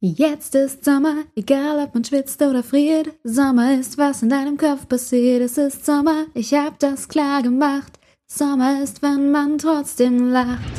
Jetzt 0.00 0.54
ist 0.54 0.84
Sommer, 0.84 1.24
egal 1.34 1.80
ob 1.80 1.92
man 1.92 2.04
schwitzt 2.04 2.40
oder 2.40 2.62
friert. 2.62 3.08
Sommer 3.24 3.74
ist, 3.74 3.98
was 3.98 4.22
in 4.22 4.28
deinem 4.28 4.56
Kopf 4.56 4.88
passiert. 4.88 5.42
Es 5.42 5.58
ist 5.58 5.84
Sommer, 5.84 6.26
ich 6.34 6.54
hab 6.54 6.78
das 6.78 7.08
klar 7.08 7.42
gemacht. 7.42 7.98
Sommer 8.28 8.80
ist, 8.80 9.02
wenn 9.02 9.32
man 9.32 9.58
trotzdem 9.58 10.30
lacht. 10.30 10.70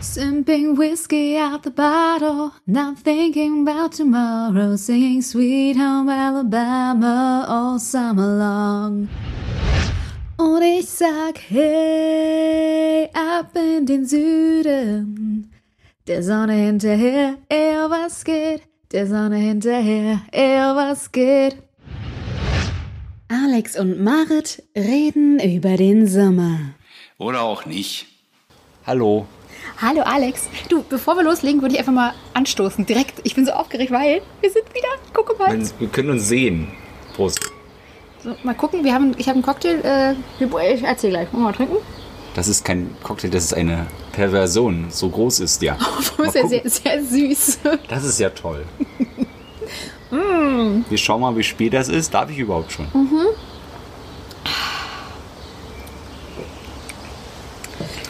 Simping 0.00 0.78
whiskey 0.78 1.36
out 1.36 1.64
the 1.64 1.70
bottle, 1.70 2.52
not 2.66 3.02
thinking 3.02 3.66
about 3.66 3.96
tomorrow. 3.96 4.76
Singing 4.76 5.20
Sweet 5.20 5.76
Home 5.76 6.08
Alabama 6.08 7.46
all 7.48 7.80
summer 7.80 8.38
long. 8.38 9.08
Und 10.36 10.62
ich 10.62 10.88
sag, 10.88 11.40
hey, 11.48 13.08
ab 13.14 13.50
in 13.56 13.84
den 13.84 14.06
Süden. 14.06 15.53
Der 16.06 16.22
Sonne 16.22 16.52
hinterher, 16.52 17.38
eher 17.48 17.88
was 17.88 18.24
geht. 18.24 18.60
Der 18.92 19.06
Sonne 19.06 19.36
hinterher, 19.36 20.20
eher 20.32 20.76
was 20.76 21.10
geht. 21.12 21.56
Alex 23.28 23.78
und 23.78 24.04
Marit 24.04 24.62
reden 24.76 25.40
über 25.40 25.78
den 25.78 26.06
Sommer. 26.06 26.58
Oder 27.16 27.40
auch 27.40 27.64
nicht. 27.64 28.04
Hallo. 28.86 29.26
Hallo 29.80 30.02
Alex. 30.02 30.46
Du, 30.68 30.82
bevor 30.82 31.16
wir 31.16 31.22
loslegen, 31.22 31.62
würde 31.62 31.72
ich 31.72 31.78
einfach 31.78 31.94
mal 31.94 32.12
anstoßen. 32.34 32.84
Direkt. 32.84 33.22
Ich 33.24 33.34
bin 33.34 33.46
so 33.46 33.52
aufgeregt, 33.52 33.90
weil 33.90 34.20
wir 34.42 34.50
sind 34.50 34.74
wieder. 34.74 34.88
Gucke 35.14 35.34
mal. 35.38 35.58
Wir, 35.58 35.66
wir 35.78 35.88
können 35.88 36.10
uns 36.10 36.28
sehen. 36.28 36.68
Prost. 37.14 37.50
So, 38.22 38.36
mal 38.42 38.54
gucken. 38.54 38.84
Wir 38.84 38.92
haben, 38.92 39.14
ich 39.16 39.26
habe 39.26 39.36
einen 39.36 39.42
Cocktail. 39.42 39.80
Äh, 39.82 40.12
ich 40.74 40.82
erzähl 40.82 41.08
gleich. 41.08 41.32
Wollen 41.32 41.44
wir 41.44 41.48
mal 41.48 41.52
trinken? 41.54 41.76
Das 42.34 42.48
ist 42.48 42.64
kein 42.64 42.90
Cocktail, 43.02 43.30
das 43.30 43.44
ist 43.44 43.54
eine 43.54 43.86
Perversion. 44.12 44.86
So 44.90 45.08
groß 45.08 45.40
ist 45.40 45.62
der. 45.62 45.78
Das 46.16 46.34
ist 46.34 46.34
ja 46.34 46.48
sehr, 46.48 46.70
sehr 46.70 47.04
süß. 47.04 47.58
Das 47.88 48.04
ist 48.04 48.18
ja 48.20 48.30
toll. 48.30 48.64
Wir 50.88 50.98
schauen 50.98 51.20
mal, 51.22 51.36
wie 51.36 51.42
spät 51.42 51.72
das 51.72 51.88
ist. 51.88 52.14
Darf 52.14 52.30
ich 52.30 52.38
überhaupt 52.38 52.70
schon? 52.72 52.86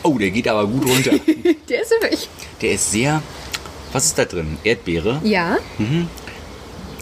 Oh, 0.03 0.19
der 0.19 0.31
geht 0.31 0.47
aber 0.48 0.66
gut 0.66 0.86
runter. 0.86 1.12
Der 1.69 1.81
ist 1.83 1.91
wirklich. 1.92 2.28
Der 2.61 2.72
ist 2.72 2.91
sehr. 2.92 3.22
Was 3.92 4.06
ist 4.06 4.19
da 4.19 4.25
drin? 4.27 4.59
Erdbeere? 4.64 5.20
Ja, 5.25 5.56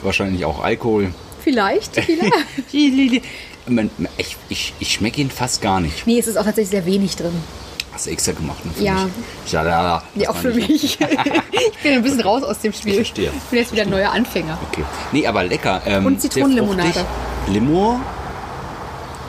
Wahrscheinlich 0.03 0.45
auch 0.45 0.62
Alkohol. 0.62 1.12
vielleicht. 1.42 1.97
vielleicht. 1.97 3.23
Man- 3.66 3.91
Ich, 4.18 4.36
ich, 4.48 4.74
ich 4.80 4.92
schmecke 4.92 5.20
ihn 5.20 5.30
fast 5.30 5.62
gar 5.62 5.80
nicht. 5.80 6.06
nee, 6.06 6.18
es 6.18 6.27
ist 6.27 6.36
auch 6.36 6.44
tatsächlich 6.44 6.70
sehr 6.70 6.86
wenig 6.86 7.16
drin. 7.16 7.32
Hast 7.92 8.06
du 8.06 8.10
extra 8.10 8.32
gemacht, 8.32 8.64
ne? 8.64 8.72
Für 8.74 8.82
Ja. 8.82 8.94
Mich. 9.05 9.52
Ja, 9.52 9.62
ja, 9.64 9.82
ja. 9.82 10.02
Nee, 10.14 10.27
auch 10.27 10.34
für 10.36 10.50
ich. 10.50 10.68
mich. 10.68 10.84
ich 11.52 11.78
bin 11.83 11.92
ein 11.92 12.02
bisschen 12.02 12.22
raus 12.22 12.42
aus 12.42 12.58
dem 12.60 12.72
Spiel. 12.72 12.92
Ich 12.92 12.96
verstehe. 12.96 13.30
Ich 13.36 13.42
bin 13.50 13.58
jetzt 13.58 13.72
wieder 13.72 13.83
ein 13.83 13.90
neuer 13.90 14.10
Anfänger. 14.10 14.58
Okay. 14.70 14.83
Nee, 15.12 15.27
aber 15.27 15.44
lecker. 15.44 15.83
Ähm, 15.86 16.06
Und 16.06 16.20
Zitronenlimonade. 16.20 17.05
Limo. 17.48 18.00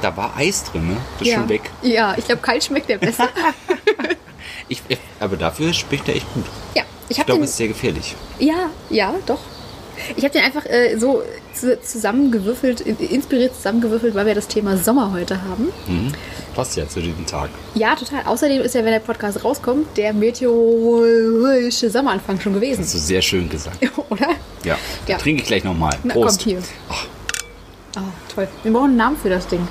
Da 0.02 0.16
war 0.18 0.36
Eis 0.38 0.64
drin, 0.64 0.88
ne? 0.90 0.98
Das 1.20 1.28
ist 1.28 1.34
ja. 1.34 1.40
schon 1.40 1.50
weg. 1.50 1.70
Ja, 1.82 2.16
ich 2.18 2.26
glaube, 2.26 2.42
kalt 2.42 2.64
schmeckt 2.64 2.90
der 2.90 2.98
besser. 2.98 3.28
Ich, 4.70 4.82
aber 5.20 5.36
dafür 5.36 5.74
schmeckt 5.74 6.08
er 6.08 6.16
echt 6.16 6.34
gut. 6.34 6.46
ja, 6.74 6.84
ich 7.10 7.18
Ich 7.18 7.26
glaube, 7.26 7.44
es 7.44 7.52
ist 7.52 7.58
sehr 7.58 7.68
gefährlich. 7.68 8.16
Ja, 8.40 8.70
ja, 8.90 9.14
doch. 9.26 9.40
Ich 10.16 10.24
habe 10.24 10.34
den 10.34 10.44
einfach 10.44 10.66
äh, 10.66 10.98
so 10.98 11.22
zu, 11.54 11.80
zusammengewürfelt, 11.82 12.82
in- 12.82 12.98
inspiriert 12.98 13.56
zusammengewürfelt, 13.56 14.16
weil 14.16 14.26
wir 14.26 14.36
das 14.36 14.48
Thema 14.48 14.76
Sommer 14.78 15.12
heute 15.12 15.42
haben. 15.44 15.66
Mhm. 15.88 16.12
Passt 16.56 16.76
ja 16.78 16.88
zu 16.88 17.00
diesem 17.02 17.26
Tag. 17.26 17.50
Ja, 17.76 17.96
total. 17.96 18.24
Außerdem 18.26 18.62
ist 18.62 18.76
ja, 18.76 18.84
wenn 18.84 18.92
der 18.92 19.00
Podcast 19.00 19.44
rauskommt, 19.44 19.98
der 19.98 20.14
meteorologische 20.14 21.90
Sommeranfang 21.90 22.40
schon 22.40 22.54
gewesen. 22.54 22.82
Hast 22.84 22.94
du 22.94 22.98
sehr 23.00 23.22
schön 23.22 23.50
gesagt. 23.50 23.78
Oder? 24.10 24.30
Ja. 24.64 24.78
Ja. 25.08 25.18
Trinke 25.18 25.42
ich 25.42 25.48
gleich 25.48 25.64
nochmal. 25.64 25.96
Na, 26.04 26.14
Prost. 26.14 26.28
kommt 26.40 26.42
hier. 26.42 26.60
Ah, 27.96 28.02
toll. 28.34 28.48
Wir 28.64 28.72
brauchen 28.74 28.86
einen 28.86 28.98
Namen 28.98 29.18
für 29.18 29.30
das 29.30 29.48
Ding. 29.48 29.68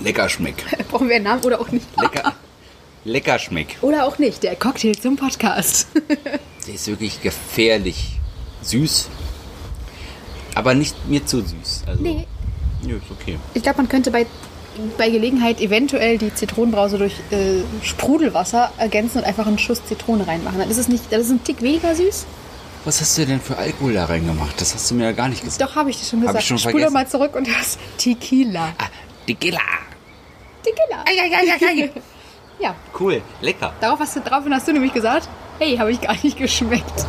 Lecker 0.00 0.28
schmeck. 0.28 0.64
Brauchen 0.90 1.08
wir 1.08 1.16
einen 1.16 1.24
Namen 1.24 1.44
oder 1.44 1.60
auch 1.60 1.70
nicht? 1.70 1.86
Lecker. 2.00 2.32
Lecker 3.04 3.38
schmeck. 3.38 3.76
Oder 3.80 4.06
auch 4.06 4.18
nicht. 4.18 4.42
Der 4.42 4.56
Cocktail 4.56 4.92
zum 4.94 5.16
Podcast. 5.16 5.86
Der 6.66 6.74
ist 6.74 6.86
wirklich 6.86 7.22
gefährlich. 7.22 8.18
Süß. 8.62 9.08
Aber 10.54 10.74
nicht 10.74 10.94
mir 11.08 11.24
zu 11.24 11.40
süß. 11.40 11.84
Also, 11.86 12.02
Nee. 12.02 12.26
Nö, 12.82 12.96
ist 12.96 13.04
okay. 13.10 13.38
Ich 13.54 13.62
glaube, 13.62 13.78
man 13.78 13.88
könnte 13.88 14.10
bei, 14.10 14.26
bei 14.96 15.10
Gelegenheit 15.10 15.60
eventuell 15.60 16.18
die 16.18 16.34
Zitronenbrause 16.34 16.98
durch 16.98 17.12
äh, 17.30 17.62
Sprudelwasser 17.82 18.72
ergänzen 18.78 19.18
und 19.18 19.24
einfach 19.24 19.46
einen 19.46 19.58
Schuss 19.58 19.84
Zitrone 19.84 20.26
reinmachen. 20.26 20.58
Dann 20.58 20.70
ist 20.70 20.78
es 20.78 20.88
nicht, 20.88 21.04
das 21.10 21.22
ist 21.22 21.30
ein 21.30 21.44
Tick 21.44 21.60
weniger 21.62 21.94
süß. 21.94 22.26
Was 22.86 23.00
hast 23.00 23.18
du 23.18 23.26
denn 23.26 23.40
für 23.40 23.56
Alkohol 23.58 23.92
da 23.92 24.06
reingemacht? 24.06 24.58
Das 24.60 24.74
hast 24.74 24.90
du 24.90 24.94
mir 24.94 25.04
ja 25.04 25.12
gar 25.12 25.28
nicht 25.28 25.44
gesagt. 25.44 25.60
Doch, 25.62 25.76
habe 25.76 25.90
ich 25.90 25.98
dir 25.98 26.06
schon 26.06 26.20
Hab 26.20 26.28
gesagt. 26.28 26.42
ich 26.42 26.48
schon 26.48 26.58
Spule 26.58 26.72
vergessen. 26.90 26.94
mal 26.94 27.08
zurück 27.08 27.36
und 27.36 27.46
das 27.46 27.76
Tequila. 27.98 28.72
Ah, 28.78 28.86
Tequila. 29.26 29.58
Tequila. 30.62 31.04
Ja, 32.60 32.74
Cool. 32.98 33.22
Lecker. 33.40 33.72
darauf 33.80 34.00
hast 34.00 34.16
du, 34.16 34.20
daraufhin 34.20 34.54
hast 34.54 34.68
du 34.68 34.72
nämlich 34.72 34.92
gesagt, 34.92 35.28
hey, 35.58 35.76
habe 35.76 35.92
ich 35.92 36.00
gar 36.00 36.16
nicht 36.22 36.36
geschmeckt. 36.38 37.06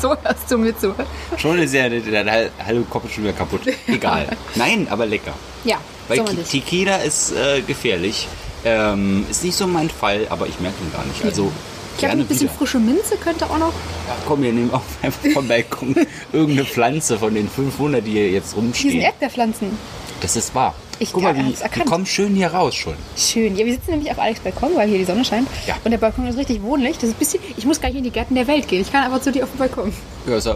so 0.00 0.10
hörst 0.22 0.50
du 0.50 0.58
mir 0.58 0.76
zu. 0.76 0.94
Schon 1.36 1.58
ist 1.58 1.74
ja 1.74 1.88
der 1.88 2.50
halbe 2.64 2.82
Kopf 2.90 3.12
schon 3.12 3.24
wieder 3.24 3.32
kaputt. 3.34 3.62
Egal. 3.86 4.26
Nein, 4.54 4.86
aber 4.90 5.06
lecker. 5.06 5.32
Ja, 5.64 5.78
Weil 6.08 6.18
sommerlich. 6.18 6.48
Tequila 6.48 6.96
ist 6.96 7.32
äh, 7.32 7.60
gefährlich. 7.62 8.26
Ähm, 8.64 9.26
ist 9.30 9.42
nicht 9.44 9.56
so 9.56 9.66
mein 9.66 9.90
Fall, 9.90 10.26
aber 10.30 10.46
ich 10.46 10.58
merke 10.60 10.76
ihn 10.84 10.92
gar 10.92 11.04
nicht. 11.04 11.24
Also 11.24 11.50
Ich 11.96 12.00
gerne 12.00 12.22
ein 12.22 12.26
bisschen 12.28 12.42
wieder. 12.48 12.52
frische 12.58 12.78
Minze 12.78 13.16
könnte 13.16 13.44
auch 13.46 13.58
noch. 13.58 13.72
Ja, 14.08 14.14
komm, 14.26 14.42
wir 14.42 14.52
nehmen 14.52 14.72
auch 14.72 14.82
einfach 15.02 15.28
vom 15.32 15.48
Balkon 15.48 15.96
irgendeine 16.32 16.64
Pflanze 16.64 17.18
von 17.18 17.34
den 17.34 17.48
500, 17.48 18.06
die 18.06 18.12
hier 18.12 18.30
jetzt 18.30 18.56
rumstehen. 18.56 19.00
Erdbeerpflanzen. 19.00 19.76
Das 20.20 20.36
ist 20.36 20.54
wahr. 20.54 20.74
Ich 21.02 21.12
Guck 21.12 21.24
mal, 21.24 21.36
wie, 21.36 21.42
die 21.42 21.60
erkannt. 21.60 21.86
kommen 21.86 22.06
schön 22.06 22.32
hier 22.36 22.46
raus 22.54 22.76
schon. 22.76 22.94
Schön. 23.16 23.56
Ja, 23.56 23.66
wir 23.66 23.72
sitzen 23.72 23.90
nämlich 23.90 24.10
auf 24.12 24.18
Alex 24.20 24.38
Balkon, 24.38 24.70
weil 24.76 24.88
hier 24.88 24.98
die 24.98 25.04
Sonne 25.04 25.24
scheint. 25.24 25.48
Ja. 25.66 25.74
Und 25.82 25.90
der 25.90 25.98
Balkon 25.98 26.28
ist 26.28 26.38
richtig 26.38 26.62
wohnlich. 26.62 26.94
Das 26.94 27.04
ist 27.10 27.16
ein 27.16 27.18
bisschen, 27.18 27.40
ich 27.56 27.66
muss 27.66 27.80
gar 27.80 27.88
nicht 27.88 27.98
in 27.98 28.04
die 28.04 28.10
Gärten 28.10 28.36
der 28.36 28.46
Welt 28.46 28.68
gehen. 28.68 28.82
Ich 28.82 28.92
kann 28.92 29.02
einfach 29.04 29.20
zu 29.20 29.32
dir 29.32 29.42
auf 29.42 29.50
den 29.50 29.58
Balkon. 29.58 29.92
Ja, 30.28 30.36
ist 30.36 30.46
ja 30.46 30.54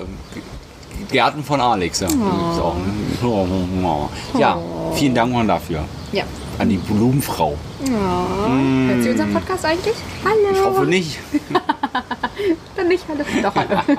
Gärten 1.11 1.43
von 1.43 1.61
Alex. 1.61 1.99
Ja, 2.01 2.09
Oh. 2.09 2.75
Ne? 3.23 4.09
ja 4.39 4.56
vielen 4.95 5.15
Dank 5.17 5.33
mal 5.33 5.47
dafür. 5.47 5.85
Ja. 6.12 6.23
An 6.59 6.69
die 6.69 6.77
Blumenfrau. 6.77 7.56
Hört 7.85 9.03
sie 9.03 9.11
unseren 9.11 9.35
Podcast 9.35 9.65
eigentlich? 9.65 9.95
Hallo. 10.25 10.53
Ich 10.53 10.65
hoffe 10.65 10.87
nicht. 10.87 11.19
Dann 12.77 12.89
nicht 12.89 13.05
hallo. 13.09 13.25
Doch, 13.43 13.55
hallo. 13.55 13.81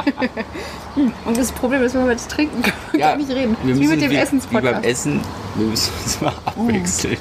Hm, 0.96 1.12
Und 1.26 1.38
das 1.38 1.52
Problem 1.52 1.84
ist, 1.84 1.94
wenn 1.94 2.06
wir 2.06 2.14
jetzt 2.14 2.32
trinken, 2.32 2.62
können 2.64 2.76
wir 2.92 3.00
Ja, 3.00 3.16
nicht 3.16 3.30
reden. 3.30 3.56
Wir 3.64 3.76
wie 3.76 3.80
müssen 3.82 3.92
mit 3.92 4.02
dem 4.02 4.10
wie, 4.10 4.16
wie 4.16 4.18
beim 4.18 4.24
Essenspodcast. 4.24 4.86
Essen, 4.86 5.20
wir 5.58 5.68
müssen 5.68 5.92
uns 6.04 6.22
mal 6.22 6.34
abwechseln. 6.46 7.18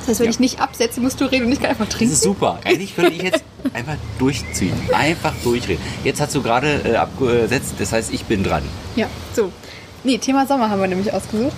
Das 0.00 0.08
heißt, 0.08 0.20
wenn 0.20 0.30
ich 0.30 0.38
nicht 0.40 0.60
absetze, 0.60 1.00
musst 1.00 1.20
du 1.20 1.24
reden 1.26 1.46
und 1.46 1.52
ich 1.52 1.60
kann 1.60 1.70
einfach 1.70 1.84
Das 1.86 1.94
trinken. 1.96 2.14
ist 2.14 2.22
super. 2.22 2.58
Eigentlich 2.64 2.94
könnte 2.94 3.12
ich 3.12 3.22
jetzt 3.22 3.44
einfach 3.74 3.96
durchziehen. 4.18 4.72
Einfach 4.92 5.34
durchreden. 5.42 5.82
Jetzt 6.04 6.20
hast 6.20 6.34
du 6.34 6.42
gerade 6.42 6.80
äh, 6.84 6.96
abgesetzt, 6.96 7.74
das 7.78 7.92
heißt, 7.92 8.12
ich 8.12 8.24
bin 8.24 8.42
dran. 8.44 8.62
Ja, 8.94 9.06
so. 9.34 9.50
Nee, 10.04 10.18
Thema 10.18 10.46
Sommer 10.46 10.70
haben 10.70 10.80
wir 10.80 10.86
nämlich 10.88 11.12
ausgesucht. 11.12 11.52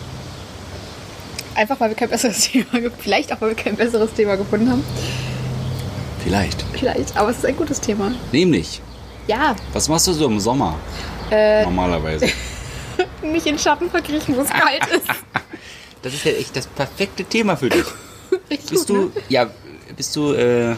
Einfach, 1.55 1.79
weil 1.81 1.91
wir 1.91 1.97
kein 1.97 2.09
besseres 2.09 2.41
Thema, 2.51 2.67
vielleicht 2.99 3.33
auch, 3.33 3.41
weil 3.41 3.51
wir 3.51 3.57
kein 3.57 3.77
besseres 3.77 4.13
Thema 4.15 4.37
gefunden 4.37 4.71
haben. 4.71 4.85
Vielleicht. 6.25 6.65
Vielleicht, 6.73 7.17
aber 7.17 7.31
es 7.31 7.39
ist 7.39 7.47
ein 7.47 7.57
gutes 7.57 7.81
Thema. 7.81 8.13
Nämlich, 8.33 8.81
Ja, 9.27 9.55
was 9.73 9.89
machst 9.89 10.07
du 10.09 10.13
so 10.13 10.27
im 10.27 10.41
Sommer? 10.41 10.75
Äh. 11.31 11.63
Normalerweise. 11.65 12.27
mich 13.23 13.47
in 13.47 13.59
Schatten 13.59 13.91
verkriechen, 13.91 14.37
wo 14.37 14.41
es 14.41 14.49
kalt 14.49 14.87
ist. 14.87 15.07
Das 16.03 16.15
ist 16.15 16.25
ja 16.25 16.33
echt 16.33 16.57
das 16.57 16.67
perfekte 16.67 17.25
Thema 17.25 17.57
für 17.57 17.69
dich. 17.69 17.85
Richtig 18.51 18.71
Bist 18.71 18.89
gut, 18.89 18.97
du, 18.97 19.03
ne? 19.07 19.11
ja, 19.29 19.47
bist 19.97 20.15
du 20.17 20.33
äh, 20.33 20.75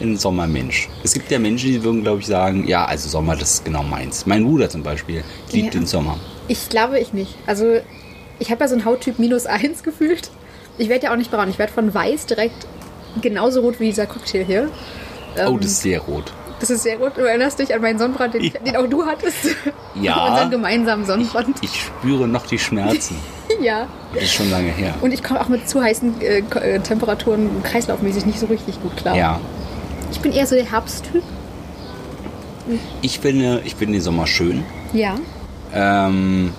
ein 0.00 0.16
Sommermensch? 0.16 0.88
Es 1.04 1.12
gibt 1.14 1.30
ja 1.30 1.38
Menschen, 1.38 1.70
die 1.70 1.82
würden, 1.84 2.02
glaube 2.02 2.20
ich, 2.20 2.26
sagen, 2.26 2.66
ja, 2.66 2.84
also 2.84 3.08
Sommer, 3.08 3.36
das 3.36 3.54
ist 3.54 3.64
genau 3.64 3.82
meins. 3.82 4.26
Mein 4.26 4.44
Bruder 4.44 4.68
zum 4.68 4.82
Beispiel 4.82 5.22
liebt 5.52 5.74
Ja. 5.74 5.80
den 5.80 5.86
Sommer. 5.86 6.18
Ich 6.48 6.68
glaube 6.68 6.98
ich 6.98 7.12
nicht. 7.12 7.34
Also, 7.46 7.80
ich 8.38 8.50
habe 8.50 8.62
ja 8.64 8.68
so 8.68 8.74
einen 8.74 8.84
Hauttyp 8.84 9.18
minus 9.18 9.46
eins 9.46 9.82
gefühlt. 9.84 10.30
Ich 10.78 10.88
werde 10.88 11.04
ja 11.06 11.12
auch 11.12 11.16
nicht 11.16 11.30
braun. 11.30 11.48
Ich 11.50 11.58
werde 11.58 11.72
von 11.72 11.92
weiß 11.94 12.26
direkt 12.26 12.66
genauso 13.20 13.60
rot 13.60 13.78
wie 13.78 13.86
dieser 13.86 14.06
Cocktail 14.06 14.44
hier. 14.44 14.70
oh, 15.36 15.50
Ähm, 15.50 15.60
das 15.60 15.70
ist 15.72 15.82
sehr 15.82 16.00
rot. 16.00 16.32
Das 16.60 16.70
ist 16.70 16.82
sehr 16.84 16.96
gut. 16.96 17.12
Du 17.16 17.20
erinnerst 17.22 17.58
dich 17.58 17.74
an 17.74 17.82
meinen 17.82 17.98
Sonnenbrand, 17.98 18.34
den, 18.34 18.42
ich, 18.44 18.54
Ja. 18.54 18.60
den 18.60 18.76
auch 18.76 18.86
du 18.88 19.04
hattest. 19.04 19.54
Ja. 20.00 20.26
Unseren 20.30 20.50
gemeinsamen 20.50 21.04
Sonnenbrand. 21.04 21.56
Ich 21.60 21.80
spüre 21.82 22.26
noch 22.26 22.46
die 22.46 22.58
Schmerzen. 22.58 23.16
ja. 23.60 23.86
Das 24.14 24.24
ist 24.24 24.34
schon 24.34 24.50
lange 24.50 24.70
her. 24.70 24.94
Und 25.00 25.12
ich 25.12 25.22
komme 25.22 25.40
auch 25.40 25.48
mit 25.48 25.68
zu 25.68 25.82
heißen 25.82 26.20
äh, 26.20 26.38
äh, 26.38 26.80
Temperaturen 26.80 27.62
kreislaufmäßig 27.62 28.26
nicht 28.26 28.38
so 28.38 28.46
richtig 28.46 28.80
gut 28.82 28.96
klar. 28.96 29.16
Ja. 29.16 29.40
Ich 30.10 30.20
bin 30.20 30.32
eher 30.32 30.46
so 30.46 30.54
der 30.54 30.70
Herbsttyp. 30.70 31.22
Ich 33.00 33.18
finde, 33.18 33.62
ich 33.64 33.74
finde 33.74 33.94
den 33.94 34.02
Sommer 34.02 34.26
schön. 34.26 34.62
Ja. 34.92 35.16
Ähm, 35.74 36.52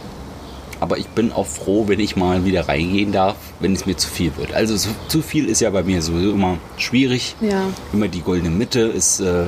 aber 0.79 0.97
ich 0.97 1.07
bin 1.07 1.31
auch 1.31 1.47
froh, 1.47 1.87
wenn 1.87 1.99
ich 1.99 2.15
mal 2.15 2.43
wieder 2.43 2.67
reingehen 2.67 3.11
darf, 3.11 3.35
wenn 3.59 3.73
es 3.73 3.85
mir 3.85 3.95
zu 3.95 4.09
viel 4.09 4.35
wird. 4.35 4.53
Also 4.53 4.75
so, 4.75 4.89
zu 5.07 5.21
viel 5.21 5.47
ist 5.47 5.61
ja 5.61 5.69
bei 5.69 5.83
mir 5.83 6.01
sowieso 6.01 6.31
immer 6.31 6.57
schwierig. 6.77 7.35
Ja. 7.39 7.67
Immer 7.93 8.09
die 8.09 8.21
goldene 8.21 8.49
Mitte 8.49 8.81
ist 8.81 9.19
äh, 9.21 9.45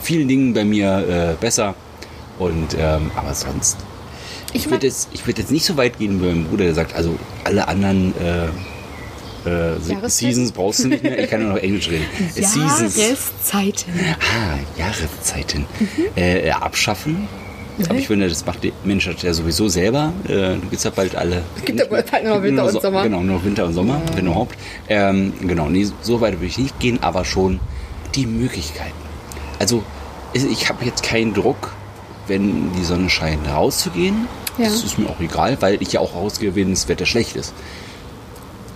vielen 0.00 0.28
Dingen 0.28 0.54
bei 0.54 0.64
mir 0.64 0.98
äh, 1.08 1.34
besser. 1.40 1.74
Und 2.38 2.76
ähm, 2.78 3.10
aber 3.16 3.34
sonst. 3.34 3.78
Ich 4.52 4.64
mag- 4.66 4.72
würde 4.72 4.86
jetzt, 4.86 5.08
ich 5.12 5.26
würd 5.26 5.38
jetzt 5.38 5.50
nicht 5.50 5.64
so 5.64 5.76
weit 5.76 5.98
gehen 5.98 6.20
wie 6.22 6.26
mein 6.26 6.44
Bruder, 6.46 6.64
der 6.64 6.74
sagt, 6.74 6.94
also 6.94 7.14
alle 7.44 7.68
anderen 7.68 8.12
äh, 8.20 8.46
äh? 9.48 10.08
Seasons 10.08 10.52
brauchst 10.52 10.84
du 10.84 10.88
nicht 10.88 11.02
mehr. 11.02 11.18
Ich 11.22 11.30
kann 11.30 11.42
nur 11.42 11.54
noch 11.54 11.62
Englisch 11.62 11.88
reden. 11.88 12.04
Äh, 12.36 12.42
Seasons. 12.42 12.96
Jahreszeiten. 12.96 13.92
Ah, 14.20 14.58
Jahreszeiten. 14.78 15.66
Äh, 16.16 16.48
äh, 16.48 16.50
abschaffen. 16.50 17.28
Aber 17.88 17.94
ich 17.94 18.08
finde, 18.08 18.28
das 18.28 18.44
macht 18.44 18.62
die 18.62 18.74
Menschheit 18.84 19.22
ja 19.22 19.32
sowieso 19.32 19.68
selber. 19.68 20.12
Äh, 20.28 20.56
gibt 20.56 20.74
es 20.74 20.84
ja 20.84 20.90
bald 20.90 21.16
alle. 21.16 21.42
Gibt 21.64 21.78
ja 21.80 21.86
bald 21.86 22.12
nur 22.24 22.32
Gibt 22.34 22.44
Winter 22.44 22.64
und 22.66 22.72
so- 22.72 22.80
Sommer. 22.80 23.02
Genau, 23.04 23.22
nur 23.22 23.42
Winter 23.42 23.64
und 23.64 23.72
Sommer, 23.72 24.02
wenn 24.14 24.26
überhaupt. 24.26 24.54
Ähm, 24.90 25.32
genau, 25.40 25.70
nee, 25.70 25.86
so 26.02 26.20
weit 26.20 26.34
würde 26.34 26.46
ich 26.46 26.58
nicht 26.58 26.78
gehen, 26.78 26.98
aber 27.02 27.24
schon 27.24 27.58
die 28.14 28.26
Möglichkeiten. 28.26 28.92
Also, 29.58 29.82
es- 30.34 30.44
ich 30.44 30.68
habe 30.68 30.84
jetzt 30.84 31.02
keinen 31.02 31.32
Druck, 31.32 31.72
wenn 32.26 32.70
die 32.74 32.84
Sonne 32.84 33.08
scheint, 33.08 33.48
rauszugehen. 33.48 34.28
Ja. 34.60 34.68
Das 34.68 34.84
ist 34.84 34.98
mir 34.98 35.08
auch 35.08 35.20
egal, 35.20 35.56
weil 35.60 35.80
ich 35.82 35.92
ja 35.92 36.00
auch 36.00 36.14
rausgehe, 36.14 36.54
wenn 36.54 36.70
das 36.70 36.88
Wetter 36.88 37.06
schlecht 37.06 37.36
ist. 37.36 37.54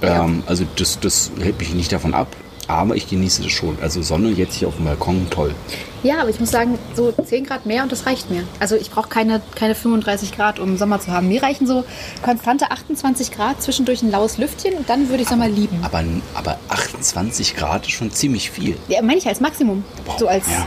Ja. 0.03 0.25
Ähm, 0.25 0.43
also, 0.47 0.65
das, 0.77 0.99
das 1.01 1.31
hält 1.39 1.59
mich 1.59 1.75
nicht 1.75 1.93
davon 1.93 2.15
ab. 2.15 2.29
Aber 2.67 2.97
ich 2.97 3.09
genieße 3.09 3.43
das 3.43 3.53
schon. 3.53 3.77
Also 3.83 4.01
Sonne 4.01 4.31
jetzt 4.31 4.55
hier 4.55 4.69
auf 4.69 4.77
dem 4.77 4.87
Balkon, 4.87 5.27
toll. 5.29 5.55
Ja, 6.03 6.21
aber 6.21 6.31
ich 6.31 6.41
muss 6.41 6.51
sagen, 6.51 6.79
so 6.95 7.13
10 7.13 7.45
Grad 7.45 7.67
mehr 7.67 7.83
und 7.83 7.93
das 7.93 8.07
reicht 8.07 8.31
mir. 8.31 8.45
Also 8.59 8.77
ich 8.77 8.91
brauche 8.91 9.09
keine, 9.09 9.43
keine 9.55 9.75
35 9.75 10.35
Grad, 10.35 10.59
um 10.59 10.79
Sommer 10.79 11.01
zu 11.01 11.13
haben. 11.13 11.29
Mir 11.29 11.43
reichen 11.43 11.67
so 11.67 11.85
konstante 12.23 12.71
28 12.71 13.33
Grad, 13.33 13.63
zwischendurch 13.63 14.03
ein 14.03 14.11
laues 14.11 14.39
Lüftchen 14.39 14.75
und 14.75 14.89
dann 14.89 15.11
würde 15.11 15.23
ich 15.23 15.29
Sommer 15.29 15.49
lieben. 15.49 15.79
Aber, 15.83 16.03
aber 16.35 16.59
28 16.69 17.55
Grad 17.55 17.87
ist 17.87 17.93
schon 17.93 18.11
ziemlich 18.11 18.51
viel. 18.51 18.77
Ja, 18.89 19.03
meine 19.03 19.19
ich 19.19 19.27
als 19.27 19.41
Maximum. 19.41 19.85
Boah, 20.07 20.19
so 20.19 20.29
als. 20.29 20.47
ja. 20.49 20.67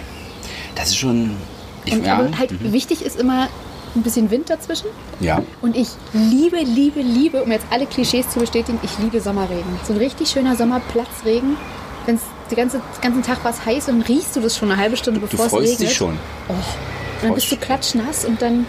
Das 0.76 0.90
ist 0.90 0.98
schon. 0.98 1.32
Ich, 1.86 1.94
Und, 1.94 2.06
ja, 2.06 2.18
aber 2.20 2.38
halt 2.38 2.72
wichtig 2.72 3.02
ist 3.02 3.20
immer 3.20 3.48
ein 3.98 4.04
bisschen 4.04 4.30
Wind 4.32 4.50
dazwischen. 4.50 4.88
ja. 5.20 5.42
Und 5.62 5.76
ich 5.76 5.88
liebe, 6.14 6.58
liebe, 6.58 7.02
liebe, 7.02 7.44
um 7.44 7.52
jetzt 7.52 7.66
alle 7.70 7.86
Klischees 7.86 8.30
zu 8.30 8.40
bestätigen, 8.40 8.80
ich 8.84 8.98
liebe 9.00 9.20
Sommerregen. 9.22 9.66
So 9.86 9.94
ein 9.94 10.00
richtig 10.00 10.30
schöner 10.30 10.56
Sommerplatzregen. 10.56 11.58
Wenn 12.06 12.16
es 12.16 12.22
den 12.50 12.56
ganzen, 12.58 12.82
den 12.96 13.02
ganzen 13.02 13.24
Tag 13.24 13.40
was 13.44 13.66
heiß 13.66 13.90
und 13.90 14.02
riechst 14.08 14.36
du 14.36 14.40
das 14.40 14.56
schon 14.58 14.72
eine 14.72 14.80
halbe 14.82 14.96
Stunde 14.96 15.20
Du 15.20 15.28
bevor 15.28 15.46
es 15.48 15.52
freust 15.52 15.64
regnet. 15.74 15.90
dich 15.90 15.98
schon. 15.98 16.12
Und 16.48 16.58
dann 17.22 17.34
bist 17.34 17.52
du 17.52 17.58
klatschnass 17.58 18.24
und 18.26 18.42
dann. 18.42 18.66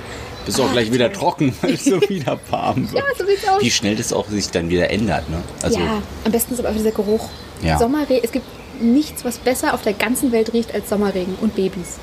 Bist 0.47 0.59
auch 0.61 0.69
Ah, 0.71 0.73
gleich 0.73 0.91
wieder 0.93 1.13
trocken, 1.13 1.55
weil 1.61 1.75
es 1.75 1.85
so 1.85 2.01
wieder 2.09 2.39
warm 2.51 2.91
wird. 2.91 3.05
Ja, 3.05 3.15
so 3.19 3.25
sieht's 3.27 3.47
aus. 3.49 3.61
Wie 3.63 3.71
schnell 3.71 3.95
das 3.97 4.13
auch 4.13 4.27
sich 4.29 4.49
dann 4.51 4.69
wieder 4.71 4.91
ändert. 4.91 5.29
Ne? 5.29 5.43
Also, 5.63 5.79
ja, 5.79 6.03
am 6.25 6.33
besten 6.33 6.55
ist 6.55 6.61
aber 6.61 6.71
dieser 6.73 6.91
Geruch. 6.91 7.29
Ja. 7.63 7.79
Sommerregen. 7.79 8.21
Es 8.25 8.33
gibt 8.33 8.47
nichts, 8.83 9.25
was 9.25 9.39
besser 9.39 9.75
auf 9.75 9.83
der 9.83 9.93
ganzen 9.93 10.33
Welt 10.33 10.53
riecht 10.53 10.75
als 10.75 10.89
Sommerregen 10.89 11.37
und 11.41 11.55
Babys. 11.55 11.97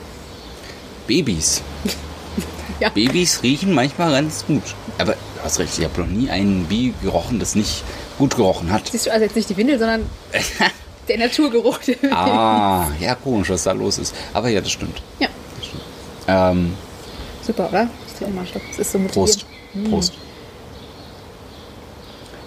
Babys. 1.08 1.62
Ja. 2.82 2.90
Babys 2.90 3.42
riechen 3.42 3.74
manchmal 3.74 4.12
ganz 4.12 4.46
gut. 4.46 4.64
Aber 4.98 5.14
du 5.14 5.18
hast 5.44 5.60
recht, 5.60 5.78
ich 5.80 5.86
habe 5.86 6.02
noch 6.02 6.08
nie 6.08 6.30
ein 6.30 6.66
Baby 6.68 6.94
gerochen, 7.02 7.40
das 7.40 7.56
nicht 7.56 7.84
gut 8.18 8.36
gerochen 8.36 8.70
hat. 8.72 8.90
Siehst 8.90 9.06
du 9.06 9.12
also 9.12 9.24
jetzt 9.24 9.36
nicht 9.36 9.50
die 9.50 9.56
Windel, 9.58 9.80
sondern 9.80 10.10
der 11.08 11.18
Naturgeruch. 11.20 11.80
Ah, 12.12 12.88
ja, 13.00 13.16
komisch, 13.16 13.50
was 13.50 13.64
da 13.64 13.72
los 13.72 13.98
ist. 13.98 14.14
Aber 14.34 14.50
ja, 14.50 14.60
das 14.60 14.72
stimmt. 14.72 15.02
Ja, 15.20 15.28
Ähm, 16.28 16.74
super, 17.46 17.70
oder? 17.70 17.88
Ich 18.08 18.14
trinke 18.18 18.34
mal 18.34 18.40
einen 18.42 18.50
Schluck. 18.50 18.64
Das 18.70 18.80
ist 18.80 18.92
so. 18.92 19.00
Prost. 19.00 19.46
Prost. 19.90 20.14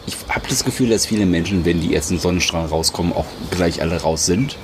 Ich 0.06 0.16
habe 0.28 0.46
das 0.48 0.64
Gefühl, 0.64 0.88
dass 0.90 1.06
viele 1.06 1.26
Menschen, 1.26 1.64
wenn 1.64 1.80
die 1.80 1.94
ersten 1.94 2.18
Sonnenstrahlen 2.18 2.68
rauskommen, 2.68 3.12
auch 3.12 3.26
gleich 3.50 3.80
alle 3.82 4.00
raus 4.00 4.24
sind, 4.26 4.56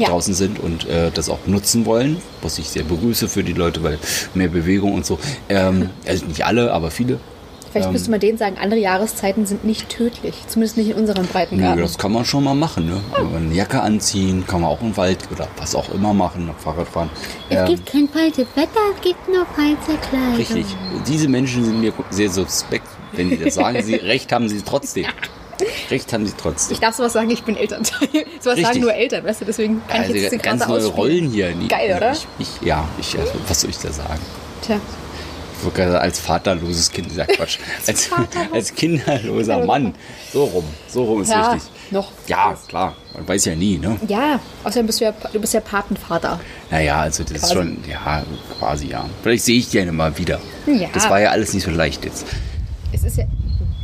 Ja. 0.00 0.08
draußen 0.08 0.34
sind 0.34 0.58
und 0.58 0.88
äh, 0.88 1.10
das 1.12 1.28
auch 1.28 1.38
nutzen 1.46 1.86
wollen. 1.86 2.16
Was 2.42 2.58
ich 2.58 2.68
sehr 2.68 2.84
begrüße 2.84 3.28
für 3.28 3.42
die 3.44 3.52
Leute, 3.52 3.82
weil 3.82 3.98
mehr 4.34 4.48
Bewegung 4.48 4.94
und 4.94 5.06
so. 5.06 5.18
Ähm, 5.48 5.90
also 6.06 6.26
nicht 6.26 6.44
alle, 6.44 6.72
aber 6.72 6.90
viele. 6.90 7.18
Vielleicht 7.70 7.86
Ähm. 7.86 7.92
müsste 7.92 8.10
man 8.10 8.18
denen 8.18 8.36
sagen, 8.36 8.56
andere 8.60 8.80
Jahreszeiten 8.80 9.46
sind 9.46 9.64
nicht 9.64 9.88
tödlich. 9.88 10.34
Zumindest 10.48 10.76
nicht 10.76 10.90
in 10.90 10.96
unserem 10.96 11.22
Nö, 11.24 11.28
Breitengraden. 11.32 11.80
das 11.80 11.98
kann 11.98 12.10
man 12.10 12.24
schon 12.24 12.42
mal 12.42 12.54
machen. 12.54 12.86
Ne? 12.86 13.00
Eine 13.36 13.54
Jacke 13.54 13.80
anziehen, 13.80 14.44
kann 14.44 14.62
man 14.62 14.70
auch 14.70 14.80
im 14.80 14.96
Wald 14.96 15.18
oder 15.30 15.46
was 15.56 15.76
auch 15.76 15.88
immer 15.94 16.12
machen, 16.12 16.50
Fahrrad 16.58 16.88
fahren. 16.88 17.10
Ähm, 17.48 17.78
kein 17.84 18.08
falsches 18.08 18.48
Wetter, 18.56 18.80
es 18.96 19.00
gibt 19.02 19.28
nur 19.28 19.46
falsche 19.54 19.96
Kleidung. 20.08 20.34
Richtig. 20.36 20.66
Diese 21.06 21.28
Menschen 21.28 21.64
sind 21.64 21.80
mir 21.80 21.92
sehr 22.10 22.28
suspekt, 22.30 22.88
wenn 23.12 23.30
die 23.30 23.38
das 23.38 23.54
sagen. 23.54 23.80
Sie, 23.84 23.94
Recht 24.10 24.32
haben 24.32 24.48
sie 24.48 24.62
trotzdem. 24.62 25.04
Recht 25.90 26.12
haben 26.12 26.26
sie 26.26 26.34
trotzdem. 26.36 26.74
Ich 26.74 26.80
darf 26.80 26.94
sowas 26.94 27.12
sagen, 27.12 27.30
ich 27.30 27.42
bin 27.42 27.56
Elternteil. 27.56 28.08
sowas 28.40 28.56
Richtig. 28.56 28.66
sagen 28.66 28.80
nur 28.80 28.94
Eltern, 28.94 29.24
weißt 29.24 29.40
du, 29.40 29.44
deswegen 29.44 29.82
kann 29.88 30.00
Also 30.02 30.14
ich 30.14 30.22
jetzt 30.22 30.42
ganz 30.42 30.66
neue 30.66 30.78
ausspielen. 30.78 30.94
Rollen 30.96 31.30
hier. 31.30 31.52
Die- 31.52 31.68
Geil, 31.68 31.94
oder? 31.96 32.12
Ich, 32.12 32.26
ich, 32.38 32.48
ja, 32.66 32.88
ich, 32.98 33.18
also, 33.18 33.32
was 33.48 33.60
soll 33.60 33.70
ich 33.70 33.78
da 33.78 33.92
sagen? 33.92 34.20
Tja, 34.62 34.80
als 36.00 36.20
vaterloses 36.20 36.90
Kind, 36.90 37.12
sag 37.12 37.28
Quatsch. 37.28 37.58
Als, 37.86 38.08
als 38.52 38.74
kinderloser 38.74 39.64
Mann. 39.64 39.94
So 40.32 40.44
rum. 40.44 40.64
So 40.88 41.04
rum 41.04 41.22
ist 41.22 41.30
ja, 41.30 41.52
richtig. 41.52 41.70
noch. 41.90 42.10
Ja, 42.26 42.56
klar. 42.66 42.96
Man 43.14 43.28
weiß 43.28 43.44
ja 43.44 43.54
nie, 43.54 43.76
ne? 43.78 43.98
Ja, 44.08 44.40
außerdem 44.64 44.86
bist 44.86 45.00
du 45.00 45.04
ja, 45.04 45.12
du 45.32 45.38
bist 45.40 45.52
ja 45.52 45.60
Patenvater. 45.60 46.40
Naja, 46.70 47.00
also 47.00 47.24
das 47.24 47.32
ist 47.32 47.40
Quasi. 47.40 47.54
schon, 47.54 47.78
ja, 47.88 48.24
quasi 48.58 48.86
ja. 48.88 49.04
Vielleicht 49.22 49.44
sehe 49.44 49.58
ich 49.58 49.68
die 49.68 49.78
ja 49.78 49.92
mal 49.92 50.16
wieder. 50.16 50.40
Ja. 50.66 50.88
Das 50.94 51.10
war 51.10 51.20
ja 51.20 51.30
alles 51.30 51.52
nicht 51.52 51.64
so 51.64 51.70
leicht 51.70 52.04
jetzt. 52.04 52.26
Es 52.92 53.04
ist 53.04 53.18
ja, 53.18 53.24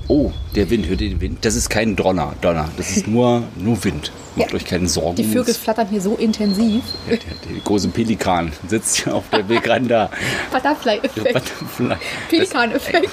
Oh, 0.08 0.30
der 0.54 0.70
Wind, 0.70 0.86
hört 0.86 1.00
ihr 1.00 1.10
den 1.10 1.20
Wind? 1.20 1.38
Das 1.44 1.56
ist 1.56 1.68
kein 1.68 1.96
Donner, 1.96 2.34
Donner. 2.40 2.68
Das 2.76 2.96
ist 2.96 3.08
nur, 3.08 3.42
nur 3.56 3.82
Wind. 3.84 4.12
Macht 4.36 4.50
Ja. 4.50 4.56
euch 4.56 4.64
keine 4.64 4.88
Sorgen. 4.88 5.16
die 5.16 5.24
Vögel 5.24 5.54
flattern 5.54 5.88
hier 5.90 6.00
so 6.00 6.14
intensiv. 6.14 6.82
Der, 7.08 7.16
der, 7.16 7.26
der 7.54 7.60
große 7.64 7.88
Pelikan 7.88 8.52
sitzt 8.68 8.96
hier 9.02 9.14
auf 9.14 9.24
der 9.32 9.44
Veranda. 9.44 10.10
Butterfly-Effekt. 10.52 11.32
Butterfly. 11.32 11.96
Pelikan-Effekt. 12.28 13.08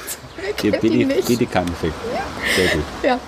Der. 0.62 0.72
Pelikan-Effekt. 0.74 1.94
Sehr 2.56 2.68
gut. 2.76 2.84
Ja. 3.04 3.20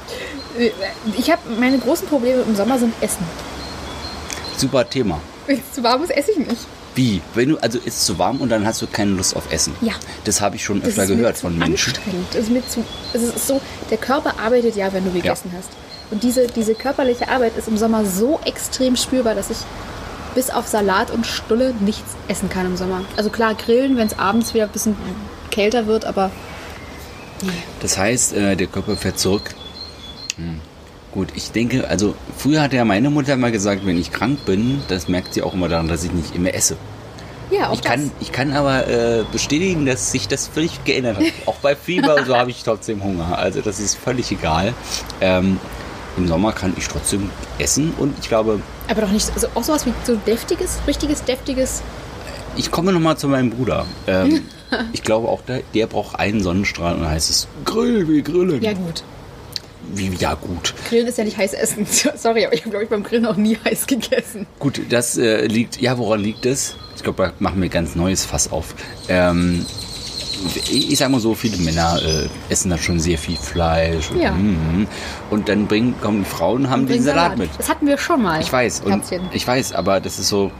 Ich 1.18 1.32
habe 1.32 1.42
meine 1.60 1.80
großen 1.80 2.08
Probleme 2.08 2.42
im 2.44 2.56
Sommer 2.56 2.78
sind 2.78 2.94
Essen. 3.02 3.26
Super 4.58 4.88
Thema. 4.90 5.20
Zu 5.74 5.82
warm 5.84 6.04
ist, 6.04 6.12
esse 6.12 6.32
ich 6.32 6.38
nicht. 6.38 6.62
Wie? 6.96 7.22
Wenn 7.34 7.50
du, 7.50 7.58
also 7.58 7.78
ist 7.78 7.88
es 8.00 8.06
zu 8.06 8.18
warm 8.18 8.42
und 8.42 8.50
dann 8.50 8.66
hast 8.66 8.82
du 8.82 8.88
keine 8.88 9.12
Lust 9.12 9.36
auf 9.36 9.52
Essen. 9.52 9.74
Ja. 9.82 9.94
Das 10.24 10.42
habe 10.42 10.56
ich 10.56 10.64
schon 10.64 10.82
Das 10.82 10.90
öfter 10.90 11.08
gehört 11.08 11.38
von 11.38 11.58
Menschen. 11.58 11.94
Anstrengend. 11.94 12.28
Das 12.32 12.42
ist 12.44 12.52
mir 12.52 12.68
zu. 12.68 12.84
Es 13.14 13.22
ist 13.22 13.48
so, 13.48 13.62
der 13.90 13.98
Körper 13.98 14.40
arbeitet 14.40 14.76
ja, 14.76 14.92
wenn 14.94 15.04
du 15.04 15.12
gegessen 15.12 15.52
hast. 15.56 15.70
Und 16.12 16.24
diese, 16.24 16.48
diese 16.48 16.76
körperliche 16.76 17.28
Arbeit 17.28 17.58
ist 17.58 17.68
im 17.68 17.78
Sommer 17.78 18.06
so 18.06 18.40
extrem 18.46 18.96
spürbar, 18.96 19.36
dass 19.36 19.50
ich 19.50 19.58
bis 20.36 20.50
auf 20.50 20.68
Salat 20.68 21.12
und 21.12 21.26
Stulle 21.26 21.74
nichts 21.80 22.12
essen 22.28 22.50
kann 22.50 22.66
im 22.66 22.78
Sommer. 22.78 23.04
Also 23.18 23.30
klar, 23.30 23.56
grillen, 23.56 23.98
wenn 23.98 24.08
es 24.08 24.18
abends 24.20 24.54
wieder 24.54 24.66
ein 24.66 24.72
bisschen 24.72 24.96
kälter 25.50 25.88
wird, 25.88 26.06
aber 26.06 26.32
Das 27.82 27.98
heißt, 27.98 28.34
äh, 28.34 28.56
der 28.56 28.68
Körper 28.68 28.96
fährt 28.98 29.20
zurück. 29.20 29.54
Hm. 30.38 30.60
Gut, 31.16 31.30
ich 31.34 31.52
denke, 31.52 31.88
also 31.88 32.14
früher 32.38 32.62
hat 32.62 32.74
ja 32.74 32.84
meine 32.84 33.10
Mutter 33.10 33.38
mal 33.38 33.50
gesagt, 33.50 33.86
wenn 33.86 33.98
ich 33.98 34.12
krank 34.12 34.44
bin, 34.46 34.82
das 34.90 35.08
merkt 35.08 35.34
sie 35.34 35.42
auch 35.44 35.54
immer 35.54 35.70
daran, 35.70 35.88
dass 35.88 36.04
ich 36.04 36.12
nicht 36.12 36.36
immer 36.36 36.54
esse. 36.54 36.76
ja, 37.50 37.70
auch 37.70 37.74
Ich 37.74 37.84
kann, 37.84 38.12
ich 38.20 38.34
kann 38.34 38.52
aber 38.52 38.86
äh, 38.90 39.24
bestätigen, 39.32 39.86
dass 39.86 40.12
sich 40.12 40.28
das 40.28 40.48
völlig 40.50 40.84
geändert 40.84 41.16
hat. 41.16 41.24
Auch 41.46 41.56
bei 41.56 41.74
Fieber 41.74 42.16
und 42.16 42.26
so 42.26 42.36
habe 42.36 42.52
ich 42.52 42.64
trotzdem 42.64 43.02
Hunger. 43.02 43.38
Also 43.38 43.62
das 43.62 43.80
ist 43.80 43.96
völlig 43.96 44.30
egal. 44.30 44.74
Ähm, 45.22 45.58
Im 46.18 46.28
Sommer 46.28 46.52
kann 46.52 46.74
ich 46.76 46.86
trotzdem 46.86 47.30
essen 47.60 47.94
und 47.98 48.14
ich 48.20 48.28
glaube, 48.28 48.60
das. 48.88 48.98
Aber 48.98 49.08
doch 49.08 49.14
nicht, 49.14 49.32
also 49.34 49.48
auch 49.56 49.64
sowas 49.64 49.86
wie 49.86 49.94
so 50.04 50.18
deftiges, 50.18 50.80
richtiges, 50.86 51.24
deftiges. 51.24 51.82
ich 52.58 52.72
komme 52.72 52.92
nochmal 52.92 53.16
zu 53.16 53.30
meinem 53.30 53.52
Bruder. 53.52 53.86
Ähm, 54.08 54.42
ich 54.92 55.02
glaube 55.02 55.30
auch, 55.30 55.44
der, 55.44 55.62
der 55.74 55.88
braucht 55.88 56.20
einen 56.20 56.44
Sonnenstrahl 56.44 56.96
und 56.96 57.08
heißt 57.08 57.30
es 57.30 57.48
Grill, 57.64 58.06
wir 58.10 58.22
grillen. 58.22 58.62
Ja, 58.62 58.74
gut. 58.74 59.06
Wie, 59.94 60.10
ja 60.18 60.34
gut. 60.36 60.74
Grillen 60.90 61.08
ist 61.08 61.18
ja 61.18 61.24
nicht 61.24 61.38
heiß 61.38 61.54
essen. 61.54 61.86
Sorry, 62.16 62.46
aber 62.46 62.54
ich 62.54 62.62
habe, 62.62 62.72
glaube 62.72 62.84
ich, 62.84 62.90
beim 62.90 63.04
Grillen 63.04 63.26
auch 63.26 63.36
nie 63.36 63.58
heiß 63.66 63.88
gegessen. 63.88 64.48
Gut, 64.60 64.82
das 64.90 65.18
äh, 65.18 65.46
liegt, 65.48 65.80
ja, 65.82 65.98
woran 65.98 66.20
liegt 66.22 66.46
es? 66.46 66.76
Ich 66.96 67.04
glaube, 67.04 67.24
da 67.24 67.34
machen 67.40 67.62
wir 67.62 67.68
ein 67.70 67.72
ganz 67.72 67.96
neues 67.96 68.26
Fass 68.26 68.52
auf. 68.52 68.74
Ähm, 69.10 69.66
ich, 70.70 70.92
ich 70.92 70.98
sag 71.00 71.10
mal 71.10 71.20
so, 71.20 71.34
viele 71.34 71.58
Männer 71.58 72.00
äh, 72.04 72.28
essen 72.52 72.70
da 72.70 72.78
schon 72.78 73.00
sehr 73.00 73.18
viel 73.18 73.38
Fleisch. 73.38 74.12
Und, 74.12 74.20
Ja. 74.22 74.32
mm, 74.32 74.88
und 75.30 75.50
dann 75.50 75.68
bringen, 75.68 75.96
kommen 76.02 76.24
die 76.24 76.30
Frauen 76.30 76.70
haben 76.70 76.82
den 76.88 76.98
Bring 76.98 77.04
Salat, 77.04 77.38
mit. 77.38 77.50
Das 77.58 77.70
hatten 77.70 77.88
wir 77.88 77.98
schon 77.98 78.22
mal. 78.22 78.42
Ich 78.42 78.52
weiß, 78.52 78.82
und 78.82 78.92
Herzchen. 78.92 79.22
ich 79.34 79.48
weiß, 79.48 79.74
aber 79.74 80.00
das 80.00 80.20
ist 80.20 80.28
so. 80.30 80.52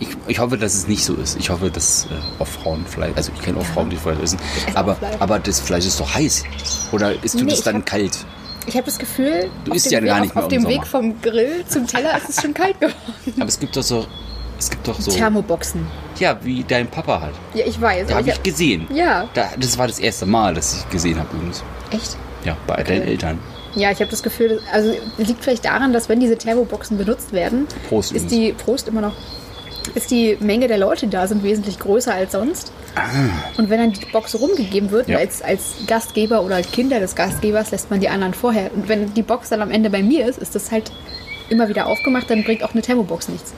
Ich, 0.00 0.08
ich 0.28 0.38
hoffe, 0.38 0.56
dass 0.56 0.74
es 0.74 0.86
nicht 0.86 1.04
so 1.04 1.14
ist. 1.14 1.36
Ich 1.38 1.50
hoffe, 1.50 1.70
dass 1.70 2.06
äh, 2.06 2.08
auch 2.42 2.46
Frauen 2.46 2.84
Fleisch, 2.86 3.12
also 3.16 3.32
ich 3.34 3.42
kenne 3.42 3.58
auch 3.58 3.64
Frauen, 3.64 3.90
die 3.90 3.96
Fleisch 3.96 4.18
essen, 4.22 4.38
esse 4.66 4.76
aber, 4.76 4.96
aber 5.18 5.38
das 5.40 5.58
Fleisch 5.60 5.86
ist 5.86 5.98
doch 5.98 6.14
heiß. 6.14 6.44
Oder 6.92 7.12
isst 7.24 7.34
du 7.34 7.44
Nee, 7.44 7.50
das 7.50 7.58
ich 7.60 7.64
dann 7.64 7.76
hab- 7.78 7.86
kalt? 7.86 8.16
Ich 8.66 8.74
habe 8.74 8.84
das 8.84 8.98
Gefühl, 8.98 9.48
Du 9.64 9.72
isst 9.72 9.90
ja 9.90 9.98
gar 10.00 10.20
nicht 10.20 10.34
mehr 10.34 10.44
auf 10.44 10.52
im 10.52 10.60
dem 10.62 10.68
Weg 10.68 10.84
Sommer. 10.86 11.12
vom 11.12 11.22
Grill 11.22 11.64
zum 11.66 11.86
Teller 11.86 12.16
ist 12.18 12.28
es 12.28 12.42
schon 12.42 12.52
kalt 12.52 12.78
geworden. 12.78 12.94
Aber 13.40 13.46
es 13.48 13.58
gibt 13.58 13.74
doch 13.76 13.82
so. 13.82 14.06
Es 14.58 14.68
gibt 14.70 14.86
doch 14.86 15.00
so. 15.00 15.10
Thermoboxen. 15.10 15.86
Ja, 16.18 16.36
wie 16.42 16.64
dein 16.64 16.86
Papa 16.88 17.20
hat. 17.20 17.32
Ja, 17.54 17.64
ich 17.64 17.80
weiß. 17.80 18.08
Da 18.08 18.14
aber 18.16 18.26
habe 18.26 18.30
ich 18.30 18.42
gesehen. 18.42 18.86
Ja. 18.92 19.26
Da, 19.32 19.48
das 19.58 19.78
war 19.78 19.86
das 19.86 19.98
erste 20.00 20.26
Mal, 20.26 20.52
dass 20.54 20.76
ich 20.80 20.88
gesehen 20.90 21.18
habe 21.18 21.28
übrigens. 21.34 21.62
Echt? 21.90 22.16
Ja, 22.44 22.56
bei 22.66 22.82
deinen 22.82 23.02
Eltern. 23.02 23.38
Ja, 23.74 23.90
ich 23.90 24.00
habe 24.00 24.10
das 24.10 24.22
Gefühl, 24.22 24.48
dass- 24.50 24.74
also 24.74 24.92
liegt 25.16 25.42
vielleicht 25.44 25.64
daran, 25.64 25.92
dass 25.94 26.08
wenn 26.10 26.20
diese 26.20 26.36
Thermoboxen 26.36 26.98
benutzt 26.98 27.32
werden, 27.32 27.66
Prost 27.88 28.12
ist 28.12 28.24
übrigens. 28.24 28.32
die 28.32 28.52
Prost 28.64 28.88
immer 28.88 29.00
noch 29.00 29.14
ist 29.94 30.10
die 30.10 30.36
Menge 30.40 30.68
der 30.68 30.78
Leute, 30.78 31.06
die 31.06 31.10
da 31.10 31.26
sind, 31.26 31.42
wesentlich 31.42 31.78
größer 31.78 32.12
als 32.14 32.32
sonst. 32.32 32.72
Und 33.56 33.70
wenn 33.70 33.78
dann 33.78 33.92
die 33.92 34.04
Box 34.06 34.34
rumgegeben 34.38 34.90
wird, 34.90 35.08
Ah. 35.08 35.12
Ja. 35.12 35.18
als, 35.18 35.42
als 35.42 35.74
Gastgeber 35.86 36.42
oder 36.42 36.60
Kinder 36.62 37.00
des 37.00 37.14
Gastgebers, 37.14 37.70
lässt 37.70 37.90
man 37.90 38.00
die 38.00 38.08
anderen 38.08 38.34
vorher. 38.34 38.72
Und 38.74 38.88
wenn 38.88 39.14
die 39.14 39.22
Box 39.22 39.48
dann 39.50 39.62
am 39.62 39.70
Ende 39.70 39.90
bei 39.90 40.02
mir 40.02 40.26
ist, 40.26 40.38
ist 40.38 40.54
das 40.54 40.70
halt 40.70 40.90
immer 41.48 41.68
wieder 41.68 41.86
aufgemacht, 41.86 42.28
dann 42.30 42.44
bringt 42.44 42.62
auch 42.64 42.72
eine 42.72 42.82
Thermobox 42.82 43.28
nichts. 43.28 43.52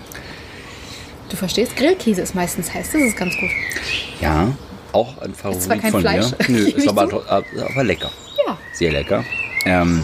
Du 1.28 1.37
verstehst? 1.37 1.76
Grillkäse 1.76 2.20
ist 2.22 2.34
meistens 2.34 2.72
heiß, 2.75 2.90
das 2.92 3.02
ist 3.02 3.16
ganz 3.16 3.34
gut. 3.38 3.50
Ja, 4.20 4.49
auch 4.92 5.18
ein 5.22 5.32
Favorit 5.34 5.62
zwar 5.62 5.76
kein 5.76 5.90
von 5.92 6.00
Fleisch, 6.00 6.26
mir. 6.49 6.56
Nö, 6.58 6.68
ist 6.76 6.88
aber, 6.88 7.08
zu. 7.08 7.16
to- 7.18 7.28
aber 7.28 7.84
lecker. 7.84 8.10
Ja. 8.46 8.58
Sehr 8.72 8.90
lecker. 8.92 9.25
Ähm, 9.64 10.02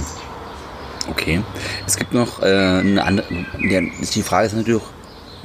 okay. 1.11 1.43
Es 1.87 1.97
gibt 1.97 2.13
noch 2.13 2.43
äh, 2.43 2.47
eine 2.47 3.03
andere. 3.05 3.27
Die 3.59 4.23
Frage 4.23 4.47
ist 4.47 4.55
natürlich, 4.55 4.81
auch, 4.81 4.87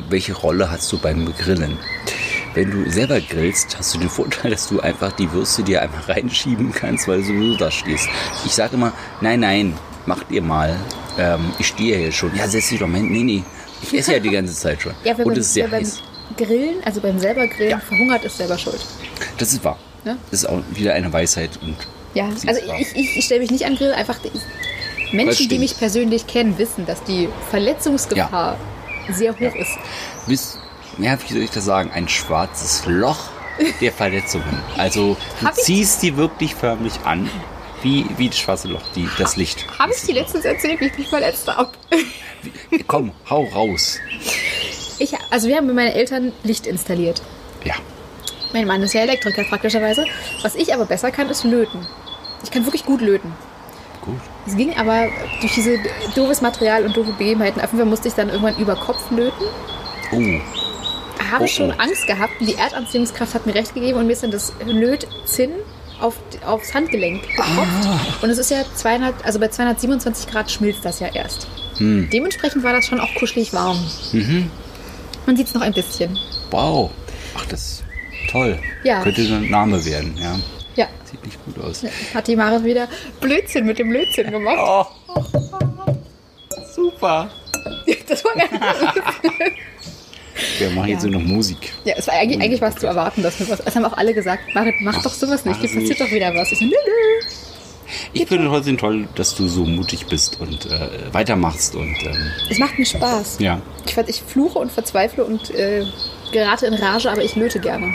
welche 0.10 0.34
Rolle 0.34 0.70
hast 0.72 0.92
du 0.92 0.98
beim 0.98 1.26
Grillen? 1.38 1.78
Wenn 2.54 2.70
du 2.72 2.90
selber 2.92 3.20
grillst, 3.22 3.78
hast 3.78 3.94
du 3.94 4.00
den 4.00 4.10
Vorteil, 4.10 4.52
dass 4.52 4.68
du 4.68 4.80
einfach 4.82 5.12
die 5.14 5.32
Würste 5.32 5.64
dir 5.64 5.82
einfach 5.82 6.10
reinschieben 6.10 6.72
kannst, 6.74 7.08
weil 7.08 7.20
du 7.20 7.28
sowieso 7.28 7.58
da 7.58 7.72
stehst. 7.72 8.10
Ich 8.46 8.52
sage 8.54 8.76
immer, 8.76 8.92
nein, 9.22 9.40
nein, 9.40 9.78
macht 10.06 10.30
ihr 10.32 10.42
mal. 10.42 10.76
Ähm, 11.18 11.52
ich 11.60 11.68
stehe 11.68 11.98
hier 11.98 12.12
schon. 12.12 12.36
Ja, 12.36 12.48
setz 12.48 12.70
dich 12.70 12.80
doch 12.80 12.88
mal 12.88 12.98
hin. 12.98 13.12
Nee, 13.12 13.24
nee. 13.24 13.44
Ich 13.84 13.98
esse 13.98 14.14
ja 14.14 14.20
die 14.20 14.30
ganze 14.30 14.54
Zeit 14.54 14.82
schon. 14.82 14.94
Ja, 15.04 15.16
Und 15.16 15.38
es 15.38 15.48
ist 15.48 15.54
sehr 15.54 15.72
heiß. 15.72 16.02
Grillen, 16.38 16.76
also 16.84 17.02
beim 17.02 17.20
selber 17.20 17.48
Grillen, 17.48 17.72
Ja. 17.72 17.80
verhungert 17.80 18.24
ist 18.26 18.38
selber 18.38 18.58
schuld. 18.58 18.80
Das 19.38 19.54
ist 19.54 19.64
wahr. 19.64 19.78
Ne? 20.04 20.18
Das 20.30 20.44
ist 20.44 20.50
auch 20.50 20.62
wieder 20.74 20.94
eine 20.94 21.12
Weisheit 21.14 21.52
und 21.62 21.76
Ja, 22.14 22.26
also 22.48 22.62
ich, 22.80 22.96
ich, 22.96 23.18
ich 23.18 23.26
stelle 23.26 23.42
mich 23.42 23.52
nicht 23.52 23.66
an 23.66 23.76
Grill, 23.76 23.94
einfach 23.94 24.18
Menschen, 25.12 25.50
die 25.50 25.60
mich 25.60 25.78
persönlich 25.78 26.26
kennen, 26.28 26.58
wissen, 26.58 26.86
dass 26.86 27.04
die 27.04 27.28
Verletzungsgefahr 27.50 28.58
sehr 29.10 29.34
hoch 29.34 29.56
ist. 29.56 29.72
bist, 30.28 30.60
ja, 30.98 31.18
wie 31.22 31.34
soll 31.34 31.42
ich 31.44 31.52
das 31.52 31.66
sagen, 31.66 31.92
ein 31.94 32.08
schwarzes 32.08 32.84
Loch 32.86 33.30
der 33.80 33.92
Verletzungen. 33.92 34.62
Also 34.78 35.18
du 35.40 35.46
Hab 35.46 35.56
ziehst 35.56 36.02
die 36.04 36.18
wirklich 36.18 36.56
förmlich 36.56 36.94
an, 37.04 37.30
wie, 37.84 38.06
wie 38.18 38.30
das 38.30 38.40
schwarze 38.40 38.68
Loch, 38.68 38.82
die, 38.96 39.08
das 39.18 39.36
Licht. 39.38 39.66
Habe 39.80 39.92
ich 39.96 40.02
dir 40.04 40.16
letztens 40.16 40.46
erzählt, 40.46 40.80
wie 40.80 40.86
ich 40.86 40.98
mich 40.98 41.08
verletzt 41.10 41.48
habe? 41.48 41.72
Komm, 42.88 43.12
hau 43.30 43.44
raus. 43.46 44.00
Ich, 45.00 45.14
also 45.30 45.48
wir 45.48 45.58
haben 45.58 45.68
mit 45.68 45.76
meinen 45.76 45.92
Eltern 45.94 46.32
Licht 46.44 46.68
installiert. 46.68 47.22
Ja, 47.64 47.76
Mein 48.54 48.68
Mann 48.68 48.82
ist 48.84 48.94
ja 48.94 49.02
Elektriker 49.02 49.44
praktischerweise. 49.44 50.06
Was 50.42 50.56
ich 50.56 50.74
aber 50.74 50.86
besser 50.86 51.12
kann, 51.12 51.30
ist 51.30 51.44
löten. 51.44 51.86
Ich 52.44 52.52
kann 52.52 52.66
wirklich 52.66 52.86
gut 52.86 53.02
löten. 53.02 53.34
Es 54.52 54.58
ging 54.58 54.76
aber 54.76 55.08
durch 55.40 55.54
diese 55.54 55.78
doofes 56.14 56.42
Material 56.42 56.84
und 56.86 56.96
doofe 56.98 57.14
Begebenheiten. 57.14 57.62
Auf 57.62 57.68
jeden 57.68 57.78
Fall 57.78 57.86
musste 57.90 58.10
ich 58.10 58.14
dann 58.16 58.28
irgendwann 58.30 58.58
über 58.58 58.76
Kopf 58.76 59.10
löten. 59.12 59.46
Oh, 60.12 61.24
Habe 61.32 61.46
Oh, 61.46 61.48
schon 61.48 61.70
oh. 61.72 61.74
Angst 61.78 62.06
gehabt. 62.06 62.34
Die 62.42 62.56
Erdanziehungskraft 62.56 63.34
hat 63.34 63.46
mir 63.46 63.56
recht 63.56 63.74
gegeben 63.74 63.98
und 64.00 64.08
mir 64.08 64.14
ist 64.14 64.24
dann 64.24 64.32
das 64.32 64.52
Lötzinn 64.66 65.52
auf, 66.02 66.16
aufs 66.46 66.74
Handgelenk 66.74 67.22
getropft. 67.30 68.24
Und 68.24 68.30
es 68.30 68.38
ist 68.40 68.52
ja 68.52 68.64
200, 68.76 69.24
also 69.24 69.40
bei 69.40 69.48
227 69.48 70.28
Grad 70.30 70.52
schmilzt 70.52 70.84
das 70.84 71.00
ja 71.00 71.08
erst. 71.14 71.48
Dementsprechend 71.80 72.64
war 72.64 72.74
das 72.74 72.86
schon 72.88 73.00
auch 73.00 73.14
kuschelig 73.16 73.54
warm. 73.54 73.78
Man 75.26 75.38
sieht 75.38 75.48
es 75.48 75.54
noch 75.54 75.62
ein 75.62 75.74
bisschen. 75.74 76.18
wow. 76.52 76.92
Ach, 77.38 77.46
das 77.46 77.62
ist 77.62 77.84
toll. 78.30 78.60
Ja. 78.84 79.02
Könnte 79.02 79.22
ein 79.22 79.50
Name 79.50 79.84
werden, 79.86 80.18
ja. 80.22 80.36
Ja, 81.32 81.38
nicht 81.38 81.46
gut 81.46 81.64
aus. 81.64 81.84
hat 82.14 82.28
die 82.28 82.36
Marit 82.36 82.64
wieder 82.64 82.88
Blödsinn 83.20 83.66
mit 83.66 83.80
dem 83.80 83.92
Lötzinn 83.92 84.32
gemacht. 84.32 84.58
Oh. 84.60 84.86
Super. 86.76 87.30
Das 88.08 88.24
war 88.26 88.34
gar 88.36 88.44
nicht 88.52 89.58
Wir 90.60 90.70
machen 90.72 90.90
jetzt 90.90 91.04
nur 91.04 91.14
noch 91.14 91.22
Musik. 91.22 91.72
Ja, 91.86 91.94
es 91.98 92.08
war 92.08 92.16
eigentlich, 92.16 92.42
eigentlich 92.42 92.62
war 92.62 92.70
es 92.70 92.76
zu 92.76 92.88
erwarten, 92.88 93.24
dass 93.24 93.40
wir 93.40 93.48
was. 93.50 93.60
Es 93.62 93.76
haben 93.76 93.86
auch 93.86 93.98
alle 93.98 94.14
gesagt, 94.14 94.54
Marit, 94.54 94.76
mach 94.82 95.02
doch 95.02 95.14
sowas 95.14 95.46
nicht, 95.46 95.60
hier 95.62 95.70
passiert 95.70 96.02
doch 96.02 96.12
wieder 96.12 96.34
was. 96.36 96.52
Ich 96.52 96.60
so, 96.60 96.66
nö, 96.66 96.72
nö. 96.72 97.28
Ich 98.14 98.28
finde 98.28 98.48
trotzdem 98.48 98.78
toll, 98.78 99.08
dass 99.16 99.36
du 99.36 99.48
so 99.48 99.66
mutig 99.66 100.06
bist 100.08 100.40
und 100.40 100.66
äh, 100.66 100.90
weitermachst 101.14 101.76
und 101.76 101.96
ähm, 102.04 102.32
Es 102.50 102.58
macht 102.58 102.80
mir 102.80 102.86
Spaß. 102.86 103.38
ja. 103.40 103.62
Ich, 103.86 103.98
ich 103.98 104.22
fluche 104.22 104.60
und 104.60 104.72
verzweifle 104.72 105.26
und 105.26 105.54
äh, 105.54 105.86
gerate 106.32 106.68
in 106.68 106.74
Rage, 106.74 107.12
aber 107.12 107.24
ich 107.24 107.36
löte 107.36 107.60
gerne. 107.60 107.94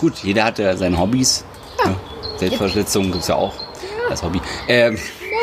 Gut, 0.00 0.14
jeder 0.24 0.44
hat 0.44 0.58
ja 0.58 0.76
seine 0.76 0.98
Hobbys. 0.98 1.44
Ne? 1.84 1.96
Selbstverletzungen 2.38 3.10
gibt 3.12 3.22
es 3.22 3.28
ja 3.28 3.36
auch 3.36 3.54
als 4.10 4.22
Hobby. 4.22 4.40
Ähm, 4.68 4.98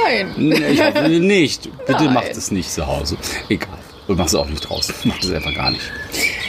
Nein. 0.06 0.52
ich 0.72 0.84
hoffe 0.84 1.08
nicht. 1.10 1.70
Bitte 1.86 2.06
Nein. 2.06 2.14
macht 2.14 2.32
es 2.32 2.52
nicht 2.52 2.72
zu 2.72 2.86
Hause. 2.86 3.18
Egal. 3.50 3.70
Und 4.08 4.18
mach 4.18 4.26
es 4.26 4.36
auch 4.36 4.48
nicht 4.48 4.62
draußen. 4.62 4.94
Macht 5.06 5.24
es 5.24 5.32
einfach 5.32 5.54
gar 5.54 5.72
nicht. 5.72 5.84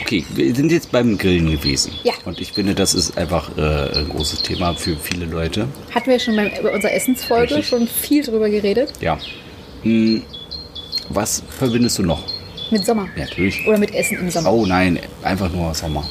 Okay, 0.01 0.25
wir 0.33 0.53
sind 0.53 0.71
jetzt 0.71 0.91
beim 0.91 1.17
Grillen 1.17 1.49
gewesen. 1.49 1.93
Ja. 2.03 2.13
Und 2.25 2.41
ich 2.41 2.51
finde, 2.51 2.75
das 2.75 2.93
ist 2.93 3.17
einfach 3.17 3.55
äh, 3.57 3.99
ein 3.99 4.09
großes 4.09 4.41
Thema 4.41 4.73
für 4.73 4.97
viele 4.97 5.25
Leute. 5.25 5.67
Hatten 5.93 6.09
wir 6.09 6.19
schon 6.19 6.35
beim, 6.35 6.51
bei 6.61 6.73
unserer 6.73 6.91
Essensfolge 6.91 7.55
Richtig. 7.55 7.67
schon 7.67 7.87
viel 7.87 8.23
drüber 8.23 8.49
geredet. 8.49 8.91
Ja. 8.99 9.17
Hm, 9.83 10.23
was 11.09 11.43
verbindest 11.57 11.99
du 11.99 12.03
noch? 12.03 12.23
Mit 12.71 12.85
Sommer. 12.85 13.07
Ja, 13.15 13.25
natürlich. 13.25 13.65
Oder 13.67 13.77
mit 13.77 13.93
Essen 13.93 14.17
im 14.17 14.29
Sommer. 14.29 14.51
Oh 14.51 14.65
nein, 14.65 14.99
einfach 15.21 15.51
nur 15.51 15.73
Sommer. 15.73 16.03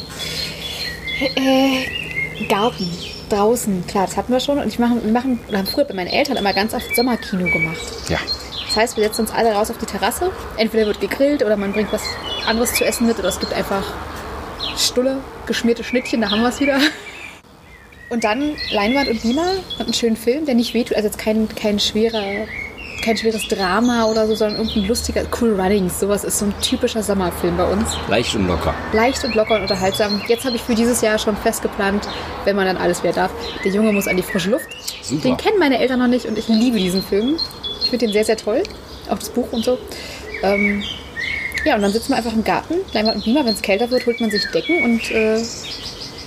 Äh, 1.21 2.45
Garten. 2.47 2.89
Draußen. 3.33 3.87
Klar, 3.87 4.07
das 4.07 4.17
hatten 4.17 4.33
wir 4.33 4.41
schon. 4.41 4.59
Und 4.59 4.69
ich 4.69 4.79
mache, 4.79 5.03
wir 5.03 5.13
machen, 5.13 5.41
oder 5.49 5.59
haben 5.59 5.67
früher 5.67 5.85
bei 5.85 5.95
meinen 5.95 6.09
Eltern 6.09 6.37
immer 6.37 6.53
ganz 6.53 6.75
oft 6.75 6.95
Sommerkino 6.95 7.51
gemacht. 7.51 7.81
Ja. 8.09 8.19
Das 8.67 8.77
heißt, 8.77 8.97
wir 8.97 9.05
setzen 9.05 9.23
uns 9.23 9.33
alle 9.33 9.53
raus 9.53 9.71
auf 9.71 9.79
die 9.79 9.87
Terrasse. 9.87 10.31
Entweder 10.57 10.87
wird 10.87 11.01
gegrillt 11.01 11.43
oder 11.43 11.57
man 11.57 11.73
bringt 11.73 11.93
was 11.93 12.03
anderes 12.47 12.75
zu 12.75 12.85
essen 12.85 13.07
mit 13.07 13.19
oder 13.19 13.29
es 13.29 13.41
gibt 13.41 13.53
einfach 13.53 13.85
Stulle, 14.77 15.19
geschmierte 15.47 15.85
Schnittchen, 15.85 16.21
da 16.21 16.31
haben 16.31 16.43
wir 16.43 16.49
es 16.49 16.61
wieder. 16.61 16.79
Und 18.11 18.25
dann 18.25 18.57
Leinwand 18.71 19.09
und 19.09 19.23
Beamer 19.23 19.53
und 19.79 19.85
einen 19.85 19.95
schönen 19.95 20.17
Film, 20.17 20.45
der 20.45 20.55
nicht 20.55 20.75
wehtut. 20.75 20.97
Also 20.97 21.09
jetzt 21.09 21.19
kein, 21.19 21.49
kein 21.55 21.81
schwerer, 21.81 22.47
kein 23.03 23.17
schweres 23.17 23.47
Drama 23.49 24.07
oder 24.07 24.27
so, 24.27 24.35
sondern 24.35 24.59
irgendein 24.59 24.87
lustiger, 24.89 25.25
Cool 25.39 25.61
Runnings. 25.61 26.01
Sowas 26.01 26.25
ist 26.25 26.39
so 26.39 26.47
ein 26.47 26.55
typischer 26.61 27.03
Sommerfilm 27.03 27.57
bei 27.57 27.71
uns. 27.71 27.91
Leicht 28.09 28.35
und 28.35 28.47
locker. 28.47 28.75
Leicht 28.93 29.23
und 29.25 29.35
locker 29.35 29.57
und 29.57 29.63
unterhaltsam. 29.63 30.23
Jetzt 30.29 30.45
habe 30.45 30.57
ich 30.57 30.63
für 30.63 30.75
dieses 30.75 31.01
Jahr 31.03 31.19
schon 31.19 31.37
fest 31.37 31.63
geplant, 31.63 32.09
wenn 32.45 32.57
man 32.57 32.67
dann 32.67 32.77
alles 32.77 33.03
wieder 33.03 33.13
darf. 33.13 33.31
Der 33.65 33.73
Junge 33.73 33.93
muss 33.93 34.09
an 34.09 34.17
die 34.17 34.23
frische 34.23 34.51
Luft. 34.51 34.67
Super. 35.03 35.23
Den 35.23 35.37
kennen 35.37 35.59
meine 35.59 35.79
Eltern 35.79 35.99
noch 35.99 36.07
nicht 36.07 36.27
und 36.27 36.39
ich 36.39 36.49
liebe 36.49 36.79
diesen 36.79 37.03
Film. 37.03 37.37
Ich 37.83 37.91
finde 37.91 38.07
den 38.07 38.13
sehr, 38.13 38.25
sehr 38.25 38.37
toll. 38.37 38.63
Auch 39.11 39.19
das 39.19 39.29
Buch 39.29 39.53
und 39.53 39.65
so. 39.65 39.79
Ähm, 40.43 40.83
ja, 41.65 41.75
und 41.77 41.83
dann 41.83 41.93
sitzen 41.93 42.11
wir 42.11 42.17
einfach 42.17 42.33
im 42.33 42.45
Garten, 42.45 42.75
Leinwand 42.93 43.17
und 43.17 43.25
Beamer. 43.25 43.45
Wenn 43.45 43.55
es 43.55 43.63
kälter 43.63 43.91
wird, 43.91 44.07
holt 44.07 44.21
man 44.21 44.31
sich 44.31 44.45
Decken 44.53 44.85
und 44.85 45.11
äh, 45.11 45.41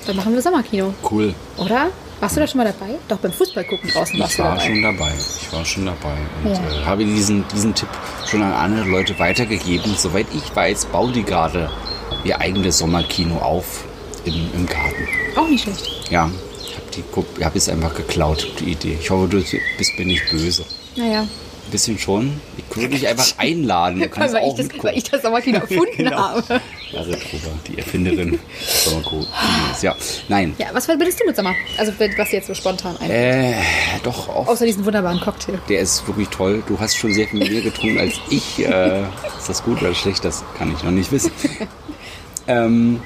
dann 0.06 0.16
machen 0.16 0.34
wir 0.34 0.42
Sommerkino. 0.42 0.94
Cool. 1.10 1.34
Oder? 1.58 1.88
Warst 2.20 2.36
du 2.38 2.40
da 2.40 2.48
schon 2.48 2.58
mal 2.60 2.66
dabei? 2.66 2.96
Doch, 3.08 3.18
beim 3.18 3.32
Fußball 3.34 3.66
gucken 3.66 3.90
draußen 3.90 4.18
warst 4.20 4.32
Ich 4.32 4.38
du 4.38 4.44
war 4.44 4.56
dabei. 4.56 4.66
schon 4.66 4.82
dabei. 4.82 5.12
Ich 5.42 5.54
war 5.54 5.66
schon 5.66 5.86
dabei. 5.86 6.14
Und 6.44 6.52
Ja. 6.52 6.82
äh, 6.82 6.86
habe 6.86 7.06
diesen, 7.06 7.46
diesen 7.54 7.76
Tipp 7.76 7.90
schon 8.26 8.42
an 8.42 8.54
andere 8.54 8.86
Leute 8.88 9.18
weitergegeben. 9.20 9.94
Soweit 9.98 10.28
ich 10.34 10.56
weiß, 10.56 10.86
bauen 10.86 11.12
die 11.14 11.24
gerade 11.24 11.70
ihr 12.24 12.40
eigenes 12.40 12.78
Sommerkino 12.80 13.38
auf 13.38 13.84
im, 14.24 14.34
im 14.56 14.66
Garten. 14.66 15.08
Auch 15.36 15.48
nicht 15.50 15.64
schlecht. 15.64 16.10
Ja, 16.10 16.30
ich 16.92 17.04
habe 17.46 17.58
ich 17.58 17.64
es 17.64 17.70
einfach 17.70 17.94
geklaut, 17.94 18.48
die 18.60 18.72
Idee. 18.72 18.98
Ich 19.00 19.10
hoffe, 19.10 19.28
du 19.28 19.44
bist 19.78 20.00
mir 20.00 20.06
nicht 20.06 20.30
böse. 20.32 20.66
Naja, 20.96 21.28
bisschen 21.70 22.00
schon. 22.00 22.40
Ich 22.58 22.76
würde 22.78 22.90
dich 22.96 23.08
einfach 23.08 23.28
einladen. 23.38 24.00
Du 24.00 24.08
kannst 24.10 24.34
weil, 24.34 24.42
ich 24.44 24.48
auch 24.48 24.56
das, 24.56 24.64
mitgucken. 24.68 24.90
weil 24.90 24.98
ich 24.98 25.04
das 25.04 25.22
Sommerkino 25.22 25.58
erfunden 25.60 25.98
Genau. 25.98 26.18
habe. 26.18 26.62
Lara 26.96 27.18
Truber, 27.18 27.52
die 27.68 27.78
Erfinderin 27.78 28.40
Sommerkinos. 28.66 29.28
Ja, 29.82 29.96
nein. 30.30 30.56
Ja, 30.58 30.68
was 30.72 30.86
verbindest 30.86 31.20
du 31.20 31.26
mit 31.26 31.36
Sommer? 31.36 31.54
Also, 31.78 31.92
was 32.18 32.32
jetzt 32.32 32.48
so 32.48 32.54
spontan 32.54 32.96
ein. 32.98 33.12
Äh, 33.12 33.56
doch 34.04 34.30
auch 34.30 34.48
Außer 34.48 34.66
diesen 34.66 34.86
wunderbaren 34.86 35.20
Cocktail. 35.20 35.60
Der 35.68 35.82
ist 35.82 36.08
wirklich 36.08 36.30
toll. 36.30 36.64
Du 36.68 36.80
hast 36.80 36.96
schon 36.96 37.14
sehr 37.14 37.28
viel 37.28 37.40
mehr 37.40 37.62
getrunken 37.62 38.00
als 38.00 38.14
ich. 38.30 38.66
Äh, 38.66 39.02
ist 39.38 39.50
das 39.50 39.64
gut 39.64 39.82
oder 39.82 39.94
schlecht? 39.94 40.24
Das 40.24 40.44
kann 40.58 40.74
ich 40.74 40.84
noch 40.84 40.92
nicht 40.92 41.12
wissen. 41.12 41.32
ähm, 42.48 43.02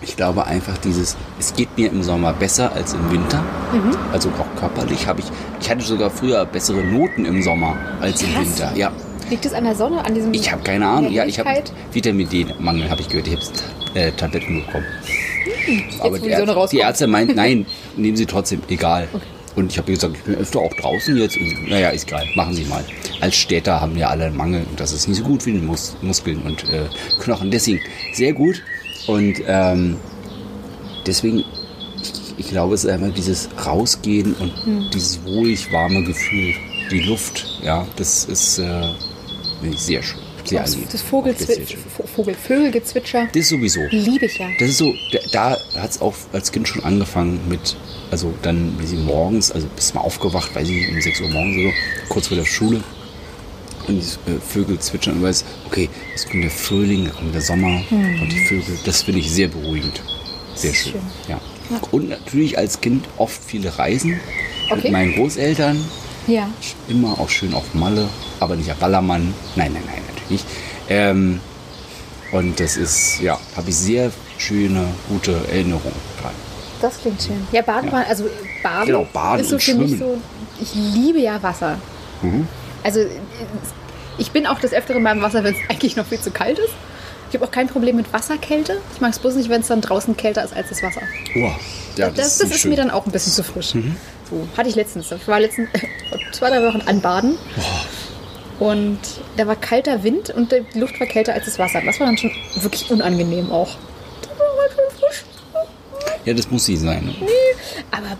ich 0.00 0.16
glaube 0.16 0.46
einfach 0.46 0.78
dieses, 0.78 1.16
es 1.38 1.52
geht 1.54 1.76
mir 1.76 1.90
im 1.90 2.02
Sommer 2.02 2.32
besser 2.32 2.72
als 2.72 2.94
im 2.94 3.10
Winter. 3.10 3.42
Mhm. 3.72 3.96
Also 4.12 4.30
auch 4.30 4.58
körperlich 4.58 5.06
habe 5.06 5.20
ich, 5.20 5.26
ich 5.60 5.68
hatte 5.68 5.82
sogar 5.82 6.10
früher 6.10 6.46
bessere 6.46 6.82
Noten 6.82 7.26
im 7.26 7.42
Sommer 7.42 7.76
als 8.00 8.22
im 8.22 8.32
Krass. 8.32 8.46
Winter. 8.46 8.72
Ja, 8.74 8.92
Liegt 9.30 9.44
es 9.44 9.52
an 9.52 9.64
der 9.64 9.74
Sonne, 9.74 10.04
an 10.04 10.14
diesem. 10.14 10.32
ich 10.32 10.50
habe 10.50 10.62
keine 10.62 10.86
Ahnung. 10.86 11.12
Ja, 11.12 11.24
ich 11.24 11.38
habe? 11.38 11.50
Vitamin 11.92 12.28
D-Mangel, 12.28 12.88
habe 12.90 13.00
ich 13.00 13.08
gehört. 13.08 13.28
Ich 13.28 13.34
habe 13.36 13.98
äh, 13.98 14.12
Tabletten 14.12 14.64
bekommen. 14.64 14.86
Aber 16.00 16.12
wo 16.12 16.16
die, 16.16 16.22
die 16.22 16.28
Ärzte, 16.30 16.68
die 16.70 16.78
Ärzte 16.78 17.06
meinen, 17.06 17.34
nein, 17.36 17.66
nehmen 17.96 18.16
Sie 18.16 18.26
trotzdem, 18.26 18.60
egal. 18.68 19.08
Und 19.56 19.72
ich 19.72 19.78
habe 19.78 19.92
gesagt, 19.92 20.14
ich 20.16 20.22
bin 20.22 20.36
öfter 20.36 20.60
auch 20.60 20.72
draußen 20.74 21.16
jetzt. 21.16 21.36
Und, 21.36 21.68
naja, 21.68 21.90
ist 21.90 22.06
egal, 22.06 22.26
machen 22.36 22.54
Sie 22.54 22.64
mal. 22.64 22.84
Als 23.20 23.36
Städter 23.36 23.80
haben 23.80 23.96
wir 23.96 24.08
alle 24.08 24.26
einen 24.26 24.36
Mangel 24.36 24.64
und 24.70 24.78
das 24.78 24.92
ist 24.92 25.08
nicht 25.08 25.18
so 25.18 25.24
gut 25.24 25.44
wie 25.46 25.52
die 25.52 25.58
Mus 25.58 25.96
Muskeln 26.00 26.40
und 26.42 26.62
äh, 26.70 26.84
Knochen. 27.20 27.50
Deswegen 27.50 27.80
sehr 28.12 28.32
gut 28.32 28.62
und 29.08 29.42
ähm, 29.48 29.96
deswegen, 31.06 31.38
ich, 32.00 32.12
ich 32.36 32.48
glaube, 32.50 32.74
es 32.74 32.84
ist 32.84 32.90
einfach 32.90 33.12
dieses 33.12 33.48
Rausgehen 33.66 34.34
und 34.34 34.52
Hm. 34.64 34.90
dieses 34.94 35.24
wohlig 35.24 35.72
warme 35.72 36.04
Gefühl. 36.04 36.54
Die 36.92 37.00
Luft, 37.00 37.44
ja, 37.62 37.86
das 37.96 38.24
ist 38.26 38.58
äh, 38.58 38.88
finde 39.60 39.74
ich 39.76 39.80
sehr 39.82 40.02
schön. 40.02 40.20
Sehr 40.44 40.60
Das, 40.62 40.70
das 40.80 40.92
Sehr 40.92 41.00
Vogelzwitscher, 41.00 41.66
schön. 41.66 42.08
Vogel, 42.14 42.34
Vögelgezwitscher 42.34 43.28
Das 43.34 43.48
sowieso. 43.48 43.80
liebe 43.90 44.26
ich 44.26 44.38
ja. 44.38 44.48
Das 44.58 44.68
ist 44.70 44.78
so, 44.78 44.94
da, 45.12 45.18
da 45.74 45.80
hat 45.82 45.90
es 45.90 46.00
auch 46.00 46.14
als 46.32 46.50
Kind 46.52 46.66
schon 46.68 46.82
angefangen 46.84 47.40
mit, 47.48 47.76
also 48.10 48.32
dann, 48.42 48.74
wie 48.80 48.86
sie 48.86 48.96
morgens, 48.96 49.52
also 49.52 49.66
bist 49.76 49.94
mal 49.94 50.00
aufgewacht, 50.00 50.54
weiß 50.54 50.68
ich, 50.68 50.88
um 50.88 51.00
6 51.00 51.20
Uhr 51.20 51.28
morgens 51.28 51.56
oder 51.58 51.68
so, 51.70 51.74
kurz 52.08 52.28
vor 52.28 52.36
der 52.36 52.44
Schule. 52.46 52.82
Und 53.88 54.00
die 54.26 54.30
äh, 54.30 54.38
Vögel 54.40 54.78
zwitschern 54.78 55.16
und 55.16 55.22
weiß, 55.22 55.44
okay, 55.66 55.88
jetzt 56.12 56.30
kommt 56.30 56.44
der 56.44 56.50
Frühling, 56.50 57.06
da 57.06 57.10
kommt 57.10 57.34
der 57.34 57.40
Sommer 57.42 57.82
und 57.90 58.28
die 58.32 58.40
Vögel, 58.46 58.78
das 58.84 59.02
finde 59.02 59.20
ich 59.20 59.30
sehr 59.30 59.48
beruhigend. 59.48 60.02
Sehr 60.54 60.74
schön. 60.74 60.92
Schön. 60.92 61.00
Ja. 61.28 61.40
Und 61.90 62.08
natürlich 62.08 62.56
als 62.58 62.80
Kind 62.80 63.06
oft 63.18 63.40
viele 63.44 63.78
Reisen 63.78 64.18
Okay. 64.70 64.82
mit 64.84 64.92
meinen 64.92 65.14
Großeltern. 65.14 65.82
Ja. 66.28 66.48
Immer 66.88 67.18
auch 67.18 67.28
schön 67.28 67.54
auf 67.54 67.74
Malle, 67.74 68.08
aber 68.38 68.54
nicht 68.54 68.70
auf 68.70 68.76
Ballermann. 68.76 69.34
Nein, 69.56 69.72
nein, 69.72 69.82
nein, 69.86 70.02
natürlich 70.08 70.30
nicht. 70.30 70.44
Ähm, 70.88 71.40
und 72.32 72.60
das 72.60 72.76
ist, 72.76 73.20
ja, 73.20 73.38
habe 73.56 73.70
ich 73.70 73.76
sehr 73.76 74.12
schöne, 74.36 74.84
gute 75.08 75.32
Erinnerungen 75.50 75.94
dran. 76.20 76.32
Das 76.80 76.98
klingt 76.98 77.20
schön. 77.22 77.46
Ja, 77.50 77.62
Baden 77.62 77.90
war, 77.90 78.06
also 78.06 78.24
Baden, 78.62 78.86
Genau, 78.86 79.06
Baden 79.12 79.40
ist 79.40 79.50
so 79.50 79.58
für 79.58 79.74
mich 79.74 79.98
so, 79.98 80.18
ich 80.60 80.74
liebe 80.74 81.18
ja 81.18 81.42
Wasser. 81.42 81.78
Also 82.84 83.00
ich 84.18 84.30
bin 84.30 84.46
auch 84.46 84.60
des 84.60 84.72
Öfteren 84.72 85.02
beim 85.02 85.22
Wasser, 85.22 85.42
wenn 85.44 85.54
es 85.54 85.60
eigentlich 85.70 85.96
noch 85.96 86.06
viel 86.06 86.20
zu 86.20 86.30
kalt 86.30 86.58
ist. 86.58 86.70
Ich 87.30 87.34
habe 87.34 87.44
auch 87.46 87.50
kein 87.50 87.66
Problem 87.68 87.96
mit 87.96 88.12
Wasserkälte. 88.12 88.80
Ich 88.94 89.00
mag 89.00 89.12
es 89.12 89.18
bloß 89.18 89.34
nicht, 89.34 89.48
wenn 89.50 89.60
es 89.60 89.66
dann 89.68 89.80
draußen 89.80 90.16
kälter 90.16 90.44
ist 90.44 90.54
als 90.54 90.68
das 90.70 90.82
Wasser. 90.82 91.02
Oh, 91.36 91.50
ja, 91.96 92.08
das 92.10 92.38
das 92.38 92.44
nicht 92.44 92.54
ist 92.54 92.60
schön. 92.62 92.70
mir 92.70 92.76
dann 92.76 92.90
auch 92.90 93.04
ein 93.06 93.12
bisschen 93.12 93.32
zu 93.32 93.42
frisch. 93.42 93.74
So, 94.30 94.46
hatte 94.56 94.68
ich 94.68 94.74
letztens. 94.74 95.10
Ich 95.10 95.28
war 95.28 95.40
letztens 95.40 95.68
vor 96.10 96.18
zwei, 96.32 96.50
drei 96.50 96.62
Wochen 96.62 96.82
anbaden. 96.82 97.38
Und 98.58 98.98
da 99.36 99.46
war 99.46 99.56
kalter 99.56 100.02
Wind 100.02 100.30
und 100.30 100.52
die 100.52 100.78
Luft 100.78 100.98
war 100.98 101.06
kälter 101.06 101.32
als 101.32 101.44
das 101.44 101.58
Wasser. 101.58 101.80
Das 101.84 102.00
war 102.00 102.06
dann 102.06 102.18
schon 102.18 102.32
wirklich 102.56 102.90
unangenehm 102.90 103.50
auch. 103.52 103.76
Halt. 105.54 105.70
Ja, 106.24 106.34
das 106.34 106.50
muss 106.50 106.64
sie 106.64 106.76
sein. 106.76 107.06
ne? 107.06 107.14
Aber 107.90 108.16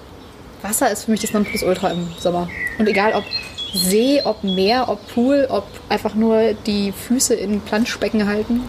Wasser 0.63 0.91
ist 0.91 1.05
für 1.05 1.11
mich 1.11 1.21
das 1.21 1.33
Nonplusultra 1.33 1.91
im 1.91 2.09
Sommer. 2.19 2.49
Und 2.79 2.89
egal 2.89 3.15
ob 3.15 3.25
See, 3.75 4.23
ob 4.25 4.43
Meer, 4.45 4.89
ob 4.89 5.07
Pool, 5.13 5.47
ob 5.51 5.67
einfach 5.91 6.15
nur 6.15 6.55
die 6.67 6.91
Füße 6.93 7.35
in 7.35 7.61
Planschbecken 7.61 8.27
halten. 8.27 8.63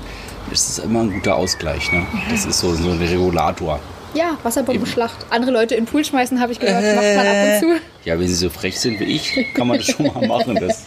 Das 0.49 0.67
ist 0.67 0.79
immer 0.79 1.01
ein 1.01 1.13
guter 1.13 1.35
Ausgleich. 1.35 1.91
Ne? 1.93 2.05
Das 2.29 2.45
ist 2.45 2.59
so, 2.59 2.73
so 2.73 2.89
ein 2.89 2.97
Regulator. 2.97 3.79
Ja, 4.13 4.37
Wasserbombenschlacht. 4.43 5.17
Andere 5.29 5.51
Leute 5.51 5.75
in 5.75 5.85
den 5.85 5.91
Pool 5.91 6.03
schmeißen, 6.03 6.39
habe 6.41 6.51
ich 6.51 6.59
gehört, 6.59 6.83
macht 6.95 7.15
man 7.15 7.27
ab 7.27 7.35
und 7.45 7.59
zu. 7.59 7.81
Ja, 8.05 8.19
wenn 8.19 8.27
sie 8.27 8.33
so 8.35 8.49
frech 8.49 8.79
sind 8.79 8.99
wie 8.99 9.05
ich, 9.05 9.45
kann 9.53 9.67
man 9.67 9.77
das 9.77 9.87
schon 9.87 10.07
mal 10.07 10.27
machen. 10.27 10.55
Das, 10.59 10.85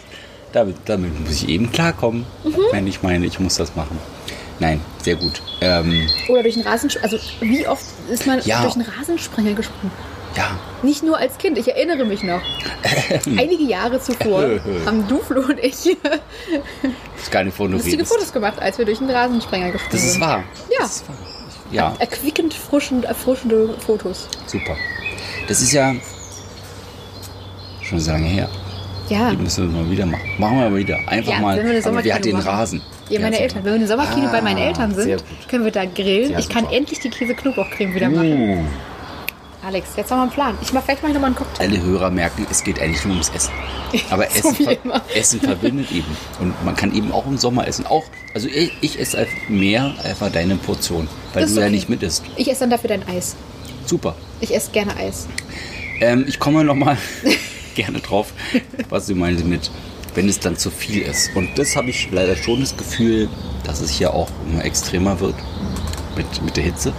damit, 0.51 0.75
damit 0.85 1.19
muss 1.21 1.31
ich 1.43 1.49
eben 1.49 1.71
klarkommen, 1.71 2.25
Mhm. 2.43 2.57
wenn 2.71 2.87
ich 2.87 3.01
meine, 3.01 3.25
ich 3.25 3.39
muss 3.39 3.55
das 3.55 3.75
machen. 3.75 3.97
Nein, 4.59 4.81
sehr 5.01 5.15
gut. 5.15 5.41
Ähm, 5.61 6.07
Oder 6.29 6.43
durch 6.43 6.55
einen 6.55 6.67
Rasensprenger. 6.67 7.11
Also 7.13 7.17
wie 7.41 7.67
oft 7.67 7.83
ist 8.09 8.27
man 8.27 8.39
Ja. 8.45 8.61
durch 8.61 8.75
einen 8.75 8.85
Rasensprenger 8.85 9.53
gesprungen? 9.53 9.91
ja, 10.35 10.57
Nicht 10.83 11.03
nur 11.03 11.17
als 11.17 11.37
Kind, 11.37 11.57
ich 11.57 11.67
erinnere 11.67 12.05
mich 12.05 12.23
noch. 12.23 12.41
Einige 13.37 13.63
Jahre 13.63 13.99
zuvor 14.01 14.43
haben 14.85 15.07
du, 15.07 15.19
Flo 15.19 15.41
und 15.41 15.59
ich 15.59 15.73
ist 17.17 17.31
gar 17.31 17.43
nicht, 17.43 17.57
lustige. 17.57 18.05
Fotos 18.05 18.31
gemacht, 18.33 18.59
als 18.59 18.77
wir 18.77 18.85
durch 18.85 18.99
einen 18.99 19.09
Rasensprenger 19.11 19.71
gesprungen 19.71 19.91
Das 19.91 20.03
ist 20.03 20.11
sind. 20.13 20.21
wahr. 20.21 20.43
Ja. 20.71 20.77
Das 20.81 20.95
ist 20.97 21.07
wahr. 21.07 21.15
Ja, 21.71 21.95
Erquickend 21.99 22.53
frischend, 22.53 23.05
erfrischende 23.05 23.75
Fotos. 23.85 24.27
super. 24.47 24.75
Das 25.47 25.59
ist 25.61 25.71
ja 25.71 25.93
schon 27.81 27.99
so 27.99 28.11
lange 28.11 28.27
her. 28.27 28.49
Ja. 29.09 29.31
Die 29.31 29.37
müssen 29.37 29.73
wir 29.73 29.81
mal 29.83 29.89
wieder 29.91 30.05
machen. 30.05 30.23
Machen 30.37 30.59
wir 30.59 30.69
mal 30.69 30.77
wieder. 30.77 30.99
Einfach 31.07 31.33
Ja, 31.33 31.39
mal. 31.39 31.57
wenn 31.57 31.65
wir 31.65 31.73
wer 31.73 31.81
Sommerkino 31.81 32.15
hat 32.15 32.25
den 32.25 32.33
machen. 32.37 32.47
Rasen? 32.47 32.81
Ja, 33.09 33.19
meine 33.19 33.39
Eltern. 33.39 33.59
Wenn 33.63 33.71
wir 33.73 33.79
eine 33.79 33.87
Sommerkino 33.87 34.31
bei 34.31 34.41
meinen 34.41 34.59
Ah, 34.59 34.67
Eltern 34.67 34.95
sind, 34.95 35.23
können 35.49 35.65
wir 35.65 35.71
da 35.71 35.83
grillen. 35.85 36.37
Ich 36.39 36.47
kann 36.47 36.65
endlich 36.71 36.99
die 36.99 37.09
Käse-Knoblauchcreme 37.09 37.93
wieder 37.93 38.09
machen. 38.09 38.31
Uh, 38.59 38.63
Alex, 39.65 39.91
jetzt 39.95 40.11
haben 40.11 40.17
wir 40.19 40.23
einen 40.23 40.31
Plan. 40.31 40.57
Ich 40.61 40.73
mach, 40.73 40.83
vielleicht 40.83 41.01
mache 41.01 41.11
ich 41.11 41.13
nochmal 41.13 41.29
einen 41.29 41.37
Cocktail. 41.37 41.63
alle 41.67 41.81
Hörer 41.81 42.09
merken, 42.11 42.45
es 42.51 42.63
geht 42.63 42.79
eigentlich 42.81 43.03
nur 43.05 43.13
ums 43.13 43.29
Essen. 43.29 43.51
Aber 44.09 44.27
So 44.29 44.49
Essen, 44.49 44.55
ver. 44.65 45.01
Essen 45.15 45.39
verbindet 45.39 45.91
eben. 45.91 46.17
Und 46.39 46.65
man 46.65 46.75
kann 46.75 46.93
eben 46.93 47.11
auch 47.13 47.25
im 47.25 47.37
Sommer 47.37 47.65
essen. 47.67 47.85
Auch, 47.85 48.03
also 48.33 48.47
ich, 48.49 48.73
ich 48.81 48.99
esse 48.99 49.25
mehr 49.47 49.93
einfach 50.03 50.29
deine 50.31 50.55
Portion, 50.57 51.07
weil 51.33 51.43
Das 51.43 51.51
du 51.51 51.55
ist 51.55 51.61
ja 51.61 51.67
okay. 51.67 51.71
nicht 51.75 51.89
mit 51.89 52.03
isst. 52.03 52.23
Ich 52.35 52.49
esse 52.51 52.61
dann 52.61 52.71
dafür 52.71 52.89
dein 52.89 53.07
Eis. 53.07 53.35
Super. 53.85 54.15
Ich 54.41 54.53
esse 54.53 54.71
gerne 54.71 54.97
Eis. 54.97 55.27
Ähm, 56.01 56.25
ich 56.27 56.39
komme 56.39 56.63
noch 56.65 56.75
mal 56.75 56.97
gerne 57.75 57.99
drauf, 57.99 58.33
was 58.89 59.07
du 59.07 59.15
meinst 59.15 59.45
mit, 59.45 59.71
wenn 60.13 60.27
es 60.27 60.39
dann 60.39 60.57
zu 60.57 60.71
viel 60.71 61.03
ist. 61.03 61.33
Und 61.35 61.57
das 61.57 61.77
habe 61.77 61.89
ich 61.89 62.09
leider 62.11 62.35
schon 62.35 62.59
das 62.59 62.75
Gefühl, 62.75 63.29
dass 63.63 63.79
es 63.79 63.91
hier 63.91 64.13
auch 64.13 64.27
immer 64.49 64.65
extremer 64.65 65.17
wird 65.21 65.35
mit, 66.17 66.41
mit 66.43 66.57
der 66.57 66.65
Hitze. 66.65 66.91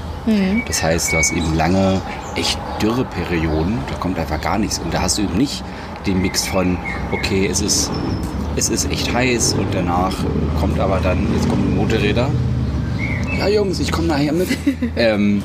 Das 0.67 0.83
heißt, 0.83 1.13
du 1.13 1.17
hast 1.19 1.33
eben 1.33 1.55
lange, 1.55 2.01
echt 2.37 2.59
dürre 2.81 3.05
Perioden, 3.05 3.79
da 3.91 3.97
kommt 3.97 4.19
einfach 4.19 4.41
gar 4.41 4.59
nichts. 4.59 4.79
Und 4.79 4.93
da 4.95 5.03
hast 5.03 5.19
du 5.19 5.23
eben 5.23 5.37
nicht 5.37 5.63
den 6.07 6.23
Mix 6.23 6.47
von, 6.47 6.79
okay, 7.13 7.47
es 7.51 7.61
ist, 7.61 7.91
es 8.57 8.69
ist 8.71 8.91
echt 8.91 9.13
heiß 9.13 9.55
und 9.55 9.75
danach 9.75 10.15
kommt 10.61 10.79
aber 10.81 11.01
dann, 11.01 11.27
jetzt 11.35 11.49
kommen 11.49 11.77
Motorräder. 11.77 12.31
Ja, 13.39 13.49
Jungs, 13.49 13.81
ich 13.81 13.91
komme 13.93 14.09
nachher 14.09 14.33
mit. 14.33 14.49
ähm, 14.97 15.43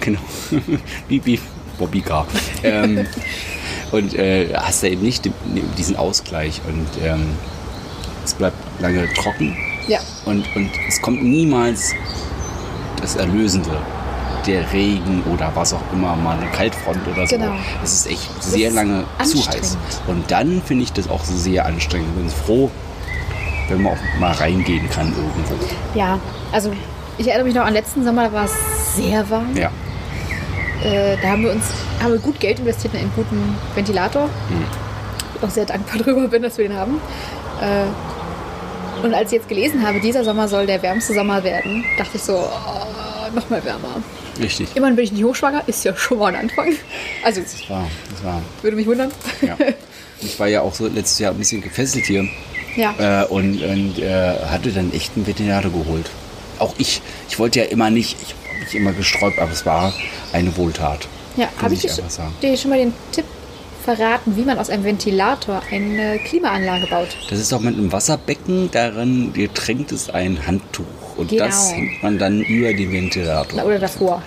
Genau. 0.00 0.20
wie, 1.08 1.24
wie 1.24 1.40
Bobby 1.78 2.00
Car. 2.00 2.26
ähm, 2.62 3.06
und 3.92 4.14
äh, 4.14 4.54
hast 4.54 4.82
da 4.82 4.86
eben 4.88 5.02
nicht 5.02 5.28
diesen 5.76 5.96
Ausgleich 5.96 6.60
und 6.68 6.86
ähm, 7.04 7.22
es 8.24 8.34
bleibt 8.34 8.56
lange 8.80 9.12
trocken 9.14 9.56
Ja. 9.88 9.98
und, 10.26 10.44
und 10.54 10.70
es 10.88 11.00
kommt 11.02 11.22
niemals 11.24 11.92
das 13.00 13.16
Erlösende. 13.16 13.70
Der 14.46 14.72
Regen 14.72 15.22
oder 15.32 15.52
was 15.54 15.72
auch 15.72 15.82
immer, 15.92 16.16
mal 16.16 16.36
eine 16.36 16.50
Kaltfront 16.50 17.06
oder 17.06 17.26
so. 17.26 17.36
Genau. 17.36 17.52
Es 17.82 17.92
ist 17.92 18.10
echt 18.10 18.42
sehr 18.42 18.68
ist 18.68 18.74
lange 18.74 19.04
zu 19.22 19.38
heiß. 19.46 19.78
Und 20.06 20.30
dann 20.30 20.60
finde 20.62 20.84
ich 20.84 20.92
das 20.92 21.08
auch 21.08 21.22
sehr 21.22 21.64
anstrengend. 21.64 22.14
Bin 22.16 22.28
froh, 22.28 22.70
wenn 23.68 23.82
man 23.82 23.92
auch 23.92 24.20
mal 24.20 24.32
reingehen 24.32 24.88
kann 24.90 25.08
irgendwo. 25.08 25.54
Ja, 25.94 26.18
also 26.50 26.72
ich 27.18 27.28
erinnere 27.28 27.46
mich 27.46 27.54
noch 27.54 27.64
an 27.64 27.72
letzten 27.72 28.04
Sommer, 28.04 28.24
da 28.24 28.32
war 28.32 28.44
es 28.46 28.96
sehr 28.96 29.28
warm. 29.30 29.56
Ja. 29.56 29.70
Äh, 30.84 31.16
da 31.22 31.28
haben 31.28 31.44
wir 31.44 31.52
uns 31.52 31.64
haben 32.02 32.12
wir 32.12 32.18
gut 32.18 32.40
Geld 32.40 32.58
investiert 32.58 32.94
in 32.94 33.00
einen 33.00 33.12
guten 33.14 33.56
Ventilator. 33.74 34.24
Hm. 34.24 34.64
Ich 35.36 35.42
auch 35.44 35.50
sehr 35.50 35.66
dankbar 35.66 35.98
drüber 36.02 36.28
bin, 36.28 36.42
dass 36.42 36.58
wir 36.58 36.68
den 36.68 36.76
haben. 36.76 37.00
Äh, 37.60 39.04
und 39.04 39.14
als 39.14 39.32
ich 39.32 39.38
jetzt 39.38 39.48
gelesen 39.48 39.86
habe, 39.86 40.00
dieser 40.00 40.24
Sommer 40.24 40.48
soll 40.48 40.66
der 40.66 40.82
wärmste 40.82 41.14
Sommer 41.14 41.42
werden, 41.42 41.84
dachte 41.98 42.16
ich 42.16 42.22
so, 42.22 42.34
oh, 42.34 43.34
noch 43.34 43.48
mal 43.50 43.64
wärmer. 43.64 44.02
Richtig. 44.40 44.68
Immerhin 44.74 44.96
bin 44.96 45.04
ich 45.04 45.12
nicht 45.12 45.24
hochschwanger, 45.24 45.62
ist 45.66 45.84
ja 45.84 45.94
schon 45.96 46.18
mal 46.18 46.34
ein 46.34 46.36
Anfang. 46.42 46.72
Also, 47.24 47.40
Das 47.42 47.68
war, 47.68 47.88
das 48.14 48.24
war 48.24 48.42
würde 48.62 48.76
mich 48.76 48.86
wundern. 48.86 49.10
Ja. 49.42 49.56
Ich 50.20 50.38
war 50.38 50.46
ja 50.46 50.60
auch 50.62 50.72
so 50.74 50.86
letztes 50.86 51.18
Jahr 51.18 51.32
ein 51.32 51.38
bisschen 51.38 51.60
gefesselt 51.60 52.04
hier 52.06 52.28
Ja. 52.76 53.22
äh, 53.22 53.26
und, 53.26 53.60
und 53.62 53.98
äh, 53.98 54.38
hatte 54.48 54.70
dann 54.70 54.92
echt 54.92 55.12
einen 55.16 55.26
Veterinator 55.26 55.70
geholt. 55.72 56.10
Auch 56.58 56.74
ich. 56.78 57.02
Ich 57.28 57.38
wollte 57.38 57.58
ja 57.60 57.64
immer 57.66 57.90
nicht, 57.90 58.16
ich 58.22 58.34
habe 58.48 58.60
mich 58.64 58.74
immer 58.74 58.92
gesträubt, 58.92 59.38
aber 59.38 59.50
es 59.52 59.66
war 59.66 59.92
eine 60.32 60.56
Wohltat. 60.56 61.08
Ja, 61.36 61.48
habe 61.60 61.74
ich 61.74 61.84
ich 61.84 61.92
dir, 61.94 62.04
dir 62.40 62.56
schon 62.56 62.70
mal 62.70 62.78
den 62.78 62.92
Tipp 63.10 63.24
verraten, 63.84 64.36
wie 64.36 64.42
man 64.42 64.58
aus 64.58 64.70
einem 64.70 64.84
Ventilator 64.84 65.60
eine 65.70 66.18
Klimaanlage 66.20 66.86
baut? 66.86 67.08
Das 67.28 67.38
ist 67.40 67.52
auch 67.52 67.60
mit 67.60 67.74
einem 67.76 67.90
Wasserbecken, 67.90 68.70
darin 68.70 69.32
getränkt 69.32 69.90
ist 69.92 70.14
ein 70.14 70.46
Handtuch. 70.46 70.84
Und 71.22 71.28
Genau. 71.30 71.44
das 71.46 71.72
hängt 71.72 72.02
man 72.02 72.18
dann 72.18 72.40
über 72.42 72.72
den 72.74 72.92
Ventilator. 72.92 73.64
oder 73.64 73.78
davor. 73.78 74.22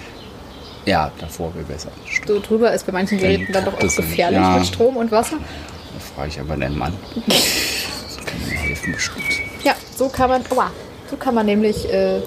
Ja, 0.86 1.12
davor 1.20 1.54
wäre 1.56 1.66
besser. 1.66 1.90
So 2.28 2.40
drüber 2.40 2.72
ist 2.74 2.86
bei 2.86 2.92
manchen 2.92 3.20
Dann 3.20 3.30
Geräten 3.32 3.54
dann 3.54 3.66
doch 3.66 3.74
kocht 3.74 3.86
auch 3.92 3.96
gefährlich 3.96 4.40
Ja. 4.40 4.58
mit 4.58 4.68
Strom 4.68 4.98
und 4.98 5.12
Wasser. 5.12 5.38
Da 5.38 6.00
frage 6.16 6.30
ich 6.30 6.40
aber 6.40 6.56
deinen 6.58 6.78
Mann. 6.78 6.94
Das 7.16 8.18
kann 8.26 8.40
mir 8.48 8.56
helfen 8.56 8.94
bestimmt. 8.94 9.26
Ja, 9.64 9.76
so 9.98 10.10
kann 10.10 10.30
man, 10.30 10.44
aua, 10.52 10.72
so 11.10 11.16
kann 11.18 11.34
man 11.36 11.46
nämlich, 11.48 11.92
äh, 11.92 12.22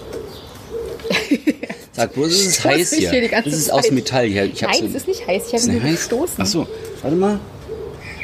Sag 1.92 2.12
bloß, 2.14 2.30
es 2.30 2.46
ist 2.46 2.64
heiß 2.64 2.92
hier. 2.94 3.10
hier 3.10 3.28
Das 3.28 3.46
ist 3.46 3.70
aus 3.72 3.82
Zeit. 3.82 3.92
Metall 3.92 4.26
hier. 4.26 4.44
Ich 4.44 4.60
nein, 4.62 4.74
so, 4.78 4.84
es 4.86 4.94
ist 4.94 5.08
nicht 5.08 5.26
heiß, 5.26 5.52
ich 5.52 5.54
habe 5.60 5.76
ihn 5.76 5.82
gestoßen. 5.92 6.36
Ach 6.38 6.46
so, 6.46 6.66
warte 7.02 7.16
mal. 7.16 7.40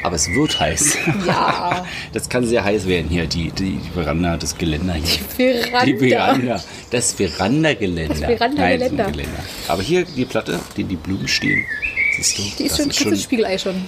Aber 0.05 0.15
es 0.17 0.29
wird 0.29 0.59
heiß. 0.59 0.97
Ja. 1.25 1.83
Das 2.13 2.29
kann 2.29 2.45
sehr 2.45 2.63
heiß 2.63 2.87
werden 2.87 3.09
hier, 3.09 3.25
die, 3.25 3.49
die, 3.51 3.77
die 3.77 3.89
Veranda, 3.93 4.37
das 4.37 4.55
Geländer 4.57 4.93
hier. 4.93 5.19
Veranda. 5.61 5.85
Die 5.85 5.97
Veranda. 5.97 6.63
Das 6.91 7.13
Verandageländer. 7.13 8.13
Das 8.15 8.37
Verandageländer. 8.37 9.03
Nein, 9.03 9.07
ist 9.07 9.11
Geländer. 9.17 9.39
Aber 9.67 9.81
hier 9.81 10.05
die 10.05 10.25
Platte, 10.25 10.59
die 10.77 10.83
die 10.83 10.95
Blumen 10.95 11.27
stehen. 11.27 11.65
Siehst 12.17 12.37
du? 12.37 12.43
Die 12.59 12.63
ist 12.65 12.77
schon, 12.77 12.89
du 12.89 13.09
das 13.09 13.23
Spiegelei 13.23 13.57
schon. 13.57 13.85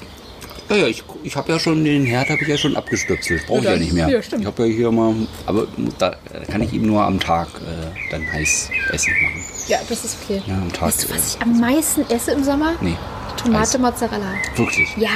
ja, 0.70 0.76
ja, 0.76 0.88
ich, 0.88 1.04
ich 1.24 1.36
habe 1.36 1.52
ja 1.54 1.60
schon 1.60 1.84
den 1.86 2.06
Herd 2.06 2.30
habe 2.30 2.42
ich 2.42 2.48
ja 2.48 2.58
schon 2.58 2.76
abgestöpselt. 2.76 3.46
Brauche 3.46 3.60
ich 3.60 3.66
Ja, 3.66 3.76
nicht 3.78 3.94
mehr. 3.94 4.10
ja, 4.10 4.20
ich 4.20 4.46
habe 4.46 4.68
ja 4.68 4.74
hier 4.76 4.92
mal, 4.92 5.14
aber 5.46 5.68
da 6.00 6.16
kann 6.52 6.62
ich 6.62 6.74
eben 6.74 6.88
nur 6.88 7.04
am 7.04 7.20
Tag 7.20 7.48
äh, 7.62 8.12
dann 8.12 8.30
heiß 8.34 8.70
Essen 8.92 9.14
machen. 9.24 9.57
Ja, 9.68 9.80
das 9.88 10.06
ist 10.06 10.18
okay. 10.24 10.42
Ja, 10.46 10.56
am 10.56 10.72
Tag. 10.72 10.88
Weißt 10.88 11.04
du, 11.04 11.14
was 11.14 11.36
ich 11.36 11.42
am 11.42 11.60
meisten 11.60 12.10
esse 12.10 12.32
im 12.32 12.44
Sommer? 12.44 12.74
Nee. 12.82 12.96
Tomate 13.36 13.62
Eis. 13.64 13.78
Mozzarella. 13.78 14.34
Wirklich. 14.56 14.88
Ja. 14.98 15.10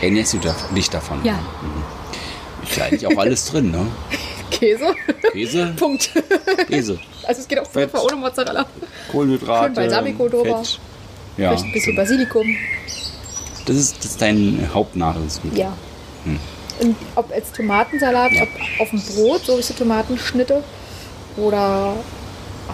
Ernährst 0.00 0.32
du 0.34 0.38
da, 0.38 0.54
dich 0.74 0.88
davon? 0.90 1.20
Ja. 1.24 1.38
Ist 2.62 2.76
ja 2.76 2.84
eigentlich 2.84 3.06
auch 3.06 3.16
alles 3.18 3.46
drin, 3.46 3.70
ne? 3.70 3.86
Käse. 4.50 4.94
Käse, 5.32 5.72
Punkt. 5.76 6.10
Käse, 6.68 6.98
Also 7.26 7.40
es 7.40 7.48
geht 7.48 7.58
auch 7.60 7.70
Fett. 7.70 7.90
ohne 7.94 8.16
Mozzarella. 8.16 8.66
Kohlenhydrate, 9.10 9.66
Schön 9.66 9.74
Balsamico 9.74 10.28
drüber. 10.28 10.58
Fett. 10.64 10.78
Ja, 11.36 11.50
Vielleicht 11.50 11.64
ein 11.64 11.72
bisschen 11.72 11.96
Basilikum. 11.96 12.46
das 13.66 13.76
ist, 13.76 13.98
das 13.98 14.04
ist 14.06 14.20
dein 14.22 14.68
Hauptnahrungsmittel. 14.74 15.58
Ja. 15.58 15.72
Hm. 16.24 16.38
Und 16.80 16.96
ob 17.14 17.32
als 17.32 17.52
Tomatensalat, 17.52 18.32
ob 18.42 18.80
auf 18.80 18.90
dem 18.90 19.00
Brot, 19.02 19.44
so 19.44 19.56
wie 19.58 19.62
so 19.62 19.74
Tomatenschnitte, 19.74 20.62
oder 21.36 21.94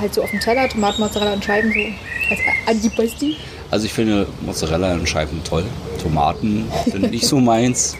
halt 0.01 0.15
so 0.15 0.23
auf 0.23 0.31
dem 0.31 0.41
Teller, 0.41 0.69
Tomatenmozzarella 0.69 1.35
in 1.35 1.43
Scheiben, 1.43 1.73
so 1.73 2.31
als 2.31 2.41
Antipasti. 2.67 3.37
Also 3.71 3.87
ich 3.87 3.93
finde 3.93 4.27
Mozzarella 4.43 4.93
in 4.95 5.07
Scheiben 5.07 5.43
toll. 5.43 5.65
Tomaten 6.03 6.67
sind 6.87 7.11
nicht 7.11 7.27
so 7.27 7.41
meins. 7.41 7.97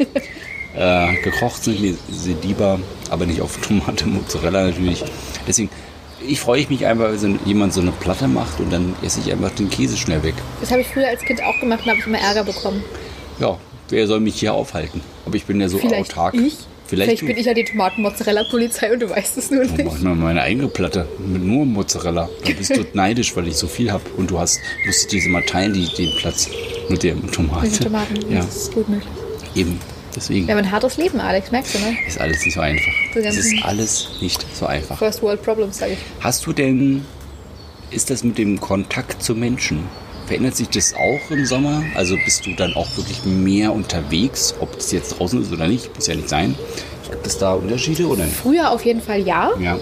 Äh, 0.75 1.15
gekocht 1.23 1.65
sind 1.65 1.81
mir 1.81 1.95
sie 2.11 2.37
lieber, 2.43 2.79
aber 3.11 3.27
nicht 3.27 3.41
auf 3.41 3.57
Tomate, 3.59 4.07
Mozzarella 4.07 4.67
natürlich. 4.67 5.03
Deswegen, 5.47 5.71
ich 6.27 6.39
freue 6.39 6.67
mich 6.69 6.85
einfach, 6.87 7.11
wenn 7.21 7.39
jemand 7.47 7.73
so 7.73 7.81
eine 7.81 7.93
Platte 7.93 8.29
macht 8.29 8.61
und 8.61 8.71
dann 8.73 8.95
esse 9.03 9.21
ich 9.21 9.33
einfach 9.33 9.51
den 9.53 9.71
Käse 9.71 9.97
schnell 9.97 10.23
weg. 10.23 10.35
Das 10.61 10.71
habe 10.71 10.83
ich 10.83 10.87
früher 10.89 11.09
als 11.09 11.23
Kind 11.23 11.43
auch 11.43 11.59
gemacht 11.61 11.81
und 11.85 11.91
habe 11.91 11.99
ich 12.01 12.07
immer 12.07 12.19
Ärger 12.19 12.45
bekommen. 12.45 12.85
Ja, 13.41 13.59
wer 13.89 14.07
soll 14.07 14.21
mich 14.21 14.39
hier 14.39 14.53
aufhalten? 14.55 15.01
Aber 15.25 15.35
ich 15.35 15.45
bin 15.47 15.61
ja 15.61 15.69
so 15.69 15.79
Vielleicht 15.79 16.13
autark. 16.13 16.35
ich. 16.35 16.57
Vielleicht, 16.88 17.11
Vielleicht 17.18 17.27
bin 17.27 17.37
ich 17.37 17.46
ja 17.46 17.55
die 17.55 17.64
Tomaten-Mozzarella-Polizei 17.64 18.92
und 18.92 19.01
du 19.01 19.11
weißt 19.11 19.37
es 19.38 19.51
nur 19.51 19.62
Ich 19.62 19.72
nicht. 19.72 19.85
mach 19.87 19.99
mal 20.01 20.14
meine 20.14 20.42
eigene 20.42 20.68
Platte 20.68 21.07
mit 21.18 21.42
nur 21.42 21.66
Mozzarella. 21.66 22.29
Da 22.44 22.53
bist 22.53 22.77
du 22.77 22.85
neidisch, 22.94 23.35
weil 23.37 23.49
ich 23.49 23.57
so 23.57 23.66
viel 23.66 23.90
habe. 23.90 24.05
Und 24.16 24.31
du 24.31 24.38
hast, 24.38 24.61
musst 24.87 25.11
dir 25.11 25.29
mal 25.29 25.42
teilen, 25.42 25.72
die, 25.72 25.87
den 25.96 26.14
Platz 26.18 26.49
mit 26.88 27.03
der 27.03 27.14
Tomate. 27.33 27.66
Mit 27.66 27.79
den 27.81 27.85
Tomaten, 27.85 28.14
Ja, 28.33 28.37
das 28.40 28.57
ist 28.57 28.72
gut 28.75 28.88
möglich. 28.88 29.09
eben. 29.55 29.81
Deswegen 30.14 30.46
Wir 30.46 30.55
haben 30.57 30.64
ein 30.64 30.70
hartes 30.70 30.96
Leben, 30.96 31.20
Alex, 31.20 31.51
merkst 31.51 31.75
du, 31.75 31.79
ne? 31.81 31.94
ist 32.07 32.18
alles 32.18 32.42
nicht 32.44 32.55
so 32.55 32.61
einfach. 32.61 32.92
Es 33.16 33.37
ist 33.37 33.55
alles 33.64 34.09
nicht 34.22 34.46
so 34.57 34.64
einfach. 34.66 34.96
First 34.99 35.22
World 35.22 35.42
Problems, 35.42 35.77
sage 35.79 35.92
ich. 35.92 35.99
Hast 36.20 36.46
du 36.46 36.55
denn, 36.55 37.05
ist 37.90 38.09
das 38.09 38.25
mit 38.25 38.38
dem 38.38 38.59
Kontakt 38.61 39.22
zu 39.22 39.35
Menschen? 39.35 39.81
Verändert 40.27 40.57
sich 40.57 40.69
das 40.69 40.95
auch 40.95 41.31
im 41.31 41.47
Sommer? 41.47 41.85
Also 41.95 42.17
bist 42.25 42.45
du 42.47 42.55
dann 42.55 42.75
auch 42.75 42.89
wirklich 42.97 43.25
mehr 43.25 43.73
unterwegs, 43.73 44.55
ob 44.61 44.75
das 44.75 44.91
jetzt 44.91 45.19
draußen 45.19 45.41
ist 45.41 45.53
oder 45.53 45.69
nicht? 45.69 45.95
Muss 45.95 46.09
ja 46.09 46.17
nicht 46.17 46.29
sein. 46.29 46.57
Gibt 47.09 47.27
es 47.27 47.39
da 47.39 47.53
Unterschiede 47.55 48.07
oder 48.07 48.25
nicht? 48.25 48.37
Früher 48.37 48.71
auf 48.71 48.85
jeden 48.85 49.01
Fall 49.01 49.21
ja. 49.21 49.53
Ja. 49.61 49.79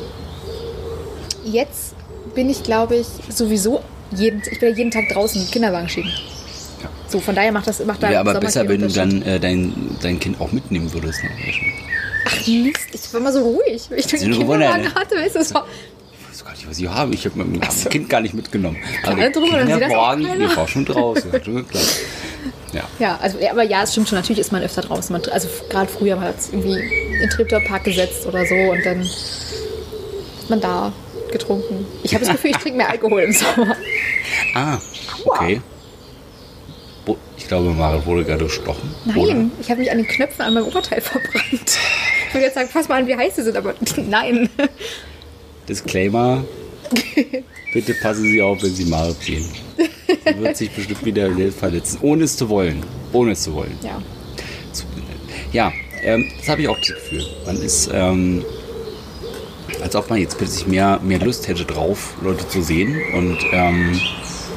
Jetzt 1.45 1.95
bin 2.35 2.51
ich, 2.51 2.63
glaube 2.63 2.97
ich, 2.97 3.07
sowieso 3.31 3.81
jeden, 4.15 4.43
ich 4.51 4.61
bin 4.61 4.71
ja 4.71 4.77
jeden 4.77 4.91
Tag 4.91 5.09
draußen 5.09 5.41
mit 5.41 5.51
Kinderwagen 5.51 5.89
schieben. 5.89 6.11
Ja. 6.83 6.91
So, 7.09 7.21
von 7.21 7.35
daher 7.35 7.53
macht 7.53 7.67
das 7.67 7.83
macht 7.85 8.03
da 8.03 8.11
Wäre 8.11 8.21
aber 8.21 8.39
besser, 8.39 8.69
wenn 8.69 8.83
du 8.83 8.89
dann 8.89 9.23
äh, 9.23 9.41
dein, 9.41 9.97
dein 10.03 10.21
Kind 10.21 10.41
auch 10.43 10.53
mitnehmen 10.53 10.93
würdest. 10.93 11.23
Ne? 11.23 11.31
Ach 12.27 12.47
Mist, 12.47 12.89
ich 12.93 13.15
war 13.15 13.21
mal 13.21 13.33
so 13.33 13.41
ruhig. 13.43 13.89
Ich 13.97 14.07
den 14.07 14.33
Kinderwagen 14.33 14.83
ne? 14.83 14.95
hatte, 14.95 15.17
weißt 15.17 15.37
du, 15.37 15.39
es 15.41 15.55
gar 16.83 17.07
nicht, 17.07 17.25
was 17.25 17.35
ich 17.35 17.41
habe. 17.41 17.45
Mein 17.45 17.71
so. 17.71 17.89
Kind 17.89 18.09
gar 18.09 18.21
nicht 18.21 18.35
mitgenommen. 18.35 18.77
Der 19.07 19.31
drüber, 19.31 19.59
dann 19.59 19.67
sieht 19.67 19.77
das 19.77 19.93
auch 19.93 20.13
Kinderwagen, 20.13 20.25
keiner. 20.25 20.49
der 20.49 20.57
war 20.57 20.69
schon 20.69 20.85
draußen. 20.85 21.31
Ja. 22.73 22.83
ja, 22.99 23.19
also, 23.23 23.39
ja, 23.39 23.53
aber 23.53 23.63
ja, 23.63 23.85
es 23.85 23.93
stimmt 23.93 24.09
schon, 24.09 24.19
natürlich 24.19 24.41
ist 24.41 24.51
man 24.51 24.63
öfter 24.63 24.83
draußen. 24.83 25.13
Man, 25.13 25.23
also 25.31 25.49
gerade 25.69 25.91
früher, 25.91 26.17
man 26.17 26.27
hat 26.27 26.39
es 26.39 26.49
irgendwie 26.49 26.73
in 26.73 27.21
den 27.21 27.31
Treptower-Park 27.31 27.85
gesetzt 27.85 28.27
oder 28.27 28.45
so 28.47 28.55
und 28.55 28.85
dann 28.85 29.01
ist 29.01 30.51
man 30.51 30.61
da 30.61 30.93
getrunken. 31.31 31.87
Ich 32.03 32.15
habe 32.15 32.25
das 32.25 32.35
Gefühl, 32.35 32.51
ich 32.51 32.57
trinke 32.57 32.79
mehr 32.79 32.91
Alkohol 32.91 33.23
im 33.23 33.33
Sommer. 33.33 33.77
Ah, 34.57 34.79
okay. 35.25 35.61
Ich 37.37 37.49
glaube, 37.49 37.71
Mara 37.71 38.05
wurde 38.07 38.25
gerade 38.25 38.45
gestochen. 38.45 38.95
Oder? 39.15 39.35
Nein, 39.35 39.53
ich 39.61 39.71
habe 39.71 39.81
mich 39.81 39.91
an 39.91 39.99
den 39.99 40.07
Knöpfen 40.07 40.43
an 40.43 40.55
meinem 40.55 40.67
Oberteil 40.67 41.01
verbrannt. 41.03 41.79
Ich 42.29 42.35
würde 42.35 42.47
jetzt 42.47 42.55
sagen, 42.55 42.71
pass 42.73 42.89
mal 42.89 43.01
an, 43.01 43.07
wie 43.07 43.15
heiß 43.15 43.37
sie 43.37 43.43
sind, 43.43 43.57
aber 43.57 43.75
nein. 43.97 44.49
Disclaimer. 45.69 46.45
Bitte 47.73 47.95
passen 47.95 48.25
Sie 48.25 48.41
auf, 48.41 48.63
wenn 48.63 48.75
Sie 48.75 48.85
Mara 48.85 49.13
sehen. 49.13 49.45
Sie 49.77 50.39
wird 50.39 50.57
sich 50.57 50.71
bestimmt 50.71 51.05
wieder 51.05 51.31
verletzen, 51.53 51.99
ohne 52.03 52.25
es 52.25 52.37
zu 52.37 52.49
wollen. 52.49 52.83
Ohne 53.13 53.33
es 53.33 53.43
zu 53.43 53.55
wollen. 53.55 53.77
Ja. 53.83 54.01
Ja, 55.53 55.73
ähm, 56.03 56.31
das 56.39 56.49
habe 56.49 56.63
ich 56.63 56.69
auch 56.69 56.79
das 56.79 56.89
Gefühl. 56.89 57.25
Man 57.47 57.63
ist, 57.63 57.89
ähm, 57.93 58.45
als 59.83 59.95
ob 59.95 60.11
man 60.11 60.19
jetzt 60.19 60.37
plötzlich 60.37 60.67
mehr, 60.67 60.99
mehr 61.03 61.21
Lust 61.21 61.47
hätte 61.47 61.65
drauf, 61.65 62.15
Leute 62.23 62.47
zu 62.49 62.63
sehen. 62.63 63.01
Und 63.15 63.39
ähm, 63.53 64.01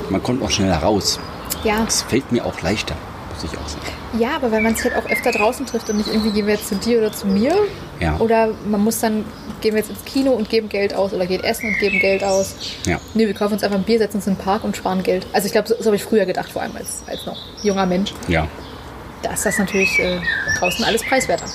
man 0.10 0.24
kommt 0.24 0.42
auch 0.42 0.50
schneller 0.50 0.78
raus. 0.78 1.20
Ja. 1.64 1.86
Es 1.88 2.02
fällt 2.02 2.32
mir 2.32 2.46
auch 2.46 2.62
leichter, 2.62 2.96
muss 3.42 3.52
ich 3.52 3.58
auch 3.60 3.68
sagen. 3.68 3.86
ja, 4.20 4.36
aber 4.36 4.52
wenn 4.52 4.64
man 4.64 4.76
sich 4.76 4.86
halt 4.86 4.96
auch 4.96 5.10
öfter 5.10 5.32
draußen 5.32 5.66
trifft 5.66 5.90
und 5.90 5.98
nicht 5.98 6.08
irgendwie 6.10 6.32
gehen 6.32 6.48
wir 6.48 6.56
jetzt 6.56 6.68
zu 6.68 6.76
dir 6.76 7.00
oder 7.00 7.12
zu 7.12 7.28
mir. 7.28 7.56
Ja. 8.00 8.18
Oder 8.20 8.50
man 8.68 8.84
muss 8.84 9.00
dann, 9.00 9.26
gehen 9.62 9.74
wir 9.74 9.80
jetzt 9.80 9.90
ins 9.90 10.04
Kino 10.06 10.32
und 10.32 10.50
geben 10.50 10.70
Geld 10.70 10.94
aus 10.94 11.14
oder 11.14 11.26
gehen 11.26 11.44
essen 11.44 11.70
und 11.70 11.80
geben 11.80 12.00
Geld 12.00 12.24
aus. 12.24 12.56
Ja. 12.86 13.00
Nee, 13.14 13.28
wir 13.28 13.34
kaufen 13.34 13.54
uns 13.54 13.64
einfach 13.64 13.78
ein 13.78 13.84
Bier, 13.84 14.00
setzen 14.00 14.18
uns 14.18 14.28
in 14.28 14.36
den 14.36 14.44
Park 14.44 14.64
und 14.64 14.76
sparen 14.76 15.04
Geld. 15.04 15.26
Also 15.34 15.48
ich 15.48 15.52
glaube, 15.52 15.68
so, 15.68 15.76
so 15.80 15.86
habe 15.86 15.96
ich 15.96 16.04
früher 16.04 16.26
gedacht, 16.26 16.52
vor 16.52 16.62
allem 16.62 16.76
als, 16.76 17.04
als 17.08 17.26
noch 17.26 17.38
junger 17.64 17.86
Mensch. 17.86 18.14
Ja. 18.28 18.48
Da 19.24 19.34
ist 19.34 19.46
das 19.46 19.58
natürlich 19.58 19.98
äh, 20.00 20.20
draußen 20.60 20.84
alles 20.86 21.04
preiswerter. 21.04 21.46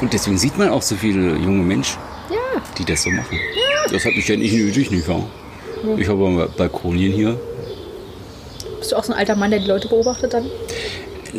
Und 0.00 0.12
deswegen 0.12 0.38
sieht 0.38 0.56
man 0.56 0.68
auch 0.70 0.82
so 0.82 0.94
viele 0.96 1.36
junge 1.36 1.62
Menschen, 1.62 1.98
Ja, 2.30 2.60
die 2.78 2.84
das 2.84 3.02
so 3.02 3.10
machen. 3.10 3.38
Das 3.90 4.04
habe 4.04 4.14
ich 4.14 4.28
ja 4.28 4.36
nicht 4.36 4.52
nötig, 4.54 4.90
nicht 4.90 5.08
wahr? 5.08 5.24
Ich 5.96 6.08
habe 6.08 6.50
Balkonien 6.56 7.12
hier. 7.12 7.40
Bist 8.80 8.92
du 8.92 8.96
auch 8.96 9.04
so 9.04 9.12
ein 9.12 9.18
alter 9.18 9.36
Mann, 9.36 9.50
der 9.50 9.60
die 9.60 9.66
Leute 9.68 9.88
beobachtet 9.88 10.34
dann? 10.34 10.46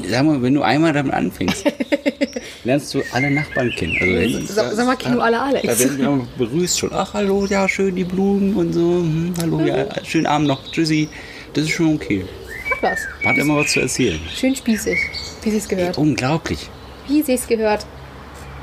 Sag 0.10 0.24
mal, 0.24 0.42
wenn 0.42 0.54
du 0.54 0.62
einmal 0.62 0.94
damit 0.94 1.14
anfängst, 1.14 1.66
lernst 2.64 2.94
du 2.94 3.02
alle 3.12 3.30
Nachbarn 3.30 3.72
kennen. 3.72 3.98
Also, 4.00 4.54
Sag, 4.54 4.72
sag 4.72 4.86
mal, 4.86 4.96
Kino 4.96 5.20
alle 5.20 5.42
Alex. 5.42 5.68
Da 5.68 5.80
werden 5.80 5.98
wir 6.00 6.28
begrüßt 6.38 6.80
schon. 6.80 6.92
Ach, 6.94 7.14
hallo, 7.14 7.46
ja, 7.48 7.68
schön 7.68 7.96
die 7.96 8.06
Blumen 8.06 8.56
und 8.56 8.72
so. 8.74 8.80
Hm, 8.80 9.34
hallo, 9.42 9.60
ja, 9.62 9.86
schönen 10.06 10.28
Abend 10.28 10.48
noch. 10.48 10.72
Tschüssi. 10.72 11.10
Das 11.54 11.66
ist 11.66 11.72
schon 11.72 11.96
okay. 11.96 12.26
Hat 12.72 12.84
was. 12.84 13.00
Hat 13.26 13.38
immer 13.38 13.58
was 13.58 13.72
zu 13.74 13.82
erzählen. 13.82 14.20
Schön 14.34 14.56
spießig, 14.56 14.98
wie 15.44 15.52
sie 15.52 15.58
es 15.58 15.68
gehört. 15.68 15.98
Unglaublich. 15.98 16.70
Wie 17.08 17.22
sie 17.22 17.34
es 17.34 17.46
gehört. 17.46 17.86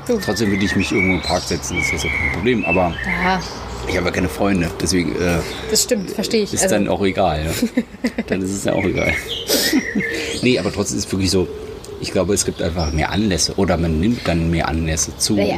Du. 0.07 0.17
Trotzdem 0.17 0.49
würde 0.49 0.65
ich 0.65 0.75
mich 0.75 0.91
irgendwo 0.91 1.17
im 1.17 1.21
Park 1.21 1.43
setzen, 1.43 1.77
das 1.77 1.93
ist 1.93 2.03
ja 2.03 2.09
kein 2.09 2.31
Problem. 2.33 2.65
Aber 2.65 2.95
Ja, 3.05 3.39
ich 3.89 3.97
habe 3.97 4.07
ja 4.07 4.11
keine 4.11 4.29
Freunde, 4.29 4.69
deswegen 4.81 5.15
äh, 5.15 5.39
das 5.69 5.83
stimmt, 5.83 6.11
verstehe 6.11 6.43
ich. 6.43 6.53
ist 6.53 6.63
Also, 6.63 6.75
dann 6.75 6.87
auch 6.87 7.01
egal. 7.03 7.45
Ja? 7.45 7.81
dann 8.27 8.41
ist 8.41 8.51
es 8.51 8.63
ja 8.63 8.73
auch 8.73 8.83
egal. 8.83 9.13
nee, 10.41 10.57
aber 10.59 10.71
trotzdem 10.71 10.97
ist 10.97 11.05
es 11.05 11.11
wirklich 11.11 11.31
so, 11.31 11.47
ich 12.01 12.11
glaube, 12.11 12.33
es 12.33 12.45
gibt 12.45 12.61
einfach 12.61 12.91
mehr 12.93 13.11
Anlässe 13.11 13.53
oder 13.57 13.75
man 13.77 13.99
nimmt 13.99 14.27
dann 14.27 14.49
mehr 14.49 14.67
Anlässe 14.69 15.17
zu. 15.17 15.35
Ja, 15.35 15.43
ja. 15.45 15.57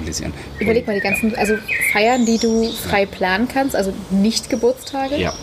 Überleg 0.60 0.88
mal 0.88 0.96
die 0.96 1.02
ganzen, 1.02 1.36
also 1.36 1.56
Feiern, 1.92 2.26
die 2.26 2.40
du 2.40 2.72
frei 2.72 3.06
planen 3.06 3.48
kannst, 3.48 3.76
also 3.76 3.94
nicht 4.10 4.50
Geburtstage, 4.50 5.18
Ja, 5.18 5.34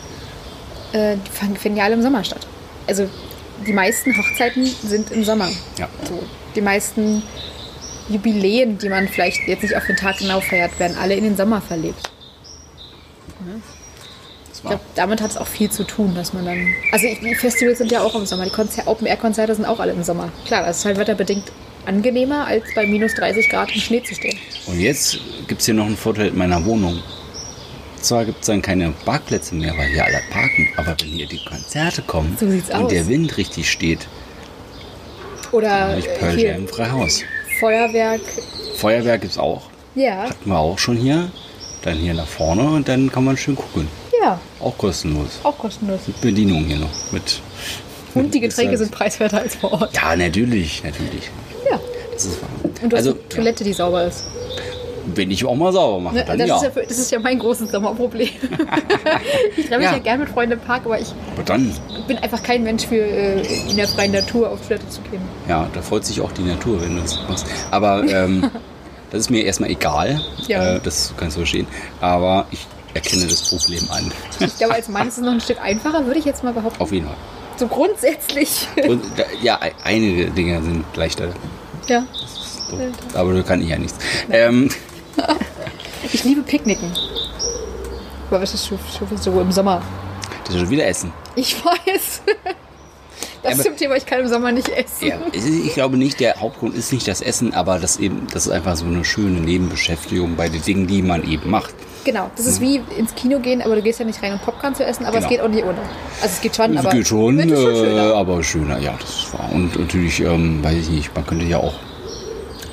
äh, 0.93 1.17
finden 1.61 1.79
ja 1.79 1.85
alle 1.85 1.95
im 1.95 2.03
Sommer 2.03 2.25
statt. 2.25 2.47
Also 2.87 3.09
die 3.67 3.73
meisten 3.73 4.17
Hochzeiten 4.17 4.65
sind 4.67 5.11
im 5.11 5.25
Sommer. 5.25 5.49
ja. 5.79 5.89
So, 6.09 6.23
die 6.55 6.61
meisten 6.63 7.23
Jubiläen, 8.09 8.79
die 8.79 8.89
man 8.89 9.07
vielleicht 9.07 9.47
jetzt 9.47 9.63
nicht 9.63 9.77
auf 9.77 9.85
den 9.87 9.97
Tag 9.97 10.19
genau 10.19 10.41
feiert, 10.41 10.79
werden 10.81 10.97
alle 11.01 11.15
in 11.15 11.25
den 11.25 11.37
Sommer 11.37 11.61
verlegt. 11.61 12.11
Das 14.49 14.59
Ich 14.59 14.63
glaube, 14.63 14.81
damit 14.97 15.21
hat 15.21 15.31
es 15.31 15.37
auch 15.37 15.47
viel 15.47 15.71
zu 15.71 15.85
tun, 15.85 16.15
dass 16.15 16.33
man 16.33 16.45
dann. 16.45 16.75
Also 16.93 17.07
ich- 17.07 17.21
die 17.21 17.35
Festivals 17.35 17.79
sind 17.79 17.93
ja 17.93 18.01
auch 18.03 18.15
im 18.15 18.27
Sommer, 18.27 18.45
die 18.45 18.51
Konzer 18.51 18.87
Open-Air-Konzerte 18.87 19.55
sind 19.55 19.65
auch 19.67 19.79
alle 19.81 19.93
im 19.93 20.03
Sommer. 20.03 20.31
Klar, 20.47 20.65
das 20.65 20.79
ist 20.79 20.85
halt 20.85 20.99
wetterbedingt 20.99 21.45
angenehmer, 21.87 22.47
als 22.47 22.65
bei 22.75 22.87
minus 22.87 23.15
30 23.15 23.49
Grad 23.49 23.73
im 23.75 23.81
Schnee 23.81 24.03
zu 24.03 24.15
stehen. 24.15 24.37
Und 24.67 24.81
jetzt 24.81 25.19
gibt 25.47 25.61
es 25.61 25.67
hier 25.67 25.75
noch 25.75 25.87
einen 25.87 25.97
Vorteil 25.97 26.29
in 26.29 26.37
meiner 26.39 26.65
Wohnung. 26.65 27.01
Zwar 28.01 28.25
gibt 28.25 28.41
es 28.41 28.47
dann 28.47 28.63
keine 28.63 28.91
Parkplätze 29.05 29.55
mehr, 29.55 29.77
weil 29.77 29.89
hier 29.89 30.05
alle 30.05 30.21
parken, 30.31 30.69
aber 30.77 30.95
wenn 31.01 31.09
hier 31.09 31.27
die 31.27 31.45
Konzerte 31.45 32.03
kommen 32.03 32.37
So 32.39 32.47
und 32.47 32.73
aus. 32.73 32.91
der 32.93 33.07
Wind 33.09 33.37
richtig 33.37 33.71
steht, 33.71 34.07
Oder 35.53 35.89
dann 35.89 35.99
ich 35.99 36.07
äh, 36.07 36.15
Pearl 36.19 36.37
hier 36.37 36.51
Jam 36.53 36.69
frei 36.69 36.91
Haus. 36.91 37.23
Feuerwerk. 37.59 38.21
Feuerwerk 38.77 39.21
gibt 39.23 39.33
es 39.33 39.39
auch. 39.39 39.63
Ja, 39.95 40.25
Hatten 40.29 40.49
wir 40.51 40.59
auch 40.59 40.79
schon 40.79 40.97
hier. 40.97 41.31
Dann 41.83 41.97
hier 41.97 42.15
nach 42.15 42.27
vorne 42.27 42.63
und 42.63 42.89
dann 42.89 43.11
kann 43.11 43.25
man 43.25 43.37
schön 43.37 43.55
gucken. 43.57 43.89
ja, 44.23 44.41
Auch 44.61 44.77
kostenlos. 44.77 45.39
auch 45.45 45.57
kostenlos. 45.57 46.01
Mit 46.07 46.21
Bedienung 46.21 46.65
hier 46.65 46.77
noch. 46.79 46.91
Mit 47.13 47.41
Und 48.15 48.35
die 48.35 48.41
Getränke 48.41 48.77
sind 48.77 48.91
preiswerter 48.91 49.39
als 49.41 49.55
vor 49.57 49.73
Ort. 49.73 49.95
Ja, 49.95 50.17
natürlich, 50.17 50.83
natürlich. 50.83 51.31
Ja. 51.71 51.79
Das 52.13 52.25
ist 52.25 52.43
wahr. 52.43 52.49
Und 52.83 52.93
du 52.93 52.97
also, 52.97 53.11
hast 53.11 53.17
eine 53.21 53.29
Toilette, 53.29 53.63
die 53.65 53.73
sauber 53.73 54.05
ist. 54.05 54.25
wenn 55.15 55.31
ich 55.31 55.45
auch 55.45 55.55
mal 55.55 55.73
sauber 55.73 56.01
mache, 56.01 56.17
Ne, 56.17 56.25
dann 56.27 56.37
Das, 56.39 56.49
ja. 56.49 56.57
ist 56.57 56.63
ja 56.65 56.71
das 56.83 56.99
ist 56.99 57.11
ja 57.13 57.19
mein 57.21 57.39
großes 57.39 57.71
Sommerproblem. 57.71 58.29
ich 59.57 59.67
treffe 59.67 59.79
mich 59.79 59.85
Ja. 59.87 59.93
ja 59.93 59.99
gerne 59.99 60.25
mit 60.25 60.33
Freunden 60.33 60.55
im 60.55 60.61
Park, 60.61 60.83
aber 60.85 61.01
ich 61.01 61.09
Aber 61.37 61.59
bin 62.09 62.19
einfach 62.19 62.43
kein 62.43 62.65
Mensch 62.65 62.87
für 62.87 62.97
äh, 62.97 63.43
in 63.71 63.77
der 63.77 63.87
freien 63.87 64.11
Natur 64.13 64.51
auf 64.51 64.67
Toilette 64.67 64.89
zu 64.89 65.01
gehen. 65.03 65.23
ja, 65.49 65.69
da 65.73 65.81
freut 65.81 66.05
sich 66.05 66.21
auch 66.21 66.33
die 66.33 66.43
Natur, 66.43 66.81
wenn 66.83 66.97
du 66.97 67.03
das 67.03 67.19
machst. 67.29 67.47
Aber 67.71 68.05
ähm, 68.09 68.51
das 69.11 69.21
ist 69.21 69.31
mir 69.31 69.45
erstmal 69.45 69.71
egal. 69.71 70.21
Ja. 70.47 70.77
Äh, 70.77 70.81
das 70.81 71.13
kannst 71.17 71.37
du 71.37 71.41
verstehen. 71.41 71.67
Aber 72.01 72.47
ich 72.51 72.67
erkenne 72.95 73.27
das 73.27 73.49
Problem 73.49 73.87
an. 73.91 74.11
Ich 74.41 74.57
glaube, 74.57 74.75
als 74.75 74.89
Mann 74.89 75.09
ist 75.09 75.19
es 75.19 75.25
noch 75.25 75.33
ein 75.33 75.41
Stück 75.41 75.61
einfacher, 75.61 76.05
würde 76.07 76.19
ich 76.19 76.25
jetzt 76.25 76.43
mal 76.45 76.53
behaupten. 76.53 76.81
Auf 76.83 76.93
jeden 76.93 77.07
Fall. 77.07 77.17
So 77.57 77.67
grundsätzlich. 77.67 78.69
Und 78.87 79.03
ja, 79.43 79.61
ei- 79.61 79.73
einige 79.85 80.31
Dinge 80.31 80.63
sind 80.63 80.85
leichter. 80.97 81.29
ja. 81.89 82.05
So. 82.71 82.79
Aber 83.19 83.33
da 83.33 83.43
kann 83.43 83.63
ich 83.63 83.69
ja 83.71 83.79
nichts. 83.79 83.97
Ähm, 84.31 84.69
Ich 86.13 86.23
liebe 86.25 86.43
Picknicken. 86.43 86.93
Aber 88.31 88.41
was 88.43 88.55
ist 88.55 88.71
so 89.23 89.41
im 89.41 89.51
Sommer? 89.53 89.83
das 90.45 90.55
ist 90.55 90.61
schon 90.61 90.71
wieder 90.71 90.87
Essen. 90.87 91.13
Ich 91.35 91.57
weiß. 91.65 92.23
Das 93.43 93.55
Aber- 93.55 93.63
zum 93.65 93.77
Thema, 93.77 93.95
ich 93.97 94.05
kann 94.07 94.21
im 94.21 94.29
Sommer 94.29 94.51
nicht 94.53 94.69
essen. 94.69 95.07
Ja, 95.09 95.17
es 95.33 95.45
ich 95.47 95.75
glaube 95.75 95.97
nicht, 95.97 96.19
der 96.21 96.41
Hauptgrund 96.41 96.75
ist 96.75 96.93
nicht 96.93 97.07
das 97.07 97.21
Essen, 97.21 97.55
aber 97.55 97.79
das 97.79 97.99
eben, 97.99 98.27
das 98.33 98.47
ist 98.47 98.53
einfach 98.53 98.77
so 98.77 98.85
eine 98.87 99.05
schöne 99.05 99.41
Nebenbeschäftigung 99.41 100.35
bei 100.37 100.49
den 100.49 100.63
Dingen, 100.63 100.87
die 100.87 101.03
man 101.03 101.29
eben 101.29 101.49
macht. 101.51 101.75
Genau, 102.05 102.31
das 102.37 102.47
ist 102.47 102.61
wie 102.61 102.81
ins 102.97 103.15
Kino 103.15 103.39
gehen, 103.39 103.61
aber 103.61 103.77
du 103.77 103.83
gehst 103.83 103.99
ja 103.99 104.05
nicht 104.05 104.23
rein, 104.23 104.33
um 104.33 104.39
Popcorn 104.39 104.75
zu 104.75 104.85
essen, 104.85 105.05
aber 105.05 105.17
Genau. 105.19 105.27
es 105.27 105.31
geht 105.31 105.41
auch 105.43 105.49
nicht 105.49 105.63
ohne. 105.65 105.79
Also 106.23 106.35
es 106.35 106.41
geht 106.41 106.57
schon, 106.57 106.73
Es 106.73 106.79
aber 106.85 106.91
geht 106.91 107.07
schon, 107.07 107.39
es 107.39 107.51
schon 107.61 107.71
äh, 107.71 107.77
schöner. 107.77 108.15
aber 108.15 108.43
schöner, 108.43 108.79
ja, 108.79 108.95
das 108.99 109.33
war. 109.33 109.53
Und 109.53 109.79
natürlich, 109.79 110.21
ähm, 110.21 110.63
weiß 110.65 110.75
ich 110.77 110.89
nicht, 110.91 111.15
man 111.15 111.27
könnte 111.27 111.45
ja 111.45 111.59
auch 111.59 111.75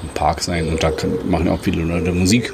im 0.04 0.10
Park 0.14 0.42
sein 0.42 0.68
und 0.70 0.82
da 0.82 0.92
kann, 0.92 1.12
machen 1.30 1.48
ja 1.48 1.54
auch 1.54 1.60
viele 1.62 1.84
Leute 1.84 2.12
Musik. 2.12 2.54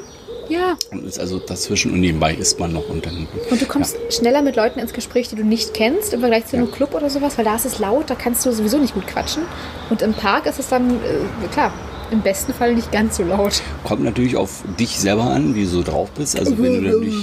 Ja, 0.52 0.76
Und 0.90 1.06
ist 1.06 1.18
also 1.18 1.38
dazwischen 1.38 1.92
und 1.92 2.00
nebenbei 2.00 2.34
isst 2.34 2.58
man 2.60 2.72
noch 2.72 2.88
und 2.88 3.06
dann. 3.06 3.26
und 3.50 3.60
du 3.60 3.64
kommst 3.66 3.96
schneller 4.10 4.42
mit 4.42 4.56
Leuten 4.56 4.78
ins 4.80 4.92
Gespräch, 4.92 5.28
die 5.28 5.36
du 5.36 5.44
nicht 5.44 5.72
kennst, 5.72 6.12
im 6.12 6.20
Vergleich 6.20 6.46
zu 6.46 6.56
einem 6.56 6.70
Club 6.70 6.94
oder 6.94 7.08
sowas, 7.08 7.38
weil 7.38 7.44
da 7.44 7.56
ist 7.56 7.64
es 7.64 7.78
laut, 7.78 8.10
da 8.10 8.14
kannst 8.14 8.44
du 8.44 8.52
sowieso 8.52 8.76
nicht 8.78 8.92
gut 8.94 9.06
quatschen. 9.06 9.44
Und 9.88 10.02
im 10.02 10.12
Park 10.12 10.46
ist 10.46 10.58
es 10.58 10.68
dann, 10.68 10.90
äh, 10.90 11.48
klar, 11.52 11.72
im 12.10 12.20
besten 12.20 12.52
Fall 12.52 12.74
nicht 12.74 12.92
ganz 12.92 13.16
so 13.16 13.22
laut. 13.22 13.62
Kommt 13.84 14.04
natürlich 14.04 14.36
auf 14.36 14.62
dich 14.78 14.98
selber 15.00 15.24
an, 15.24 15.54
wie 15.54 15.62
du 15.62 15.68
so 15.68 15.82
drauf 15.82 16.10
bist. 16.10 16.38
Also 16.38 16.58
wenn 16.58 16.74
du 16.74 16.90
natürlich, 16.90 17.14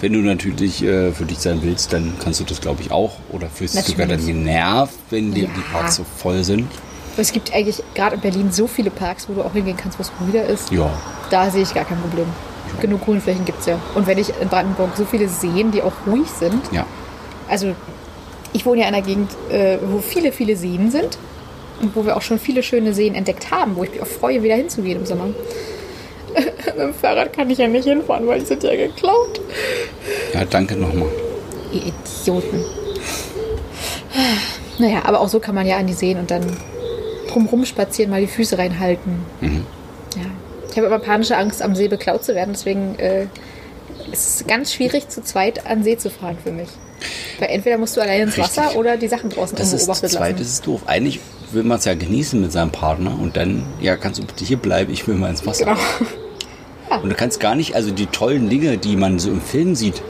wenn 0.00 0.12
du 0.12 0.18
natürlich 0.20 0.84
äh, 0.84 1.10
für 1.10 1.24
dich 1.24 1.38
sein 1.38 1.58
willst, 1.62 1.92
dann 1.92 2.12
kannst 2.22 2.38
du 2.38 2.44
das 2.44 2.60
glaube 2.60 2.80
ich 2.82 2.92
auch. 2.92 3.16
Oder 3.32 3.48
fühlst 3.48 3.74
du 3.74 3.78
dich 3.80 3.88
sogar 3.88 4.06
dann 4.06 4.24
genervt, 4.24 4.94
wenn 5.10 5.34
die, 5.34 5.42
Ja. 5.42 5.48
die 5.56 5.60
Parks 5.72 5.96
so 5.96 6.04
voll 6.04 6.44
sind. 6.44 6.70
Aber 7.14 7.22
es 7.22 7.32
gibt 7.32 7.52
eigentlich 7.52 7.82
gerade 7.94 8.14
in 8.16 8.20
Berlin 8.20 8.52
so 8.52 8.68
viele 8.68 8.90
Parks, 8.90 9.28
wo 9.28 9.32
du 9.32 9.42
auch 9.42 9.52
hingehen 9.54 9.76
kannst, 9.76 9.98
wo 9.98 10.02
es 10.02 10.12
ruhiger 10.20 10.44
ist. 10.46 10.70
Ja. 10.70 10.90
Da 11.30 11.50
sehe 11.50 11.62
ich 11.62 11.74
gar 11.74 11.84
kein 11.84 11.98
Problem. 11.98 12.26
Genug 12.80 13.04
Grünflächen 13.04 13.44
gibt 13.44 13.60
es 13.60 13.66
ja. 13.66 13.78
Und 13.94 14.06
wenn 14.06 14.18
ich 14.18 14.32
in 14.40 14.48
Brandenburg 14.48 14.90
so 14.96 15.04
viele 15.04 15.28
Seen, 15.28 15.70
die 15.72 15.82
auch 15.82 15.92
ruhig 16.06 16.28
sind, 16.28 16.60
Ja. 16.72 16.84
also 17.48 17.74
ich 18.52 18.64
wohne 18.66 18.82
ja 18.82 18.88
in 18.88 18.94
einer 18.94 19.04
Gegend, 19.06 19.30
äh, 19.50 19.78
wo 19.86 19.98
viele, 19.98 20.32
viele 20.32 20.56
Seen 20.56 20.90
sind 20.90 21.18
und 21.80 21.94
wo 21.96 22.04
wir 22.06 22.16
auch 22.16 22.22
schon 22.22 22.38
viele 22.38 22.62
schöne 22.62 22.92
Seen 22.94 23.14
entdeckt 23.14 23.50
haben, 23.50 23.76
wo 23.76 23.84
ich 23.84 23.90
mich 23.92 24.02
auch 24.02 24.06
freue, 24.06 24.42
wieder 24.42 24.54
hinzugehen 24.54 25.00
im 25.00 25.06
Sommer. 25.06 25.26
Mit 26.66 26.78
dem 26.78 26.94
Fahrrad 26.94 27.32
kann 27.32 27.48
ich 27.50 27.58
ja 27.58 27.66
nicht 27.68 27.84
hinfahren, 27.84 28.26
weil 28.26 28.40
die 28.40 28.46
sind 28.46 28.62
ja 28.62 28.74
geklaut. 28.76 29.40
Ja, 30.34 30.44
danke 30.44 30.76
nochmal. 30.76 31.08
Ihr 31.72 31.82
Idioten. 32.22 32.62
Naja, 34.78 35.00
aber 35.04 35.20
auch 35.20 35.28
so 35.28 35.40
kann 35.40 35.54
man 35.54 35.66
ja 35.66 35.76
an 35.78 35.86
die 35.86 35.94
Seen 35.94 36.18
und 36.18 36.30
dann 36.30 36.44
drumrum 37.30 37.64
spazieren, 37.64 38.10
mal 38.10 38.20
die 38.20 38.26
Füße 38.26 38.58
reinhalten. 38.58 39.24
Ja. 39.40 40.22
Ich 40.76 40.78
habe 40.78 40.88
immer 40.88 40.98
panische 40.98 41.34
Angst, 41.38 41.62
am 41.62 41.74
See 41.74 41.88
beklaut 41.88 42.22
zu 42.22 42.34
werden, 42.34 42.50
deswegen 42.52 42.98
äh, 42.98 43.28
ist 44.12 44.40
es 44.42 44.46
ganz 44.46 44.74
schwierig, 44.74 45.08
zu 45.08 45.22
zweit 45.22 45.64
an 45.64 45.82
See 45.82 45.96
zu 45.96 46.10
fahren 46.10 46.36
für 46.44 46.52
mich. 46.52 46.68
Weil 47.38 47.48
entweder 47.48 47.78
musst 47.78 47.96
du 47.96 48.02
allein 48.02 48.24
ins 48.24 48.36
Richtig. 48.36 48.58
Wasser 48.58 48.76
oder 48.76 48.98
die 48.98 49.08
Sachen 49.08 49.30
draußen 49.30 49.56
Das 49.56 49.68
ist 49.68 49.70
zu 49.70 49.90
unbeobachtet 49.90 50.10
zweit, 50.10 50.32
lassen. 50.32 50.36
das 50.36 50.48
ist 50.48 50.66
doof. 50.66 50.82
Eigentlich 50.84 51.20
will 51.52 51.62
man 51.62 51.78
es 51.78 51.86
ja 51.86 51.94
genießen 51.94 52.38
mit 52.42 52.52
seinem 52.52 52.72
Partner 52.72 53.18
und 53.18 53.38
dann, 53.38 53.64
ja, 53.80 53.96
kannst 53.96 54.18
du 54.20 54.26
bitte 54.26 54.44
hier 54.44 54.58
bleiben, 54.58 54.92
ich 54.92 55.08
will 55.08 55.14
mal 55.14 55.30
ins 55.30 55.46
Wasser. 55.46 55.64
Genau. 55.64 57.02
Und 57.02 57.08
du 57.08 57.16
kannst 57.16 57.40
gar 57.40 57.54
nicht, 57.54 57.74
also 57.74 57.90
die 57.90 58.04
tollen 58.04 58.50
Dinge, 58.50 58.76
die 58.76 58.96
man 58.96 59.18
so 59.18 59.30
im 59.30 59.40
Film 59.40 59.76
sieht, 59.76 60.02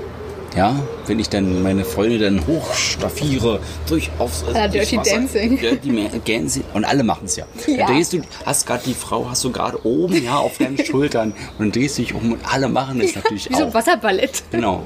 ja, 0.57 0.75
wenn 1.07 1.19
ich 1.19 1.29
dann 1.29 1.63
meine 1.63 1.85
Freunde 1.85 2.19
dann 2.19 2.47
hochstaffiere, 2.47 3.61
durch 3.89 4.11
aufs 4.19 4.45
Ah, 4.55 4.69
durchs 4.69 4.91
Dirty 4.91 5.11
Dancing. 5.11 5.59
Dirty 5.59 6.09
Dancing. 6.27 6.65
Und 6.75 6.85
alle 6.85 7.05
machen 7.05 7.27
es 7.27 7.37
ja. 7.37 7.45
Ja. 7.67 7.87
Dann 7.87 7.95
drehst 7.95 8.13
du, 8.13 8.23
hast 8.45 8.67
gerade 8.67 8.83
die 8.87 8.95
Frau, 8.95 9.29
hast 9.29 9.45
du 9.45 9.53
gerade 9.53 9.85
oben, 9.87 10.23
ja, 10.25 10.37
auf 10.39 10.59
deinen 10.59 10.79
Schultern 10.85 11.33
und 11.59 11.61
dann 11.61 11.73
drehst 11.73 11.99
du 11.99 12.03
dich 12.03 12.15
um 12.15 12.33
und 12.33 12.41
alle 12.53 12.69
machen 12.69 13.01
es 13.01 13.15
natürlich 13.15 13.49
Wie 13.51 13.55
so 13.55 13.65
ein 13.65 13.69
auch. 13.71 13.75
Wasserballett. 13.75 14.43
Genau. 14.51 14.83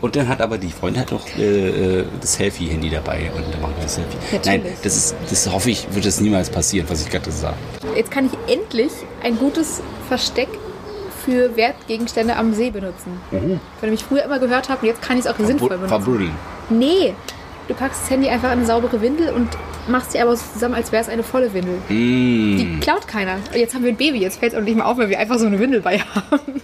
Und 0.00 0.16
dann 0.16 0.26
hat 0.26 0.40
aber 0.40 0.58
die 0.58 0.70
Freundin 0.70 1.02
hat 1.02 1.12
doch 1.12 1.24
äh, 1.38 2.00
äh, 2.00 2.04
das 2.20 2.34
Selfie-Handy 2.34 2.90
dabei 2.90 3.30
und 3.36 3.44
dann 3.54 3.60
machen 3.60 3.74
wir 3.76 3.84
das 3.84 3.94
Selfie. 3.94 4.16
Natürlich. 4.32 4.64
Nein, 4.64 4.72
das 4.82 4.96
ist, 4.96 5.14
das 5.30 5.48
hoffe 5.52 5.70
ich, 5.70 5.86
wird 5.94 6.04
das 6.04 6.20
niemals 6.20 6.50
passieren, 6.50 6.88
was 6.90 7.02
ich 7.02 7.08
gerade 7.08 7.26
gesagt 7.26 7.54
habe. 7.84 7.96
Jetzt 7.96 8.10
kann 8.10 8.26
ich 8.26 8.52
endlich 8.52 8.90
ein 9.22 9.38
gutes 9.38 9.80
Versteck 10.08 10.48
für 11.24 11.56
Wertgegenstände 11.56 12.36
am 12.36 12.54
See 12.54 12.70
benutzen. 12.70 13.20
Von 13.30 13.60
dem 13.82 13.94
ich 13.94 14.04
früher 14.04 14.24
immer 14.24 14.38
gehört 14.38 14.68
habe 14.68 14.82
und 14.82 14.88
jetzt 14.88 15.02
kann 15.02 15.18
ich 15.18 15.24
es 15.24 15.30
auch 15.30 15.38
sinnvoll 15.38 15.68
benutzen. 15.68 15.88
Verbuddeln. 15.88 16.32
Nee, 16.70 17.14
du 17.68 17.74
packst 17.74 18.02
das 18.02 18.10
Handy 18.10 18.28
einfach 18.28 18.52
in 18.52 18.58
eine 18.58 18.66
saubere 18.66 19.00
Windel 19.00 19.30
und 19.30 19.48
machst 19.88 20.12
sie 20.12 20.20
aber 20.20 20.36
so 20.36 20.44
zusammen, 20.52 20.74
als 20.74 20.92
wäre 20.92 21.02
es 21.02 21.08
eine 21.08 21.22
volle 21.22 21.52
Windel. 21.52 21.76
Mm. 21.88 22.56
Die 22.56 22.78
klaut 22.80 23.08
keiner. 23.08 23.34
Und 23.34 23.56
jetzt 23.56 23.74
haben 23.74 23.84
wir 23.84 23.92
ein 23.92 23.96
Baby, 23.96 24.18
jetzt 24.18 24.38
fällt 24.38 24.52
es 24.52 24.58
auch 24.58 24.62
nicht 24.62 24.76
mehr 24.76 24.86
auf, 24.86 24.98
weil 24.98 25.08
wir 25.08 25.18
einfach 25.18 25.38
so 25.38 25.46
eine 25.46 25.58
Windel 25.58 25.80
bei 25.80 25.98
haben. 25.98 26.62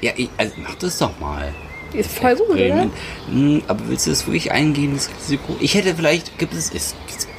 Ja, 0.00 0.10
ich, 0.16 0.28
also 0.36 0.54
mach 0.56 0.74
das 0.74 0.98
doch 0.98 1.18
mal. 1.20 1.52
Ist 1.92 2.10
voll 2.18 2.34
gut, 2.34 2.50
oder? 2.50 2.90
Hm, 3.28 3.62
aber 3.68 3.88
willst 3.88 4.06
du 4.06 4.10
das 4.10 4.26
wirklich 4.26 4.50
eingehen, 4.50 4.94
das 4.94 5.08
Risiko? 5.10 5.56
Ich 5.60 5.74
hätte 5.74 5.94
vielleicht, 5.94 6.38
gibt 6.38 6.54
es, 6.54 6.72
es 6.74 6.96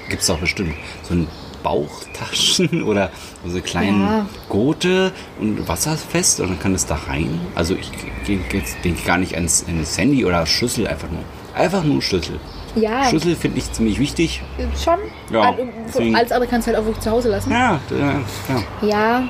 gibt 0.09 0.21
es 0.21 0.27
doch 0.27 0.39
bestimmt, 0.39 0.73
so 1.03 1.13
ein 1.13 1.27
Bauchtaschen 1.63 2.83
oder 2.87 3.09
so 3.45 3.51
eine 3.51 3.61
kleinen 3.61 4.01
Ja. 4.01 4.25
Gurte 4.49 5.11
und 5.39 5.67
wasserfest 5.67 6.39
und 6.41 6.49
dann 6.49 6.59
kann 6.59 6.75
es 6.75 6.85
da 6.85 6.95
rein. 7.07 7.39
Also 7.55 7.75
ich 7.75 7.89
denke 8.27 8.61
gar 9.05 9.17
nicht 9.17 9.35
ans, 9.35 9.65
ans 9.67 9.97
Handy 9.97 10.25
oder 10.25 10.45
Schüssel, 10.45 10.87
einfach 10.87 11.09
nur. 11.09 11.21
Einfach 11.55 11.83
nur 11.83 12.01
Schlüssel. 12.01 12.39
Ja, 12.75 13.05
Schlüssel 13.07 13.35
finde 13.35 13.59
ich 13.59 13.71
ziemlich 13.71 13.99
wichtig. 13.99 14.41
schon. 14.83 14.97
Ja, 15.31 15.55
deswegen- 15.87 16.15
Alles 16.15 16.31
andere 16.31 16.49
kannst 16.49 16.67
du 16.67 16.71
halt 16.71 16.81
auch 16.81 16.85
wirklich 16.85 17.03
zu 17.03 17.11
Hause 17.11 17.29
lassen. 17.29 17.51
Ja, 17.51 17.79
ja. 17.91 18.87
Ja, 18.87 19.23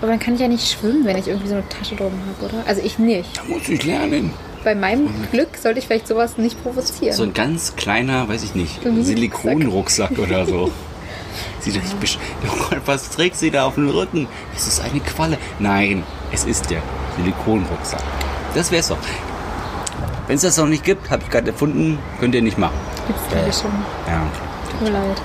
aber 0.00 0.06
dann 0.08 0.20
kann 0.20 0.34
ich 0.34 0.40
ja 0.40 0.46
nicht 0.48 0.68
schwimmen, 0.70 1.04
wenn 1.04 1.18
ich 1.18 1.26
irgendwie 1.26 1.48
so 1.48 1.54
eine 1.54 1.68
Tasche 1.68 1.96
drum 1.96 2.12
habe, 2.38 2.52
oder? 2.54 2.64
Also 2.66 2.80
ich 2.84 2.98
nicht. 3.00 3.36
Da 3.36 3.42
muss 3.48 3.68
ich 3.68 3.84
lernen. 3.84 4.30
Bei 4.62 4.76
meinem 4.76 5.08
Glück 5.32 5.56
sollte 5.60 5.80
ich 5.80 5.86
vielleicht 5.88 6.06
sowas 6.06 6.38
nicht 6.38 6.62
provozieren. 6.62 7.16
So 7.16 7.24
ein 7.24 7.34
ganz 7.34 7.74
kleiner, 7.74 8.28
weiß 8.28 8.44
ich 8.44 8.54
nicht, 8.54 8.84
Mhm. 8.84 9.02
Silikonrucksack 9.02 10.16
oder 10.20 10.46
so. 10.46 10.70
Sie 11.60 11.72
doch 11.72 11.82
nicht 11.82 11.96
besch- 12.02 12.18
oh 12.46 12.68
Gott, 12.70 12.80
was 12.86 13.10
trägt 13.10 13.36
sie 13.36 13.50
da 13.50 13.64
auf 13.66 13.74
dem 13.74 13.88
Rücken? 13.88 14.26
Es 14.56 14.66
ist 14.66 14.80
eine 14.82 15.00
Qualle. 15.00 15.38
Nein, 15.58 16.02
es 16.32 16.44
ist 16.44 16.70
der 16.70 16.80
Silikonrucksack. 17.16 18.02
Das 18.54 18.70
wär's 18.70 18.88
doch. 18.88 18.98
Wenn 20.26 20.36
es 20.36 20.42
das 20.42 20.56
noch 20.56 20.66
nicht 20.66 20.84
gibt, 20.84 21.10
habe 21.10 21.22
ich 21.22 21.30
gerade 21.30 21.50
erfunden, 21.50 21.98
könnt 22.20 22.34
ihr 22.34 22.42
nicht 22.42 22.58
machen. 22.58 22.76
Gibt's 23.06 23.22
glaube 23.30 23.48
ich 23.48 23.54
schon. 23.56 23.72
Ja. 24.06 24.22
Tut 24.70 24.80
mir 24.82 24.90
leid. 24.90 25.16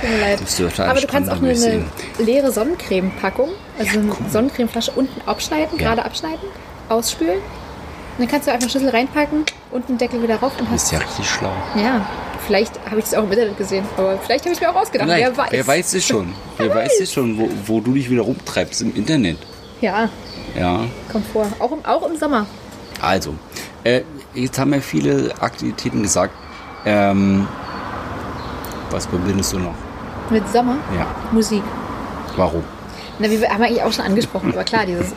Tut 0.00 0.10
mir 0.10 0.18
leid. 0.20 0.40
Du 0.40 0.82
Aber 0.82 1.00
du 1.00 1.06
kannst 1.06 1.30
auch 1.30 1.36
eine, 1.36 1.56
Strand 1.56 1.84
eine 2.18 2.24
leere 2.26 2.52
Sonnencreme-Packung, 2.52 3.48
also 3.78 3.98
eine 3.98 4.12
Sonnencremeflasche 4.30 4.92
unten 4.92 5.20
abschneiden, 5.28 5.78
Ja. 5.78 5.88
gerade 5.88 6.04
abschneiden, 6.04 6.48
ausspülen. 6.88 7.38
Und 7.38 8.24
dann 8.24 8.28
kannst 8.28 8.46
du 8.46 8.52
einfach 8.52 8.62
einen 8.64 8.70
Schlüssel 8.70 8.90
reinpacken 8.90 9.44
und 9.70 9.88
einen 9.88 9.98
Deckel 9.98 10.22
wieder 10.22 10.36
rauf 10.36 10.52
und 10.58 10.68
Du 10.68 10.72
bist 10.72 10.86
hast. 10.86 10.92
ja 10.92 10.98
richtig 10.98 11.28
schlau. 11.30 11.52
Ja, 11.76 12.04
vielleicht 12.46 12.74
habe 12.86 12.98
ich 12.98 13.04
das 13.04 13.14
auch 13.14 13.24
im 13.24 13.32
Internet 13.32 13.56
gesehen, 13.58 13.84
aber 13.96 14.18
vielleicht 14.18 14.44
habe 14.44 14.54
ich 14.54 14.60
mir 14.60 14.70
auch 14.70 14.76
ausgedacht. 14.76 15.08
Nein, 15.08 15.20
wer 15.20 15.36
weiß. 15.36 15.48
wer 15.50 15.66
weiß 15.66 15.94
es 15.94 16.06
schon? 16.06 16.32
Wer 16.58 16.74
weiß 16.74 17.00
es 17.00 17.12
schon, 17.12 17.38
wo, 17.38 17.48
wo 17.66 17.80
du 17.80 17.92
dich 17.92 18.10
wieder 18.10 18.22
rumtreibst 18.22 18.82
im 18.82 18.94
Internet. 18.96 19.38
Ja, 19.80 20.08
Ja. 20.58 20.80
kommt 21.12 21.26
vor. 21.28 21.46
Auch 21.60 21.70
im, 21.72 21.84
auch 21.84 22.08
im 22.10 22.16
Sommer. 22.18 22.46
Also, 23.00 23.34
äh, 23.84 24.00
jetzt 24.34 24.58
haben 24.58 24.72
wir 24.72 24.82
viele 24.82 25.32
Aktivitäten 25.40 26.02
gesagt. 26.02 26.34
Ähm, 26.84 27.46
was 28.90 29.06
verbindest 29.06 29.52
du 29.52 29.58
noch? 29.60 29.74
Mit 30.30 30.48
Sommer 30.52 30.76
Ja. 30.96 31.06
Musik. 31.32 31.62
Warum? 32.36 32.64
Na, 33.20 33.30
wir 33.30 33.48
haben 33.48 33.62
eigentlich 33.62 33.82
auch 33.82 33.92
schon 33.92 34.04
angesprochen, 34.04 34.52
aber 34.52 34.64
klar, 34.64 34.84
dieses 34.86 35.12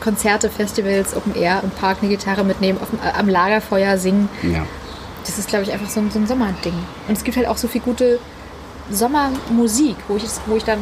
Konzerte, 0.00 0.48
Festivals, 0.48 1.14
Open 1.14 1.34
Air, 1.34 1.60
im 1.62 1.70
Park 1.70 1.98
eine 2.00 2.10
Gitarre 2.10 2.42
mitnehmen, 2.44 2.78
auf 2.80 2.88
äh, 3.04 3.18
am 3.18 3.28
Lagerfeuer 3.28 3.98
singen. 3.98 4.28
Ja. 4.42 4.62
Das 5.26 5.38
ist, 5.38 5.48
glaube 5.48 5.64
ich, 5.64 5.72
einfach 5.72 5.88
so 5.90 6.00
ein, 6.00 6.10
so 6.10 6.18
ein 6.18 6.26
Sommerding. 6.26 6.74
Und 7.08 7.16
es 7.16 7.24
gibt 7.24 7.36
halt 7.36 7.46
auch 7.46 7.56
so 7.56 7.68
viel 7.68 7.80
gute 7.80 8.18
Sommermusik, 8.90 9.96
wo 10.08 10.16
ich, 10.16 10.24
wo 10.46 10.56
ich 10.56 10.64
dann, 10.64 10.78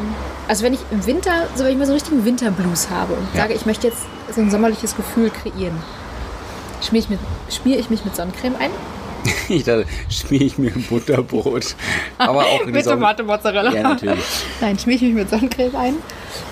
also 0.47 0.63
wenn 0.63 0.73
ich 0.73 0.79
im 0.91 1.05
Winter, 1.05 1.47
so 1.55 1.63
wenn 1.63 1.71
ich 1.71 1.77
mal 1.77 1.85
so 1.85 1.91
einen 1.91 1.99
richtigen 2.01 2.25
Winterblues 2.25 2.89
habe 2.89 3.13
und 3.13 3.27
Ja. 3.35 3.41
sage, 3.41 3.53
ich 3.53 3.65
möchte 3.65 3.87
jetzt 3.87 3.99
so 4.33 4.41
ein 4.41 4.49
sommerliches 4.49 4.95
Gefühl 4.95 5.29
kreieren, 5.29 5.77
schmier 6.81 6.99
ich, 7.01 7.09
mit, 7.09 7.19
schmier 7.49 7.77
ich 7.79 7.89
mich 7.89 8.03
mit 8.05 8.15
Sonnencreme 8.15 8.55
ein. 8.59 8.71
Ich 9.49 9.63
dachte, 9.65 9.85
schmier 10.09 10.41
ich 10.41 10.57
mir 10.57 10.71
ein 10.73 10.83
Butterbrot. 10.89 11.75
Aber 12.17 12.39
auch 12.45 12.61
in 12.61 12.71
Mit 12.71 12.85
Tomate, 12.85 13.23
Mozzarella. 13.23 13.71
Ja, 13.73 13.83
natürlich. 13.83 14.23
Nein, 14.61 14.79
schmier 14.79 14.95
ich 14.95 15.01
mich 15.01 15.13
mit 15.13 15.29
Sonnencreme 15.29 15.75
ein. 15.75 15.95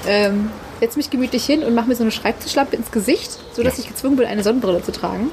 Ähm, 0.06 0.50
setze 0.80 0.98
mich 0.98 1.10
gemütlich 1.10 1.46
hin 1.46 1.64
und 1.64 1.74
mache 1.76 1.88
mir 1.88 1.96
so 1.96 2.04
eine 2.04 2.12
Schreibtischlampe 2.12 2.76
ins 2.76 2.92
Gesicht, 2.92 3.32
sodass 3.54 3.78
Ja. 3.78 3.84
ich 3.84 3.88
gezwungen 3.90 4.18
bin, 4.18 4.28
eine 4.28 4.44
Sonnenbrille 4.44 4.84
zu 4.84 4.92
tragen. 4.92 5.30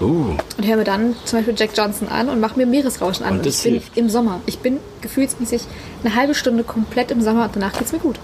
Uh, 0.00 0.36
Und 0.58 0.66
höre 0.66 0.76
mir 0.76 0.84
dann 0.84 1.14
zum 1.24 1.38
Beispiel 1.38 1.54
Jack 1.56 1.70
Johnson 1.76 2.08
an 2.08 2.28
und 2.28 2.38
mache 2.40 2.56
mir 2.58 2.66
Meeresrauschen 2.66 3.24
an. 3.24 3.32
Und 3.32 3.38
Und, 3.38 3.46
das 3.46 3.56
ich 3.58 3.62
bin 3.64 3.72
hilft. 3.72 3.96
im 3.96 4.10
Sommer. 4.10 4.40
Ich 4.46 4.58
bin 4.58 4.78
gefühlsmäßig 5.00 5.62
eine 6.04 6.14
halbe 6.14 6.34
Stunde 6.34 6.64
komplett 6.64 7.10
im 7.10 7.22
Sommer 7.22 7.44
und 7.44 7.56
danach 7.56 7.72
geht's 7.72 7.92
mir 7.92 7.98
gut. 7.98 8.18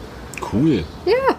cool. 0.52 0.84
Ja. 1.06 1.34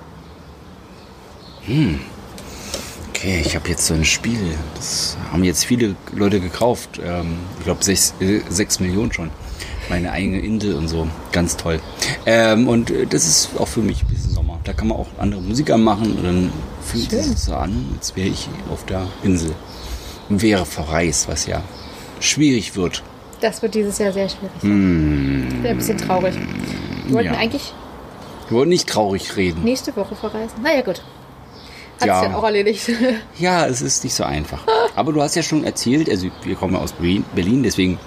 Okay, 3.09 3.41
ich 3.45 3.55
habe 3.55 3.69
jetzt 3.69 3.85
so 3.85 3.93
ein 3.93 4.05
Spiel. 4.05 4.39
Das 4.75 5.17
haben 5.31 5.43
jetzt 5.43 5.65
viele 5.65 5.95
Leute 6.13 6.39
gekauft. 6.39 6.99
Ähm, 7.03 7.37
ich 7.59 7.65
glaube, 7.65 7.83
sechs, 7.83 8.13
äh, 8.19 8.41
sechs 8.49 8.79
Millionen 8.79 9.11
schon. 9.13 9.29
Meine 9.89 10.11
eigene 10.11 10.39
Insel 10.39 10.75
und 10.75 10.87
so. 10.87 11.07
Ganz 11.31 11.57
toll. 11.57 11.79
Ähm, 12.25 12.67
und 12.67 12.89
äh, 12.89 13.05
das 13.05 13.25
ist 13.27 13.49
auch 13.59 13.67
für 13.67 13.81
mich 13.81 14.01
ein 14.03 14.07
bisschen 14.07 14.31
Sommer. 14.31 14.59
Da 14.63 14.73
kann 14.73 14.87
man 14.87 14.97
auch 14.97 15.07
andere 15.19 15.41
Musik 15.41 15.69
anmachen 15.71 16.13
und 16.17 16.23
dann 16.23 16.51
fühlt 16.81 17.11
es 17.13 17.27
sich 17.27 17.37
so 17.39 17.53
an, 17.55 17.85
als 17.97 18.15
wäre 18.15 18.27
ich 18.29 18.49
auf 18.71 18.85
der 18.85 19.07
Insel. 19.23 19.51
Und 20.29 20.41
wäre 20.41 20.65
verreist, 20.65 21.27
was 21.27 21.45
ja 21.45 21.61
schwierig 22.19 22.75
wird. 22.75 23.03
Das 23.41 23.61
wird 23.61 23.75
dieses 23.75 23.97
Jahr 23.97 24.13
sehr 24.13 24.29
schwierig. 24.29 24.51
sein. 24.61 25.47
Ich 25.49 25.55
bin 25.61 25.65
ein 25.71 25.77
bisschen 25.77 25.97
traurig. 25.97 26.33
Wir 27.05 27.13
wollten 27.15 27.29
Hm. 27.29 27.33
Ja. 27.35 27.39
eigentlich 27.41 27.73
Wir 28.49 28.57
wollen 28.57 28.69
nicht 28.69 28.87
traurig 28.87 29.35
reden. 29.35 29.63
nächste 29.63 29.95
Woche 29.95 30.15
verreisen. 30.15 30.61
Naja, 30.63 30.81
gut. 30.81 31.01
Hat 31.99 32.07
Ja. 32.07 32.21
dann 32.21 32.33
auch 32.35 32.43
erledigt. 32.43 32.89
Ja, 33.39 33.65
es 33.67 33.81
ist 33.81 34.03
nicht 34.03 34.13
so 34.15 34.23
einfach. 34.23 34.63
Aber 34.95 35.11
du 35.13 35.21
hast 35.21 35.35
ja 35.35 35.43
schon 35.43 35.63
erzählt, 35.65 36.09
also 36.09 36.27
wir 36.43 36.55
kommen 36.55 36.73
ja 36.73 36.79
aus 36.79 36.93
Berlin, 36.93 37.25
Berlin, 37.35 37.63
deswegen 37.63 37.99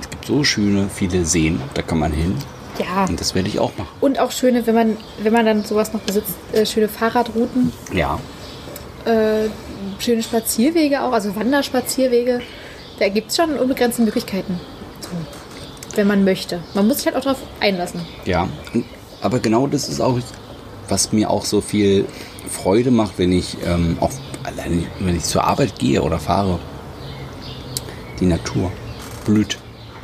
es 0.00 0.08
gibt 0.10 0.26
so 0.26 0.44
schöne, 0.44 0.88
viele 0.94 1.24
Seen, 1.24 1.60
da 1.74 1.82
kann 1.82 1.98
man 1.98 2.12
hin. 2.12 2.36
ja. 2.78 3.06
Und 3.08 3.18
das 3.20 3.34
werde 3.34 3.48
ich 3.48 3.58
auch 3.58 3.72
machen. 3.78 3.88
Und 4.00 4.18
auch 4.18 4.30
schöne, 4.30 4.66
wenn 4.66 4.74
man, 4.74 4.96
wenn 5.22 5.32
man 5.32 5.46
dann 5.46 5.64
sowas 5.64 5.92
noch 5.92 6.00
besitzt, 6.00 6.34
äh, 6.52 6.64
schöne 6.66 6.88
Fahrradrouten, 6.88 7.72
Ja, 7.92 8.18
äh, 9.06 9.48
schöne 9.98 10.22
Spazierwege 10.22 11.02
auch, 11.02 11.12
also 11.12 11.34
Wanderspazierwege. 11.36 12.40
Da 12.98 13.08
gibt 13.08 13.30
es 13.30 13.36
schon 13.36 13.56
unbegrenzte 13.58 14.02
Möglichkeiten. 14.02 14.58
Wenn 15.94 16.06
man 16.06 16.24
möchte. 16.24 16.60
Man 16.74 16.86
muss 16.86 16.98
sich 16.98 17.06
halt 17.06 17.16
auch 17.16 17.22
darauf 17.22 17.40
einlassen. 17.60 18.00
ja. 18.24 18.48
Aber 19.20 19.40
genau 19.40 19.66
das 19.66 19.88
ist 19.88 20.00
auch, 20.00 20.16
was 20.88 21.10
mir 21.10 21.28
auch 21.28 21.44
so 21.44 21.60
viel 21.60 22.04
Freude 22.48 22.92
macht, 22.92 23.14
wenn 23.18 23.32
ich 23.32 23.56
ähm, 23.66 23.96
auch 23.98 24.12
alleine, 24.44 24.84
wenn 25.00 25.16
ich 25.16 25.24
zur 25.24 25.42
Arbeit 25.42 25.76
gehe 25.80 26.00
oder 26.02 26.20
fahre. 26.20 26.60
Die 28.20 28.26
Natur 28.26 28.70
blüht. 29.24 29.58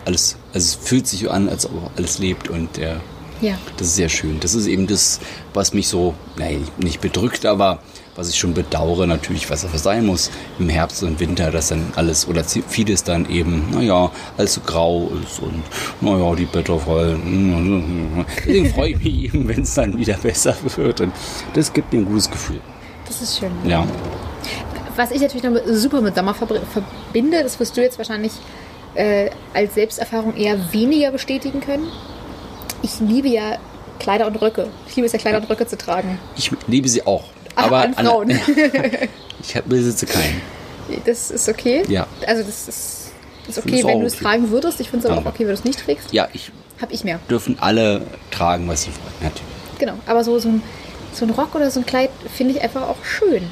Alles, 0.05 0.37
also 0.53 0.65
es 0.65 0.75
fühlt 0.75 1.07
sich 1.07 1.31
an, 1.31 1.49
als 1.49 1.65
ob 1.65 1.91
alles 1.97 2.19
lebt 2.19 2.49
und 2.49 2.77
äh, 2.79 2.97
Ja. 3.41 3.57
Das 3.77 3.87
ist 3.87 3.95
sehr 3.95 4.09
schön. 4.09 4.41
Das 4.41 4.55
ist 4.55 4.67
eben 4.67 4.89
das, 4.89 5.21
was 5.53 5.75
mich 5.75 5.87
so, 5.87 6.15
nein, 6.37 6.67
nicht 6.79 7.01
bedrückt, 7.01 7.47
aber 7.47 7.79
was 8.17 8.29
ich 8.29 8.39
schon 8.39 8.55
bedauere, 8.55 9.07
natürlich, 9.07 9.51
was 9.51 9.65
es 9.65 9.83
sein 9.83 10.07
muss 10.07 10.31
im 10.59 10.69
Herbst 10.69 11.03
und 11.03 11.19
Winter, 11.21 11.51
dass 11.51 11.69
dann 11.69 11.93
alles 11.97 12.29
oder 12.29 12.45
vieles 12.45 13.05
dann 13.05 13.29
eben, 13.29 13.71
naja, 13.73 14.11
alles 14.37 14.55
so 14.55 14.61
grau 14.61 15.11
ist 15.23 15.41
und 15.41 15.63
naja, 16.01 16.35
die 16.35 16.45
Blätter 16.45 16.79
voll. 16.79 17.19
Deswegen 18.47 18.71
freue 18.73 18.91
ich 18.91 18.99
mich 18.99 19.25
eben, 19.25 19.49
wenn 19.49 19.63
es 19.63 19.75
dann 19.75 19.99
wieder 19.99 20.17
besser 20.17 20.55
wird. 20.77 21.01
Und 21.01 21.13
das 21.55 21.73
gibt 21.73 21.93
mir 21.93 22.01
ein 22.01 22.07
gutes 22.07 22.31
Gefühl. 22.31 22.61
Das 23.07 23.21
ist 23.21 23.39
schön. 23.39 23.51
Ja. 23.67 23.87
Was 24.97 25.11
ich 25.11 25.21
natürlich 25.21 25.43
noch 25.43 25.61
super 25.67 26.01
mit 26.01 26.15
Sommer 26.15 26.35
verbinde, 26.35 27.43
das 27.43 27.59
wirst 27.59 27.77
du 27.77 27.83
jetzt 27.83 27.99
wahrscheinlich 27.99 28.33
äh, 28.95 29.31
als 29.53 29.75
Selbsterfahrung 29.75 30.37
eher 30.37 30.73
weniger 30.73 31.11
bestätigen 31.11 31.61
können. 31.61 31.89
Ich 32.83 33.01
liebe 33.01 33.29
ja 33.29 33.59
Kleider 33.99 34.27
und 34.27 34.41
Röcke. 34.41 34.69
Ich 34.89 34.95
liebe 34.95 35.07
es 35.07 35.13
ja, 35.13 35.19
Kleider 35.19 35.39
und 35.39 35.51
Röcke 35.51 35.67
zu 35.67 35.77
tragen. 35.77 36.19
Ich 36.37 36.51
liebe 36.69 36.89
sie 36.89 37.07
auch. 37.07 37.25
Aber 37.65 37.83
an 37.83 37.95
Frauen. 37.95 38.31
ich 39.43 39.55
besitze 39.65 40.07
keinen. 40.07 40.41
Das 41.05 41.31
ist 41.31 41.49
okay. 41.49 41.83
Ja. 41.89 42.07
Also 42.27 42.43
das 42.43 42.69
ist, 42.69 43.13
ist 43.49 43.59
okay, 43.59 43.83
wenn 43.85 43.97
auch 43.97 44.01
du 44.01 44.07
es 44.07 44.15
okay. 44.15 44.25
tragen 44.25 44.51
würdest. 44.51 44.81
Ich 44.81 44.91
finde 44.91 45.07
es 45.07 45.11
aber 45.11 45.21
auch 45.21 45.25
Danke. 45.25 45.37
okay, 45.37 45.45
wenn 45.45 45.55
du 45.55 45.61
es 45.61 45.65
nicht 45.65 45.81
trägst. 45.85 46.13
Ja, 46.13 46.29
ich 46.33 46.51
Hab 46.81 46.93
ich 46.93 47.05
mehr. 47.05 47.19
dürfen 47.31 47.57
alle 47.61 48.03
tragen, 48.31 48.69
was 48.69 48.83
sie 48.83 48.89
wollen. 48.91 49.15
Natürlich. 49.23 49.43
Genau. 49.79 49.95
Aber 50.07 50.25
so, 50.25 50.39
so, 50.39 50.49
ein, 50.49 50.63
so 51.13 51.25
ein 51.25 51.31
Rock 51.31 51.55
oder 51.55 51.71
so 51.71 51.81
ein 51.81 51.87
Kleid 51.87 52.11
finde 52.35 52.55
ich 52.55 52.61
einfach 52.63 52.83
auch 52.83 53.03
schön. 53.05 53.51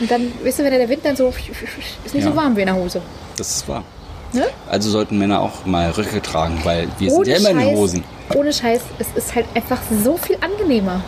Und 0.00 0.10
dann, 0.10 0.32
weißt 0.44 0.60
du, 0.60 0.64
wenn 0.64 0.72
der 0.72 0.88
Wind 0.88 1.04
dann 1.04 1.16
so 1.16 1.28
ist 1.28 2.14
nicht 2.14 2.24
Ja. 2.24 2.30
so 2.30 2.36
warm 2.36 2.56
wie 2.56 2.60
in 2.60 2.66
der 2.66 2.76
Hose. 2.76 3.02
Das 3.36 3.56
ist 3.56 3.68
wahr. 3.68 3.82
Ne? 4.32 4.46
Also 4.68 4.90
sollten 4.90 5.18
Männer 5.18 5.40
auch 5.40 5.64
mal 5.64 5.90
Röcke 5.90 6.20
tragen, 6.20 6.60
weil 6.62 6.86
wir 6.98 7.10
sind 7.10 7.26
ja 7.26 7.36
immer 7.38 7.50
in 7.50 7.58
den 7.58 7.76
Hosen. 7.76 8.04
ohne 8.34 8.52
Scheiß, 8.52 8.82
es 8.98 9.06
ist 9.16 9.34
halt 9.34 9.46
einfach 9.54 9.78
so 10.04 10.16
viel 10.18 10.36
angenehmer. 10.40 11.02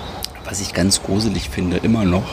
Was 0.44 0.60
ich 0.60 0.72
ganz 0.74 1.02
gruselig 1.02 1.48
finde, 1.50 1.76
immer 1.78 2.04
noch, 2.04 2.24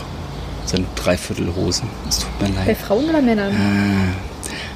sind 0.66 0.88
Dreiviertelhosen. 0.96 1.88
Es 2.10 2.20
tut 2.20 2.42
mir 2.42 2.50
Bei 2.56 2.66
leid. 2.68 2.78
Frauen 2.78 3.10
oder 3.10 3.22
Männern? 3.22 3.54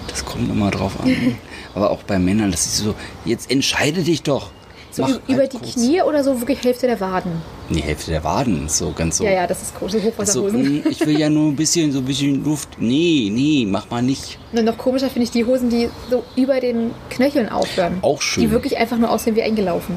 Das 0.08 0.24
kommt 0.26 0.50
immer 0.50 0.72
drauf 0.72 0.94
an. 1.02 1.38
Aber 1.76 1.89
auch 1.91 2.04
bei 2.04 2.20
Männern, 2.20 2.52
das 2.52 2.65
ist 2.65 2.78
so, 2.78 2.96
jetzt 3.26 3.50
entscheide 3.50 4.04
dich 4.04 4.24
doch. 4.24 4.52
So 4.91 5.04
Mach 5.04 5.10
ü- 5.12 5.20
über 5.30 5.38
halt 5.39 5.54
die 5.54 5.58
kurz. 5.58 5.74
Knie 5.76 6.02
oder 6.02 6.22
so 6.22 6.38
wirklich 6.41 6.62
Hälfte 6.65 6.86
der 6.86 7.00
Waden? 7.00 7.32
Die 7.70 7.82
Hälfte 7.82 8.12
der 8.12 8.26
Waden 8.26 8.67
so 8.67 8.91
ganz 8.91 9.17
so. 9.20 9.24
Ja, 9.24 9.32
ja, 9.32 9.48
das 9.48 9.62
ist 9.62 9.80
große 9.80 10.00
so 10.02 10.06
Hochwasserhosen. 10.06 10.80
mm, 10.80 10.84
ich 10.89 11.00
will 11.00 11.17
ja 11.17 11.30
nur 11.30 11.48
ein 11.48 11.56
bisschen, 11.56 11.94
so 11.94 12.00
ein 12.00 12.06
bisschen 12.06 12.44
Luft. 12.44 12.67
Nee, 12.78 13.30
nee, 13.34 13.65
mach 13.65 13.89
mal 13.89 14.02
nicht. 14.02 14.38
Und 14.52 14.65
noch 14.65 14.78
komischer 14.78 15.08
finde 15.10 15.24
ich 15.24 15.32
die 15.32 15.46
Hosen, 15.46 15.70
die 15.70 15.89
so 16.10 16.26
über 16.36 16.60
den 16.60 16.91
Knöcheln 17.10 17.48
aufhören. 17.48 18.00
Auch 18.02 18.22
schön. 18.22 18.44
Die 18.44 18.52
wirklich 18.52 18.78
einfach 18.78 18.98
nur 18.98 19.10
aussehen 19.10 19.38
wie 19.38 19.44
eingelaufen. 19.44 19.96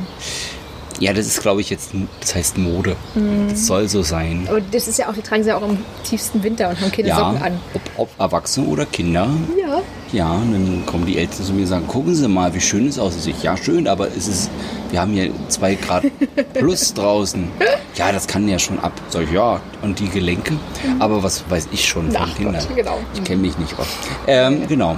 Ja, 1.00 1.12
das 1.12 1.26
ist, 1.26 1.42
glaube 1.42 1.60
ich, 1.60 1.70
jetzt, 1.70 1.90
das 2.20 2.34
heißt 2.34 2.56
Mode. 2.58 2.94
Mhm. 3.14 3.48
Das 3.50 3.66
soll 3.66 3.88
so 3.88 4.02
sein. 4.02 4.46
Aber 4.48 4.60
das 4.60 4.86
ist 4.86 4.98
ja 4.98 5.08
auch, 5.08 5.12
die 5.14 5.22
tragen 5.22 5.42
sie 5.42 5.48
ja 5.48 5.56
auch 5.56 5.68
im 5.68 5.78
tiefsten 6.04 6.42
Winter 6.42 6.68
und 6.70 6.80
haben 6.80 6.92
keine 6.92 7.08
Ja, 7.08 7.28
an. 7.30 7.58
ob, 7.74 7.80
ob 7.96 8.10
Erwachsene 8.20 8.66
oder 8.68 8.86
Kinder. 8.86 9.28
Ja. 9.60 9.80
Ja, 10.12 10.32
und 10.34 10.52
dann 10.52 10.86
kommen 10.86 11.06
die 11.06 11.18
Eltern 11.18 11.44
zu 11.44 11.52
mir 11.52 11.62
und 11.62 11.66
sagen, 11.66 11.88
gucken 11.88 12.14
Sie 12.14 12.28
mal, 12.28 12.54
wie 12.54 12.60
schön 12.60 12.86
es 12.86 12.98
aussieht. 13.00 13.34
Ich, 13.36 13.42
ja, 13.42 13.56
schön, 13.56 13.88
aber 13.88 14.06
es 14.16 14.28
ist, 14.28 14.48
wir 14.92 15.00
haben 15.00 15.12
hier 15.12 15.30
zwei 15.48 15.74
Grad 15.74 16.04
plus 16.54 16.94
draußen. 16.94 17.48
Ja, 17.96 18.12
das 18.12 18.28
kann 18.28 18.46
ja 18.46 18.58
schon 18.60 18.78
ab. 18.78 18.92
Sag 19.08 19.22
ich, 19.24 19.32
ja, 19.32 19.60
und 19.82 19.98
die 19.98 20.08
Gelenke. 20.08 20.54
Aber 21.00 21.24
was 21.24 21.42
weiß 21.50 21.68
ich 21.72 21.88
schon 21.88 22.12
von 22.12 22.22
Ach 22.22 22.34
Kindern? 22.36 22.54
Gott, 22.68 22.76
genau. 22.76 22.98
Ich 23.14 23.24
kenne 23.24 23.42
mich 23.42 23.58
nicht 23.58 23.76
aus. 23.78 23.88
Ähm, 24.28 24.68
genau. 24.68 24.96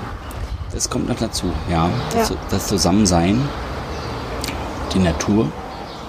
Das 0.74 0.90
kommt 0.90 1.08
noch 1.08 1.16
dazu, 1.18 1.46
ja. 1.70 1.88
Das, 2.12 2.28
Ja. 2.28 2.36
das 2.50 2.66
Zusammensein, 2.66 3.40
die 4.92 4.98
Natur, 4.98 5.50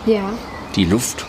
Ja. 0.07 0.33
die 0.75 0.85
Luft, 0.85 1.25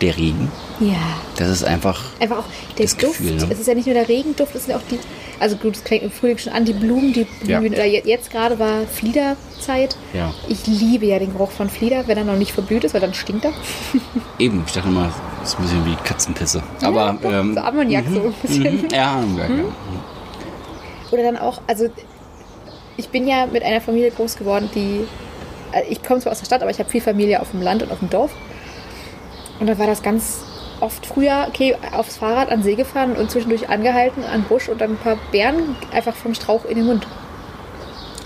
der 0.00 0.16
Regen. 0.16 0.50
Ja. 0.80 0.94
Das 1.36 1.48
ist 1.48 1.64
einfach, 1.64 2.00
Einfach 2.20 2.38
auch 2.38 2.44
der 2.78 2.84
Das 2.86 2.96
Duft. 2.96 3.18
Gefühl, 3.18 3.36
ne? 3.36 3.46
Es 3.50 3.58
ist 3.60 3.66
ja 3.66 3.74
nicht 3.74 3.86
nur 3.86 3.94
der 3.94 4.08
Regenduft, 4.08 4.54
es 4.54 4.66
sind 4.66 4.74
auch 4.76 4.82
die. 4.90 4.98
Also 5.40 5.56
gut, 5.56 5.74
es 5.76 5.82
fängt 5.82 6.02
im 6.04 6.10
Frühling 6.12 6.38
schon 6.38 6.52
an, 6.52 6.64
die 6.64 6.72
Blumen, 6.72 7.12
die 7.12 7.26
Ja. 7.44 7.58
blühen. 7.58 7.74
Oder 7.74 7.84
je- 7.86 8.02
jetzt 8.04 8.30
gerade 8.30 8.58
war 8.58 8.82
Fliederzeit. 8.92 9.96
ja. 10.12 10.32
Ich 10.48 10.66
liebe 10.66 11.06
ja 11.06 11.18
den 11.18 11.32
Geruch 11.32 11.50
von 11.50 11.68
Flieder, 11.68 12.06
wenn 12.06 12.16
er 12.18 12.24
noch 12.24 12.36
nicht 12.36 12.52
verblüht 12.52 12.84
ist, 12.84 12.94
weil 12.94 13.00
dann 13.00 13.14
stinkt 13.14 13.44
er. 13.44 13.52
Eben, 14.38 14.62
ich 14.66 14.72
dachte 14.72 14.88
mal, 14.90 15.10
das 15.40 15.50
ist 15.50 15.58
ein 15.58 15.62
bisschen 15.62 15.86
wie 15.86 15.96
Katzenpisse. 16.04 16.62
Aber, 16.82 17.18
Ja, 17.22 17.40
ähm, 17.40 17.54
so 17.54 17.60
Ammoniak 17.60 18.04
so 18.12 18.20
ein 18.20 18.34
bisschen. 18.42 18.62
mhm, 18.82 18.88
ja, 18.92 19.20
ja, 19.38 19.44
ja. 19.44 19.64
Oder 21.10 21.22
dann 21.22 21.36
auch, 21.38 21.60
also 21.66 21.86
ich 22.96 23.08
bin 23.08 23.26
ja 23.26 23.46
mit 23.46 23.62
einer 23.62 23.80
Familie 23.80 24.10
groß 24.10 24.36
geworden, 24.36 24.68
die. 24.74 25.04
Äh, 25.72 25.82
Ich 25.88 26.02
komme 26.02 26.20
zwar 26.20 26.32
aus 26.32 26.38
der 26.38 26.46
Stadt, 26.46 26.62
aber 26.62 26.70
ich 26.70 26.78
habe 26.78 26.88
viel 26.90 27.00
Familie 27.00 27.40
auf 27.40 27.50
dem 27.50 27.62
Land 27.62 27.82
und 27.82 27.90
auf 27.92 27.98
dem 28.00 28.10
Dorf. 28.10 28.32
Und 29.60 29.66
dann 29.68 29.78
war 29.78 29.86
das 29.86 30.02
ganz 30.02 30.40
oft 30.80 31.06
früher, 31.06 31.46
okay, 31.48 31.76
aufs 31.92 32.16
Fahrrad 32.16 32.50
an 32.50 32.62
See 32.62 32.74
gefahren 32.74 33.12
und 33.16 33.30
zwischendurch 33.30 33.68
angehalten 33.68 34.24
an 34.24 34.42
Busch 34.44 34.68
und 34.68 34.80
dann 34.80 34.90
ein 34.92 34.96
paar 34.96 35.16
Beeren 35.32 35.76
einfach 35.92 36.14
vom 36.14 36.34
Strauch 36.34 36.64
in 36.64 36.76
den 36.76 36.86
Mund. 36.86 37.06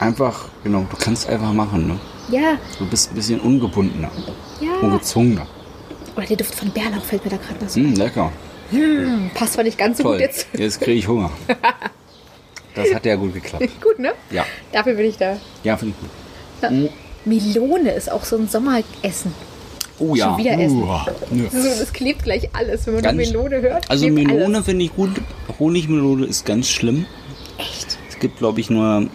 Einfach, 0.00 0.46
genau, 0.64 0.86
du 0.90 0.96
kannst 0.96 1.28
einfach 1.28 1.52
machen, 1.52 1.88
ne? 1.88 1.98
Ja, 2.30 2.56
Du 2.78 2.86
bist 2.86 3.10
ein 3.12 3.14
bisschen 3.14 3.40
ungebundener, 3.40 4.10
ja. 4.60 4.72
ungezwungener. 4.80 5.46
Oder 6.16 6.26
der 6.26 6.36
Duft 6.36 6.54
von 6.54 6.70
Bärlauch 6.70 7.02
fällt 7.02 7.24
mir 7.24 7.30
da 7.30 7.36
gerade 7.36 7.64
noch 7.64 7.70
so. 7.70 7.80
Hm, 7.80 7.94
lecker. 7.94 8.32
Hm, 8.70 9.30
passt 9.34 9.54
zwar 9.54 9.64
nicht 9.64 9.78
ganz 9.78 9.96
so 9.98 10.02
Toll. 10.04 10.12
gut 10.18 10.20
jetzt. 10.20 10.46
Jetzt 10.52 10.80
kriege 10.80 10.98
ich 10.98 11.08
Hunger. 11.08 11.30
Das 12.74 12.94
hat 12.94 13.04
ja 13.06 13.16
gut 13.16 13.34
geklappt. 13.34 13.68
gut, 13.82 13.98
ne? 13.98 14.12
Ja, 14.30 14.44
Dafür 14.70 14.94
bin 14.94 15.06
ich 15.06 15.16
da. 15.16 15.36
ja, 15.64 15.76
finde 15.76 15.94
ich 16.60 16.70
gut. 16.80 16.90
Melone 17.24 17.90
ist 17.92 18.10
auch 18.10 18.24
so 18.24 18.36
ein 18.36 18.48
Sommeressen. 18.48 19.32
Oh 19.98 20.14
ja. 20.14 20.26
Schon 20.30 20.38
wieder 20.38 20.58
essen. 20.58 20.82
Uah, 20.82 21.06
nö. 21.30 21.44
So, 21.50 21.68
das 21.78 21.92
klebt 21.92 22.22
gleich 22.22 22.48
alles, 22.54 22.86
wenn 22.86 22.94
man 22.94 23.02
nur 23.02 23.12
Ganz- 23.12 23.28
Melone 23.32 23.60
hört. 23.62 23.90
Also 23.90 24.08
Melone 24.08 24.62
finde 24.62 24.84
ich 24.84 24.94
gut. 24.94 25.10
Honigmelone 25.58 26.26
ist 26.26 26.46
ganz 26.46 26.68
schlimm. 26.68 27.06
Echt? 27.58 27.98
Es 28.08 28.18
gibt, 28.18 28.38
glaube 28.38 28.60
ich, 28.60 28.70
nur 28.70 29.08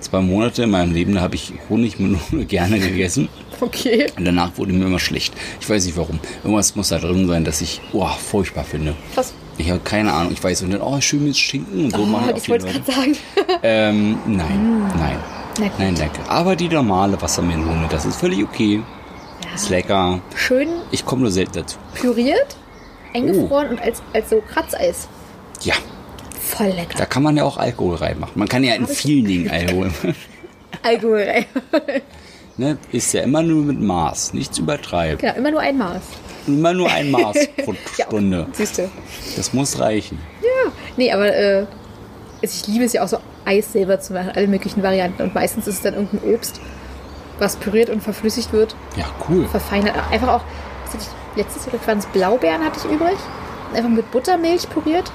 zwei 0.00 0.20
Monate 0.20 0.62
in 0.62 0.70
meinem 0.70 0.92
Leben, 0.92 1.14
da 1.14 1.20
habe 1.22 1.34
ich 1.34 1.52
Honigmelone 1.68 2.44
gerne 2.46 2.78
gegessen. 2.78 3.28
Okay. 3.60 4.06
Und 4.16 4.24
danach 4.24 4.56
wurde 4.56 4.72
mir 4.72 4.84
immer 4.86 5.00
schlecht. 5.00 5.34
Ich 5.60 5.68
weiß 5.68 5.84
nicht 5.84 5.96
warum. 5.96 6.20
Irgendwas 6.44 6.76
muss 6.76 6.90
da 6.90 6.98
drin 6.98 7.26
sein, 7.26 7.44
dass 7.44 7.60
ich 7.60 7.80
oh, 7.92 8.06
furchtbar 8.06 8.62
finde. 8.62 8.94
Was? 9.16 9.34
Ich 9.56 9.68
habe 9.70 9.80
keine 9.80 10.12
Ahnung. 10.12 10.32
Ich 10.32 10.42
weiß 10.42 10.62
nicht, 10.62 10.80
oh, 10.80 11.00
schön 11.00 11.24
mit 11.24 11.36
Schinken 11.36 11.86
und 11.86 11.90
so 11.90 12.02
Oh, 12.02 12.36
ich 12.36 12.48
wollte 12.48 12.68
es 12.68 12.72
gerade 12.72 12.92
sagen. 12.92 13.16
Ähm, 13.64 14.18
nein, 14.28 14.82
nein. 14.96 15.16
Na. 15.58 15.70
Nein, 15.78 15.94
danke. 15.96 16.20
Aber 16.28 16.54
die 16.56 16.68
normale 16.68 17.20
Wassermelone, 17.20 17.86
das 17.90 18.04
ist 18.04 18.16
völlig 18.20 18.44
okay. 18.44 18.82
Ist 19.54 19.70
lecker. 19.70 20.20
Schön 20.36 20.68
Ich 20.90 21.04
komme 21.04 21.22
nur 21.22 21.30
selten 21.30 21.52
dazu. 21.54 21.78
püriert, 21.94 22.56
eingefroren 23.14 23.68
Oh. 23.68 23.72
und 23.72 23.80
als, 23.80 24.02
als 24.12 24.30
so 24.30 24.40
Kratzeis. 24.40 25.08
Ja, 25.62 25.74
Voll 26.40 26.68
lecker. 26.68 26.96
da 26.98 27.06
kann 27.06 27.22
man 27.22 27.36
ja 27.36 27.44
auch 27.44 27.56
Alkohol 27.58 27.96
reinmachen. 27.96 28.32
Man 28.38 28.48
kann 28.48 28.62
ja 28.62 28.74
in 28.74 28.84
Hab 28.84 28.90
vielen 28.90 29.24
Dingen 29.26 29.50
Alkohol 29.50 29.86
machen. 30.02 30.14
Alkohol 30.82 31.22
rein. 31.22 31.46
Ne, 32.56 32.78
ist 32.92 33.12
ja 33.14 33.22
immer 33.22 33.42
nur 33.42 33.64
mit 33.64 33.80
Maß, 33.80 34.34
nichts 34.34 34.58
übertreiben. 34.58 35.18
Genau, 35.18 35.34
immer 35.34 35.50
nur 35.50 35.60
ein 35.60 35.76
Maß. 35.78 36.02
Immer 36.46 36.72
nur 36.72 36.90
ein 36.90 37.10
Maß 37.10 37.36
pro 37.64 37.74
Ja, 37.96 38.06
Stunde. 38.06 38.46
Siehst 38.52 38.78
du. 38.78 38.88
Das 39.36 39.52
muss 39.52 39.78
reichen. 39.78 40.18
Ja. 40.42 40.72
Nee, 40.96 41.12
aber 41.12 41.34
äh, 41.34 41.66
also 42.42 42.54
ich 42.60 42.66
liebe 42.66 42.84
es 42.84 42.92
ja 42.92 43.02
auch 43.02 43.08
so, 43.08 43.18
Eis 43.44 43.72
selber 43.72 43.98
zu 44.00 44.12
machen, 44.12 44.30
alle 44.34 44.46
möglichen 44.46 44.82
Varianten. 44.82 45.22
Und 45.22 45.34
meistens 45.34 45.66
ist 45.66 45.76
es 45.76 45.82
dann 45.82 45.94
irgendein 45.94 46.34
Obst, 46.34 46.60
was 47.38 47.56
püriert 47.56 47.88
und 47.90 48.02
verflüssigt 48.02 48.52
wird, 48.52 48.74
Ja, 48.96 49.06
cool. 49.28 49.46
verfeinert. 49.46 49.94
Einfach 50.10 50.28
auch, 50.28 50.40
was 50.84 50.94
hatte 50.94 51.04
ich, 51.34 51.38
letztes 51.44 51.66
Jahr 51.66 51.74
waren 51.86 51.98
es 51.98 52.06
Blaubeeren 52.06 52.64
hatte 52.64 52.78
ich 52.84 52.92
übrig. 52.92 53.16
Einfach 53.74 53.90
mit 53.90 54.10
Buttermilch 54.10 54.68
püriert 54.70 55.10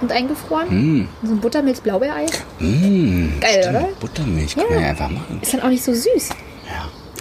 und 0.00 0.12
eingefroren. 0.12 1.08
So 1.24 1.32
ein 1.32 1.40
Buttermilch-Blaubeereis. 1.40 2.30
Mmh, 2.60 3.40
Geil, 3.40 3.62
stimmt. 3.62 3.76
oder? 3.76 3.88
Buttermilch 4.00 4.54
kann 4.54 4.64
Ja. 4.68 4.74
man 4.74 4.82
ja 4.84 4.88
einfach 4.90 5.10
machen. 5.10 5.38
Ist 5.42 5.52
dann 5.54 5.62
auch 5.62 5.68
nicht 5.68 5.82
so 5.84 5.92
süß. 5.92 6.30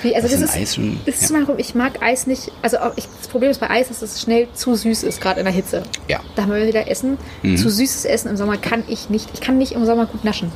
Wie, 0.03 0.15
also 0.15 0.27
Das 0.27 0.39
das, 0.39 0.55
ist 0.55 0.75
schon- 0.75 0.99
das 1.05 1.21
ist 1.21 1.29
ja. 1.31 1.37
Beispiel, 1.37 1.55
ich 1.57 1.73
mag 1.75 2.01
Eis 2.01 2.27
nicht. 2.27 2.51
Also 2.61 2.77
auch 2.79 2.93
ich, 2.95 3.07
das 3.19 3.27
Problem 3.27 3.49
ist 3.51 3.59
bei 3.59 3.69
Eis, 3.69 3.87
dass 3.87 4.01
es 4.01 4.21
schnell 4.21 4.47
zu 4.53 4.75
süß 4.75 5.03
ist, 5.03 5.19
gerade 5.21 5.39
in 5.39 5.45
der 5.45 5.53
Hitze. 5.53 5.83
Ja. 6.07 6.19
Da 6.35 6.43
haben 6.43 6.53
wir 6.53 6.67
wieder 6.67 6.89
Essen. 6.89 7.17
Mhm. 7.41 7.57
Zu 7.57 7.69
süßes 7.69 8.05
Essen 8.05 8.29
im 8.29 8.37
Sommer 8.37 8.57
kann 8.57 8.83
ich 8.87 9.09
nicht. 9.09 9.27
Ich 9.33 9.41
kann 9.41 9.57
nicht 9.57 9.71
im 9.73 9.85
Sommer 9.85 10.05
gut 10.05 10.23
naschen. 10.23 10.51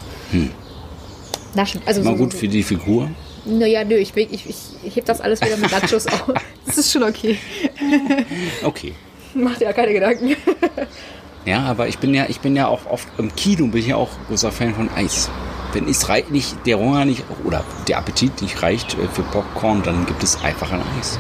Naschen. 1.56 1.82
Also 1.86 2.02
Mal 2.04 2.12
so, 2.12 2.24
gut 2.24 2.34
so, 2.34 2.38
für 2.40 2.48
die 2.48 2.64
Figur. 2.64 3.10
Naja, 3.46 3.84
nö, 3.84 3.96
ich, 3.96 4.16
ich, 4.16 4.32
ich, 4.48 4.56
ich 4.84 4.96
heb 4.96 5.06
das 5.06 5.20
alles 5.20 5.42
wieder 5.42 5.58
mit 5.58 5.72
Nachos 5.72 6.06
auf. 6.08 6.26
Das 6.66 6.78
ist 6.78 6.92
schon 6.92 7.04
okay. 7.04 7.38
Okay. 8.64 8.94
Mach 9.34 9.58
dir 9.58 9.66
ja 9.66 9.74
keine 9.74 9.94
Gedanken. 9.94 10.36
Ja, 11.46 11.62
aber 11.64 11.88
ich 11.88 11.98
bin 11.98 12.14
ja, 12.14 12.26
ich 12.30 12.40
bin 12.40 12.56
ja 12.56 12.68
auch 12.68 12.86
oft 12.86 13.08
im 13.18 13.34
Kino, 13.36 13.66
bin 13.68 13.82
ich 13.82 13.88
ja 13.88 13.96
auch 13.96 14.10
großer 14.28 14.52
Fan 14.52 14.76
von 14.76 14.90
Eis. 14.96 15.30
Wenn 15.74 15.88
es 15.88 16.08
nicht, 16.30 16.66
der 16.66 16.78
Hunger 16.78 17.06
nicht 17.06 17.24
oder 17.44 17.64
der 17.88 17.98
Appetit 17.98 18.42
nicht 18.42 18.62
reicht 18.62 18.94
äh, 18.94 19.08
für 19.14 19.24
Popcorn, 19.24 19.82
dann 19.84 20.06
gibt 20.06 20.24
es 20.24 20.42
einfach 20.44 20.72
ein 20.72 20.82
Eis. 21.00 21.18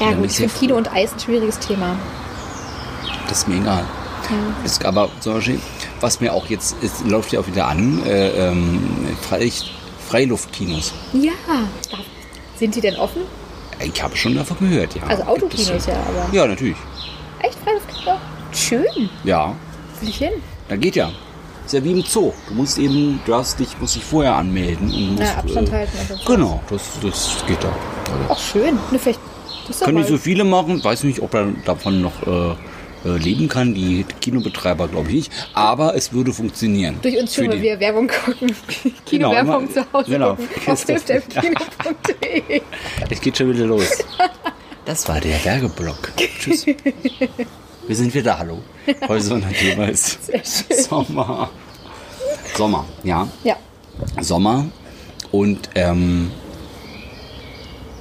Ja, 0.00 0.12
gut, 0.12 0.26
ich 0.26 0.38
ja 0.38 0.48
finde 0.48 0.54
Kino 0.58 0.76
und 0.76 0.92
Eis 0.92 1.12
ein 1.12 1.20
schwieriges 1.20 1.58
Thema. 1.58 1.96
Das 3.28 3.38
ist 3.38 3.48
mir 3.48 3.56
egal. 3.56 3.84
Ist 4.64 4.84
aber 4.84 5.08
zum 5.20 5.34
Beispiel, 5.34 5.60
was 6.00 6.20
mir 6.20 6.32
auch 6.32 6.46
jetzt, 6.46 6.76
es 6.82 7.04
läuft 7.04 7.32
ja 7.32 7.40
auch 7.40 7.46
wieder 7.46 7.68
an, 7.68 8.04
äh, 8.04 8.48
ähm, 8.48 8.80
Freiluftkinos. 10.08 10.92
Ja. 11.12 11.32
Sind 12.58 12.74
die 12.74 12.80
denn 12.80 12.96
offen? 12.96 13.22
Ich 13.78 14.02
habe 14.02 14.16
schon 14.16 14.34
davon 14.34 14.56
gehört, 14.60 14.94
ja. 14.94 15.02
Also 15.04 15.22
es 15.22 15.28
Autokinos 15.28 15.86
ja, 15.86 15.94
aber. 15.94 16.34
Ja, 16.34 16.46
natürlich. 16.46 16.76
Echt 17.40 17.58
Freiluftkino? 17.62 18.18
Schön. 18.52 19.10
Ja, 19.24 19.54
Will 20.00 20.08
ich 20.08 20.16
hin? 20.18 20.32
da 20.68 20.76
geht 20.76 20.96
ja. 20.96 21.10
Ist 21.66 21.72
ja 21.72 21.82
wie 21.84 21.92
im 21.92 22.02
Zoo. 22.02 22.32
Du 22.48 22.54
musst 22.54 22.78
eben, 22.78 23.20
du 23.26 23.34
hast 23.34 23.58
dich, 23.58 23.78
musst 23.80 23.96
dich 23.96 24.04
vorher 24.04 24.36
anmelden 24.36 24.88
und 24.92 25.16
musst, 25.16 25.22
Ja, 25.32 25.38
Abstand 25.38 25.68
äh, 25.68 25.72
halten 25.72 25.98
und 26.12 26.18
so. 26.20 26.32
Genau, 26.32 26.62
das, 26.70 26.82
das 27.02 27.44
geht 27.46 27.62
da. 27.62 27.68
Also, 27.68 28.26
Ach, 28.30 28.38
schön. 28.38 28.78
Ne, 28.92 28.98
vielleicht. 28.98 29.20
Das 29.66 29.80
können 29.80 29.98
nicht 29.98 30.08
so 30.08 30.16
viele 30.16 30.44
machen, 30.44 30.82
weiß 30.82 31.02
nicht, 31.02 31.20
ob 31.20 31.34
er 31.34 31.48
davon 31.64 32.00
noch 32.00 32.22
äh, 32.24 32.52
äh, 33.04 33.16
leben 33.18 33.48
kann. 33.48 33.74
Die 33.74 34.04
Kinobetreiber 34.20 34.86
glaube 34.86 35.08
ich 35.08 35.14
nicht, 35.14 35.32
aber 35.54 35.96
es 35.96 36.12
würde 36.12 36.32
funktionieren. 36.32 37.00
Durch 37.02 37.18
uns 37.18 37.34
schon, 37.34 37.50
die- 37.50 37.60
wir 37.62 37.80
Werbung 37.80 38.06
gucken. 38.06 38.54
Genau, 38.84 38.94
Kinowerbung 39.32 39.64
immer- 39.64 39.72
zu 39.72 39.92
Hause 39.92 40.10
genau. 40.10 40.36
gucken. 40.36 40.72
Auf. 40.72 40.84
Es 43.10 43.20
geht 43.20 43.36
schon 43.36 43.52
wieder 43.52 43.66
los. 43.66 44.04
Das 44.84 45.08
war 45.08 45.20
der 45.20 45.44
Werbeblock. 45.44 46.12
Tschüss. 46.38 46.64
Wir 47.86 47.96
sind 47.96 48.14
wieder 48.14 48.38
Hallo. 48.38 48.58
Heute 49.08 49.22
so 49.24 49.34
ein 49.34 49.44
Thema 49.52 49.86
ist. 49.88 50.18
Sommer. 50.88 51.50
Sommer, 52.56 52.84
ja. 53.04 53.28
Ja. 53.44 53.56
Sommer. 54.20 54.66
Und 55.32 55.70
ähm, 55.74 56.30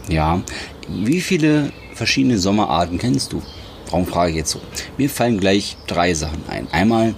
ja, 0.07 0.41
wie 0.87 1.21
viele 1.21 1.71
verschiedene 1.93 2.37
Sommerarten 2.37 2.97
kennst 2.97 3.33
du? 3.33 3.41
Warum 3.89 4.05
frage 4.05 4.31
ich 4.31 4.37
jetzt 4.37 4.51
so? 4.51 4.59
Mir 4.97 5.09
fallen 5.09 5.39
gleich 5.39 5.77
drei 5.87 6.13
Sachen 6.13 6.43
ein. 6.49 6.67
Einmal 6.71 7.13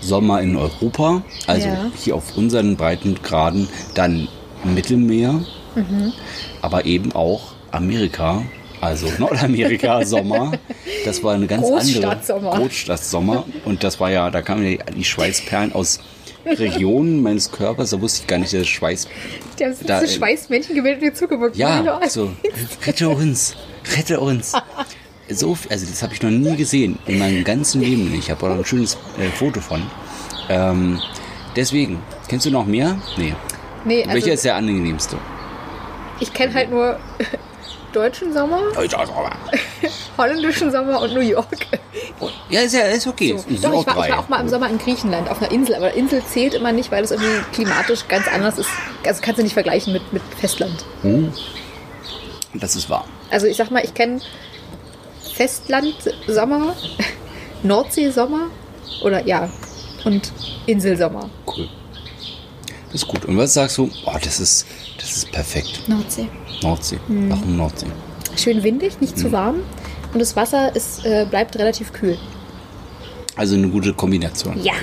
Sommer 0.00 0.40
in 0.42 0.56
Europa, 0.56 1.22
also 1.46 1.66
Ja. 1.68 1.90
hier 1.96 2.14
auf 2.14 2.36
unseren 2.36 2.76
Breitengraden, 2.76 3.68
dann 3.94 4.28
Mittelmeer, 4.64 5.40
aber 6.62 6.84
eben 6.84 7.12
auch 7.12 7.52
Amerika, 7.72 8.42
also 8.80 9.10
Nordamerika 9.18 10.04
Sommer. 10.06 10.52
Das 11.04 11.22
war 11.22 11.34
eine 11.34 11.46
ganz 11.46 11.64
andere 11.66 11.80
Großstadtsommer. 11.80 12.50
Großstadtsommer 12.56 13.44
und 13.64 13.82
das 13.84 13.98
war 14.00 14.10
ja, 14.10 14.30
da 14.30 14.42
kamen 14.42 14.64
ja 14.70 14.78
die 14.96 15.04
Schweißperlen 15.04 15.72
aus 15.72 16.00
Regionen 16.46 17.22
meines 17.22 17.50
Körpers, 17.50 17.90
da 17.90 18.00
wusste 18.00 18.20
ich 18.22 18.26
gar 18.26 18.38
nicht, 18.38 18.52
dass 18.54 18.66
Schweiß 18.66 19.08
Die 19.58 19.64
haben 19.64 19.74
sich 19.74 19.86
Da, 19.86 20.00
so 20.00 20.06
Schweißmännchen 20.06 20.74
gebildet 20.74 21.10
und 21.10 21.16
zugeguckt. 21.16 21.56
ja, 21.56 22.00
so, 22.08 22.30
rette 22.86 23.08
uns, 23.08 23.54
rette 23.96 24.18
uns. 24.20 24.52
So, 25.30 25.58
also 25.68 25.84
das 25.86 26.02
habe 26.02 26.14
ich 26.14 26.22
noch 26.22 26.30
nie 26.30 26.56
gesehen, 26.56 26.98
in 27.06 27.18
meinem 27.18 27.44
ganzen 27.44 27.82
Leben. 27.82 28.14
Ich 28.18 28.30
habe 28.30 28.46
auch 28.46 28.56
ein 28.56 28.64
schönes 28.64 28.96
äh, 29.18 29.28
Foto 29.36 29.60
von. 29.60 29.82
Ähm, 30.48 30.98
deswegen, 31.54 32.00
kennst 32.28 32.46
du 32.46 32.50
noch 32.50 32.64
mehr? 32.64 32.96
Nee. 33.18 33.34
Nee, 33.84 34.02
also 34.04 34.14
Welcher 34.14 34.32
ist 34.32 34.44
der 34.46 34.54
angenehmste? 34.56 35.18
ich 36.20 36.32
kenne 36.32 36.52
halt 36.54 36.70
nur 36.70 36.98
deutschen 37.92 38.32
Sommer, 38.32 38.60
Deutscher 38.74 39.06
Sommer. 39.06 39.30
holländischen 40.18 40.70
Sommer 40.70 41.00
und 41.00 41.14
New 41.14 41.20
York. 41.20 41.66
Ja, 42.50 42.60
ist 42.60 42.74
ja 42.74 42.82
ist 42.82 43.06
okay. 43.06 43.36
So. 43.36 43.54
Ist 43.54 43.64
Doch, 43.64 43.72
auch 43.72 43.80
ich 43.80 43.86
war, 43.86 43.94
ich 43.96 44.00
drei. 44.02 44.10
war 44.10 44.18
auch 44.20 44.28
mal 44.28 44.40
im 44.40 44.48
Sommer 44.48 44.68
in 44.68 44.78
Griechenland 44.78 45.30
auf 45.30 45.40
einer 45.40 45.50
Insel, 45.50 45.74
aber 45.74 45.92
Insel 45.94 46.22
zählt 46.24 46.54
immer 46.54 46.72
nicht, 46.72 46.90
weil 46.90 47.04
es 47.04 47.10
irgendwie 47.10 47.40
klimatisch 47.52 48.08
ganz 48.08 48.26
anders 48.28 48.58
ist. 48.58 48.68
Also 49.06 49.20
kannst 49.22 49.38
du 49.38 49.42
nicht 49.42 49.54
vergleichen 49.54 49.92
mit, 49.92 50.12
mit 50.12 50.22
Festland. 50.38 50.84
Das 52.54 52.76
ist 52.76 52.90
wahr. 52.90 53.04
Also 53.30 53.46
ich 53.46 53.56
sag 53.56 53.70
mal, 53.70 53.84
ich 53.84 53.94
kenne 53.94 54.20
Festland-Sommer, 55.34 56.74
Nordsee-Sommer 57.62 58.48
oder 59.02 59.24
ja, 59.26 59.48
und 60.04 60.32
Inselsommer. 60.66 61.28
Cool. 61.46 61.68
Das 62.92 63.02
ist 63.02 63.08
gut. 63.08 63.24
Und 63.24 63.36
was 63.36 63.54
sagst 63.54 63.78
du? 63.78 63.90
Oh, 64.06 64.16
das 64.22 64.40
ist, 64.40 64.66
das 64.98 65.16
ist 65.16 65.32
perfekt. 65.32 65.88
Nordsee. 65.88 66.28
Nordsee. 66.62 66.98
Hm. 67.06 67.30
Warum 67.30 67.56
Nordsee? 67.56 67.86
Schön 68.36 68.62
windig, 68.62 69.00
nicht 69.00 69.18
zu 69.18 69.30
warm. 69.32 69.56
Und 70.12 70.20
das 70.20 70.36
Wasser 70.36 70.74
ist, 70.74 71.04
äh, 71.04 71.26
bleibt 71.28 71.58
relativ 71.58 71.92
kühl. 71.92 72.16
Also 73.36 73.56
eine 73.56 73.68
gute 73.68 73.92
Kombination. 73.92 74.60
Ja. 74.62 74.74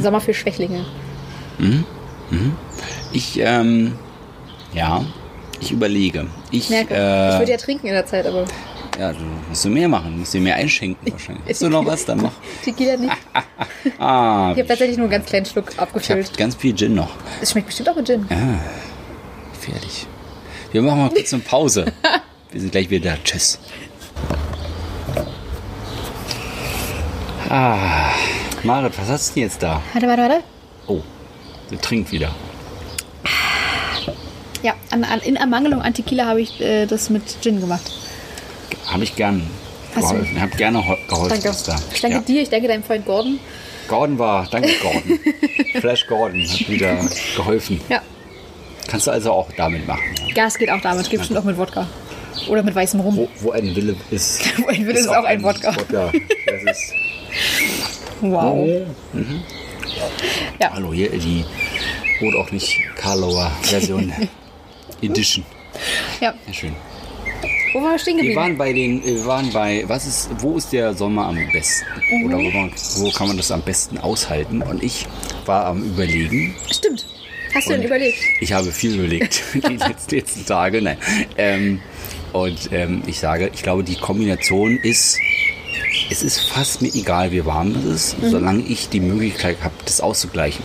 Sommer 0.00 0.20
für 0.20 0.34
Schwächlinge. 0.34 0.84
Ich, 3.12 3.38
ähm, 3.38 3.98
ja, 4.74 5.04
ich 5.60 5.72
überlege. 5.72 6.26
Ich, 6.50 6.68
Merke. 6.70 6.94
ich 6.94 6.98
äh, 6.98 7.38
würde 7.38 7.52
ja 7.52 7.56
trinken 7.56 7.86
in 7.86 7.92
der 7.94 8.06
Zeit, 8.06 8.26
aber 8.26 8.44
ja, 8.98 9.12
du 9.12 9.18
musst 9.48 9.64
du 9.64 9.68
mehr 9.70 9.88
machen, 9.88 10.18
musst 10.18 10.34
dir 10.34 10.40
mehr 10.40 10.54
einschenken 10.56 11.10
wahrscheinlich. 11.12 11.44
Hast 11.48 11.62
du 11.62 11.68
noch 11.68 11.84
was? 11.86 12.04
Dann 12.04 12.22
mach. 12.22 12.32
Tequila 12.64 12.96
nicht. 12.96 13.12
Ah, 13.98 14.52
Ich 14.52 14.58
habe 14.60 14.66
tatsächlich 14.68 14.96
nur 14.96 15.04
einen 15.06 15.12
ganz 15.12 15.26
kleinen 15.26 15.44
Schluck 15.44 15.66
ich 15.70 15.76
habe 15.78 15.88
abgefüllt. 15.90 16.36
ganz 16.38 16.54
viel 16.54 16.74
Gin 16.74 16.94
noch. 16.94 17.10
Es 17.42 17.50
schmeckt 17.50 17.66
bestimmt 17.66 17.90
auch 17.90 17.96
mit 17.96 18.06
Gin. 18.06 18.26
Fertig. 19.60 20.06
Wir 20.72 20.80
machen 20.82 21.00
mal 21.00 21.10
kurz 21.10 21.32
eine 21.34 21.42
Pause. 21.42 21.92
Wir 22.50 22.60
sind 22.60 22.72
gleich 22.72 22.88
wieder 22.88 23.10
da. 23.10 23.16
Tschüss. 23.22 23.58
Ah, 27.50 28.10
Marit, 28.62 28.98
was 28.98 29.08
hast 29.08 29.30
du 29.30 29.34
denn 29.34 29.42
jetzt 29.44 29.62
da? 29.62 29.82
Warte, 29.92 30.06
warte, 30.08 30.22
warte. 30.22 30.40
Oh, 30.86 31.00
sie 31.68 31.76
trinkt 31.76 32.10
wieder. 32.10 32.34
Ja, 34.62 34.72
an, 34.90 35.04
an, 35.04 35.20
in 35.20 35.36
Ermangelung 35.36 35.82
an 35.82 35.92
Tequila 35.92 36.24
habe 36.26 36.40
ich 36.40 36.58
äh, 36.60 36.86
das 36.86 37.10
mit 37.10 37.42
Gin 37.42 37.60
gemacht. 37.60 37.92
Habe 38.94 39.02
ich 39.04 39.16
gern 39.16 39.42
geholfen. 39.94 40.28
Ich 40.36 40.40
habe 40.40 40.56
gerne 40.56 40.86
ho- 40.86 40.96
geholfen. 41.08 41.40
Danke. 41.42 41.58
da. 41.66 41.76
Ich 41.92 42.00
danke 42.00 42.16
ja. 42.18 42.22
dir, 42.22 42.42
ich 42.42 42.48
danke 42.48 42.68
deinem 42.68 42.84
Freund 42.84 43.04
Gordon. 43.04 43.40
Gordon 43.88 44.18
war, 44.20 44.46
danke 44.50 44.70
Gordon. 44.80 45.18
Flash 45.80 46.06
Gordon 46.06 46.48
hat 46.48 46.68
wieder 46.68 46.96
geholfen. 47.36 47.80
Ja. 47.88 48.00
Kannst 48.86 49.08
du 49.08 49.10
also 49.10 49.32
auch 49.32 49.48
damit 49.56 49.86
machen. 49.88 50.02
Ja. 50.28 50.34
Gas 50.34 50.56
geht 50.56 50.70
auch 50.70 50.80
damit. 50.80 51.10
Geht 51.10 51.18
bestimmt 51.18 51.40
auch 51.40 51.44
mit 51.44 51.58
Wodka. 51.58 51.88
Oder 52.48 52.62
mit 52.62 52.74
weißem 52.74 53.00
Rum. 53.00 53.16
Wo, 53.16 53.28
wo 53.40 53.50
ein 53.50 53.74
Wille 53.74 53.96
ist, 54.12 54.42
Wo 54.62 54.66
ein 54.68 54.86
Wille 54.86 55.00
ist 55.00 55.08
auch 55.08 55.24
ein 55.24 55.42
Wodka. 55.42 55.72
Das 55.90 56.12
ist, 56.76 56.92
Wow. 58.20 58.68
hallo, 60.72 60.92
hier 60.92 61.10
die 61.10 61.44
wurde 62.20 62.38
auch 62.38 62.50
nicht 62.52 62.78
Karlauer 62.96 63.50
Version 63.62 64.12
Edition. 65.02 65.44
Ja. 66.20 66.32
Sehr 66.46 66.54
schön. 66.54 66.76
Wo 67.74 67.82
waren 67.82 67.90
wir 67.92 67.98
stehen 67.98 68.16
Wir 68.16 68.22
geblieben? 68.22 68.40
waren 68.40 68.56
bei 68.56 68.72
den, 68.72 69.04
wir 69.04 69.26
waren 69.26 69.52
bei, 69.52 69.82
was 69.88 70.06
ist, 70.06 70.30
wo 70.38 70.56
ist 70.56 70.72
der 70.72 70.94
Sommer 70.94 71.26
am 71.26 71.36
besten? 71.52 71.84
Mhm. 72.08 72.24
Oder 72.26 72.38
wo, 72.38 72.50
man, 72.50 72.70
wo 72.98 73.10
kann 73.10 73.26
man 73.26 73.36
das 73.36 73.50
am 73.50 73.62
besten 73.62 73.98
aushalten? 73.98 74.62
Und 74.62 74.80
ich 74.82 75.06
war 75.44 75.66
am 75.66 75.82
überlegen, 75.82 76.54
Stimmt. 76.70 77.04
Hast 77.52 77.68
du 77.68 77.72
denn 77.72 77.82
überlegt? 77.82 78.18
Ich 78.40 78.52
habe 78.52 78.70
viel 78.70 78.94
überlegt, 78.94 79.42
die 79.54 79.76
letzten, 79.76 80.14
letzten 80.14 80.46
Tage. 80.46 80.82
Nein. 80.82 80.98
Ähm, 81.36 81.80
und 82.32 82.70
ähm, 82.72 83.02
ich 83.06 83.18
sage, 83.18 83.50
ich 83.52 83.62
glaube, 83.62 83.82
die 83.84 83.96
Kombination 83.96 84.76
ist 84.78 85.18
es 86.10 86.22
ist 86.22 86.40
fast 86.40 86.82
mir 86.82 86.94
egal, 86.94 87.32
wie 87.32 87.44
warm 87.44 87.74
es 87.74 87.84
ist, 87.84 88.16
solange 88.30 88.62
ich 88.62 88.88
die 88.88 89.00
Möglichkeit 89.00 89.58
habe, 89.62 89.74
das 89.84 90.00
auszugleichen. 90.00 90.64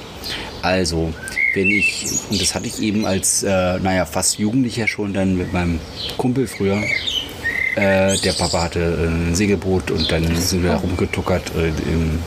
Also, 0.62 1.14
wenn 1.54 1.70
ich, 1.70 2.06
und 2.30 2.42
das 2.42 2.54
hatte 2.54 2.68
ich 2.68 2.82
eben 2.82 3.06
als, 3.06 3.44
äh, 3.44 3.80
naja, 3.80 4.06
fast 4.06 4.40
Jugendlicher 4.40 4.88
schon 4.88 5.14
dann 5.14 5.38
mit 5.38 5.54
meinem 5.54 5.80
Kumpel 6.18 6.48
früher, 6.48 6.82
äh, 7.76 8.18
der 8.18 8.34
Papa 8.34 8.64
hatte 8.64 8.80
ein 9.08 9.36
Segelboot 9.36 9.92
und 9.92 10.12
dann 10.12 10.36
sind 10.36 10.64
wir 10.64 10.74
rumgetuckert 10.74 11.52
äh, 11.56 11.70
im 11.92 12.20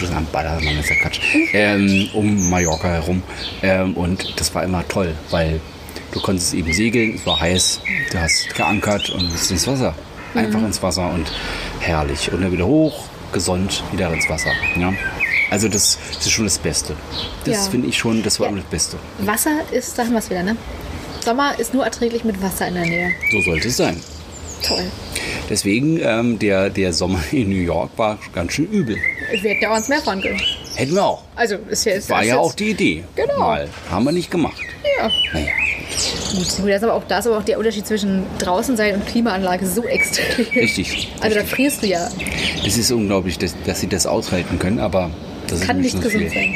das 0.00 0.10
am 0.12 0.26
Ballermann 0.26 0.78
ist 0.78 0.90
ja 0.90 0.96
Quatsch, 0.96 1.20
ähm, 1.52 2.08
um 2.12 2.50
Mallorca 2.50 2.88
herum. 2.88 3.22
Ähm, 3.62 3.94
und 3.94 4.40
das 4.40 4.54
war 4.54 4.64
immer 4.64 4.86
toll, 4.88 5.14
weil 5.30 5.60
du 6.12 6.20
konntest 6.20 6.54
eben 6.54 6.72
segeln, 6.72 7.14
es 7.14 7.26
war 7.26 7.40
heiß, 7.40 7.80
du 8.10 8.20
hast 8.20 8.54
geankert 8.54 9.10
und 9.10 9.30
bist 9.30 9.50
ins 9.50 9.66
Wasser. 9.66 9.94
Einfach 10.34 10.60
Mhm. 10.60 10.66
ins 10.66 10.82
Wasser 10.82 11.10
und 11.12 11.30
herrlich. 11.80 12.32
Und 12.32 12.42
dann 12.42 12.52
wieder 12.52 12.66
hoch, 12.66 13.04
gesund, 13.32 13.82
wieder 13.92 14.12
ins 14.12 14.28
Wasser. 14.28 14.50
Ja? 14.78 14.92
Also 15.50 15.68
das, 15.68 15.98
das 16.14 16.24
ist 16.26 16.30
schon 16.32 16.44
das 16.46 16.58
Beste. 16.58 16.94
Das 17.44 17.66
Ja. 17.66 17.70
finde 17.70 17.88
ich 17.88 17.98
schon, 17.98 18.22
das 18.22 18.40
war 18.40 18.48
Ja. 18.48 18.56
das 18.56 18.64
Beste. 18.64 18.96
Wasser 19.18 19.60
ist, 19.72 19.94
sagen 19.96 20.10
wir 20.12 20.18
es 20.18 20.30
wieder, 20.30 20.42
ne? 20.42 20.56
Sommer 21.24 21.58
ist 21.58 21.72
nur 21.74 21.84
erträglich 21.84 22.24
mit 22.24 22.42
Wasser 22.42 22.68
in 22.68 22.74
der 22.74 22.86
Nähe. 22.86 23.12
So 23.30 23.40
sollte 23.42 23.68
es 23.68 23.76
sein. 23.76 24.00
Toll. 24.66 24.84
Deswegen, 25.50 26.00
ähm, 26.02 26.38
der, 26.38 26.70
der 26.70 26.92
Sommer 26.92 27.20
in 27.32 27.48
New 27.50 27.56
York 27.62 27.90
war 27.96 28.18
ganz 28.34 28.52
schön 28.54 28.66
übel. 28.70 28.96
Wir 29.30 29.50
hätten 29.50 29.62
ja 29.62 29.68
auch 29.70 29.74
ans 29.74 29.88
Meer 29.88 30.00
fahren 30.00 30.20
können. 30.22 30.40
Hätten 30.76 30.94
wir 30.94 31.04
auch. 31.04 31.22
Also, 31.36 31.56
ist 31.68 31.84
ja, 31.84 31.92
ist 31.92 32.08
War 32.10 32.22
ja 32.22 32.34
jetzt- 32.34 32.38
auch 32.38 32.54
die 32.54 32.70
Idee. 32.70 33.04
Genau. 33.16 33.38
Mal. 33.38 33.68
Haben 33.90 34.04
wir 34.04 34.12
nicht 34.12 34.30
gemacht. 34.30 34.56
Ja. 34.98 35.10
Naja. 35.32 35.46
Gut, 36.32 36.56
gut, 36.56 36.68
da 36.70 36.76
ist 36.76 36.82
aber 36.84 36.94
auch, 36.94 37.04
da 37.08 37.18
ist 37.18 37.26
aber 37.26 37.38
auch 37.38 37.44
der 37.44 37.58
Unterschied 37.58 37.86
zwischen 37.86 38.24
draußen 38.38 38.76
sein 38.76 38.94
und 38.96 39.06
Klimaanlage 39.06 39.66
so 39.66 39.84
extrem. 39.84 40.46
Richtig. 40.54 41.08
Also 41.20 41.34
da 41.34 41.40
richtig. 41.42 41.56
frierst 41.56 41.82
du 41.82 41.86
ja. 41.88 42.08
Es 42.66 42.78
ist 42.78 42.90
unglaublich, 42.90 43.38
dass, 43.38 43.54
dass 43.66 43.80
sie 43.80 43.86
das 43.88 44.06
aushalten 44.06 44.58
können, 44.58 44.78
aber 44.80 45.10
das 45.46 45.60
ist 45.60 45.66
Kann 45.66 45.76
mir 45.76 45.82
nicht 45.82 46.00
gesund 46.00 46.24
viel. 46.24 46.30
sein. 46.30 46.54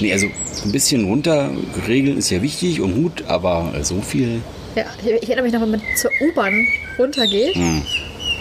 Nee, 0.00 0.12
also 0.12 0.26
ein 0.64 0.72
bisschen 0.72 1.04
runter 1.04 1.50
regeln 1.86 2.18
ist 2.18 2.30
ja 2.30 2.40
wichtig 2.42 2.80
und 2.80 2.94
gut, 2.94 3.24
aber 3.26 3.72
so 3.82 4.00
viel. 4.00 4.42
Ja, 4.76 4.84
ich, 5.04 5.10
ich 5.22 5.28
erinnere 5.28 5.42
mich 5.44 5.52
noch, 5.52 5.62
wenn 5.62 5.70
man 5.72 5.82
zur 5.96 6.10
U-Bahn 6.20 6.54
runtergeht 6.98 7.54
Hm. 7.54 7.82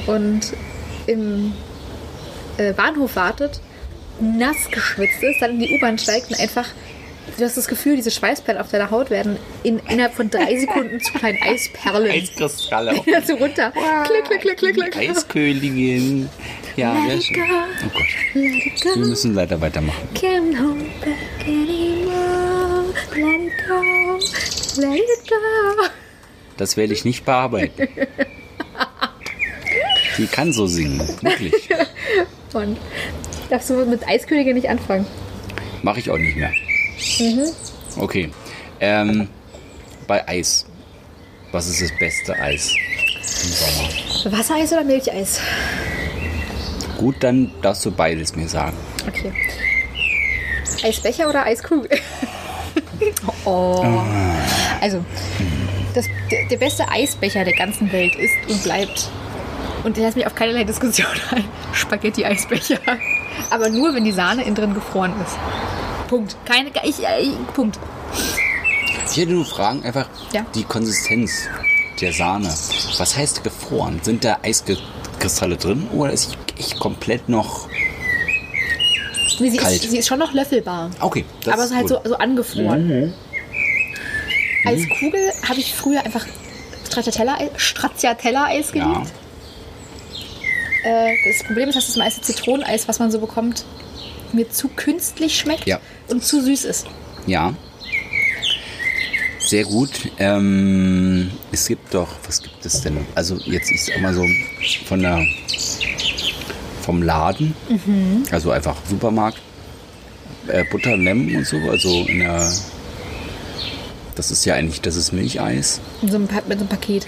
und 0.07 0.41
im 1.07 1.53
äh, 2.57 2.73
Bahnhof 2.73 3.15
wartet, 3.15 3.59
nass 4.19 4.57
geschwitzt 4.71 5.21
ist, 5.23 5.41
dann 5.41 5.51
in 5.51 5.59
die 5.59 5.73
U-Bahn 5.75 5.97
steigt 5.97 6.29
und 6.29 6.39
einfach, 6.39 6.65
du 7.37 7.43
hast 7.43 7.57
das 7.57 7.67
Gefühl, 7.67 7.95
diese 7.95 8.11
Schweißperlen 8.11 8.61
auf 8.61 8.69
deiner 8.69 8.91
Haut 8.91 9.09
werden 9.09 9.37
in, 9.63 9.79
innerhalb 9.89 10.13
von 10.13 10.29
drei 10.29 10.55
Sekunden 10.59 10.99
zu 11.01 11.13
kleinen 11.13 11.41
Eisperlen. 11.41 12.11
Eiskristalle. 12.11 13.01
Ja, 13.05 13.21
so 13.21 13.35
runter. 13.35 13.71
Klick, 14.05 14.25
klick, 14.25 14.41
klick, 14.41 14.57
klick, 14.57 14.91
klick. 14.91 15.09
Eiskönigin. 15.09 16.29
Ja, 16.75 16.95
sehr 17.07 17.21
schön. 17.21 17.43
Oh 17.43 17.89
Gott. 17.93 18.95
Wir 18.95 19.05
müssen 19.05 19.33
leider 19.33 19.59
weitermachen. 19.59 20.07
Can't 20.13 20.57
hold 20.59 21.01
back 21.01 21.47
anymore. 21.47 22.85
Let 23.15 23.41
it 23.41 23.67
go. 23.67 24.81
Let 24.81 24.99
it 24.99 25.29
go. 25.29 25.87
Das 26.57 26.77
werde 26.77 26.93
ich 26.93 27.05
nicht 27.05 27.25
bearbeiten. 27.25 27.87
Die 30.17 30.27
kann 30.27 30.51
so 30.51 30.65
singen, 30.67 30.99
wirklich. 31.21 31.53
Und 32.53 32.77
darfst 33.49 33.69
du 33.69 33.85
mit 33.85 34.07
Eiskönigin 34.07 34.55
nicht 34.55 34.69
anfangen? 34.69 35.05
Mache 35.83 35.99
ich 35.99 36.09
auch 36.09 36.17
nicht 36.17 36.35
mehr. 36.35 36.51
Mhm. 37.19 37.51
Okay. 37.97 38.31
Ähm, 38.79 39.27
bei 40.07 40.27
Eis. 40.27 40.65
Was 41.51 41.67
ist 41.67 41.81
das 41.81 41.97
beste 41.97 42.33
Eis 42.33 42.73
im 43.43 43.49
Sommer? 43.49 44.37
Wassereis 44.37 44.71
oder 44.73 44.83
Milcheis? 44.83 45.39
Gut, 46.97 47.15
dann 47.21 47.51
darfst 47.61 47.85
du 47.85 47.91
beides 47.91 48.35
mir 48.35 48.47
sagen. 48.49 48.75
Okay. 49.07 49.31
Eisbecher 50.83 51.29
oder 51.29 51.45
Eiskugel? 51.45 51.89
oh. 53.45 54.03
Also, 54.81 55.03
das, 55.93 56.05
der, 56.29 56.45
der 56.47 56.57
beste 56.57 56.87
Eisbecher 56.89 57.43
der 57.43 57.55
ganzen 57.55 57.91
Welt 57.91 58.15
ist 58.15 58.33
und 58.49 58.63
bleibt. 58.63 59.09
Und 59.83 59.97
ich 59.97 60.03
lasse 60.03 60.17
mich 60.17 60.27
auf 60.27 60.35
keinerlei 60.35 60.63
Diskussion 60.63 61.07
ein. 61.31 61.45
Spaghetti-Eisbecher. 61.71 62.79
Aber 63.49 63.69
nur, 63.69 63.93
wenn 63.93 64.03
die 64.03 64.11
Sahne 64.11 64.43
innen 64.43 64.55
drin 64.55 64.73
gefroren 64.73 65.13
ist. 65.25 65.37
Punkt. 66.07 66.35
Keine. 66.45 66.69
Ich, 66.83 66.99
ich, 66.99 67.53
Punkt. 67.53 67.79
Ich 69.11 69.17
hätte 69.17 69.31
nur 69.31 69.45
Fragen, 69.45 69.83
einfach 69.83 70.09
Ja. 70.33 70.45
die 70.55 70.63
Konsistenz 70.63 71.47
der 72.01 72.13
Sahne. 72.13 72.47
Was 72.97 73.17
heißt 73.17 73.43
gefroren? 73.43 73.99
Sind 74.03 74.23
da 74.23 74.37
Eiskristalle 74.43 75.57
drin 75.57 75.87
oder 75.93 76.11
ist 76.11 76.37
echt 76.57 76.79
komplett 76.79 77.27
noch. 77.29 77.67
Nee, 79.39 79.49
sie, 79.51 79.57
Kalt. 79.57 79.75
ist, 79.83 79.91
sie 79.91 79.97
ist 79.99 80.07
schon 80.07 80.19
noch 80.19 80.33
löffelbar. 80.33 80.89
Okay, 80.99 81.23
das 81.43 81.53
aber 81.53 81.63
es 81.63 81.69
ist 81.71 81.75
halt 81.75 81.87
so, 81.89 81.99
so 82.03 82.17
angefroren. 82.17 83.13
Eiskugel 84.65 85.31
habe 85.47 85.59
ich 85.59 85.73
früher 85.75 86.03
einfach 86.03 86.25
Stracciatella- 86.89 87.49
Stracciatella-Eis 87.57 88.71
geliebt. 88.71 89.11
Ja. 90.83 91.07
Äh, 91.09 91.15
das 91.27 91.43
Problem 91.45 91.69
ist, 91.69 91.75
dass 91.75 91.87
das 91.87 91.97
meiste 91.97 92.21
Zitroneneis, 92.21 92.87
was 92.87 92.99
man 92.99 93.11
so 93.11 93.19
bekommt, 93.19 93.63
mir 94.33 94.49
zu 94.49 94.67
künstlich 94.69 95.37
schmeckt 95.37 95.65
Ja. 95.67 95.79
und 96.07 96.23
zu 96.23 96.41
süß 96.41 96.65
ist. 96.65 96.85
Ja. 97.25 97.53
Sehr 99.39 99.63
gut. 99.63 99.91
Ähm, 100.19 101.31
es 101.51 101.67
gibt 101.67 101.93
doch, 101.93 102.09
was 102.25 102.41
gibt 102.41 102.65
es 102.65 102.81
denn? 102.81 102.97
Also 103.15 103.35
jetzt 103.45 103.71
ich 103.71 103.85
sag 103.85 104.01
mal 104.01 104.13
so 104.13 104.25
von 104.85 105.01
der 105.01 105.25
vom 106.81 107.01
Laden, 107.03 107.53
Mhm. 107.69 108.23
also 108.31 108.51
einfach 108.51 108.75
Supermarkt, 108.89 109.37
äh, 110.47 110.63
Butter, 110.71 110.95
Lemm 110.97 111.33
und 111.35 111.45
so, 111.45 111.57
also 111.69 111.89
in 112.07 112.19
der 112.19 112.49
das 114.15 114.31
ist 114.31 114.45
ja 114.45 114.55
eigentlich, 114.55 114.81
das 114.81 114.95
ist 114.95 115.11
Milcheis. 115.11 115.79
In 116.01 116.09
so 116.09 116.15
einem, 116.15 116.27
Pa- 116.27 116.41
mit 116.47 116.57
so 116.57 116.63
einem 116.65 116.69
Paket. 116.69 117.05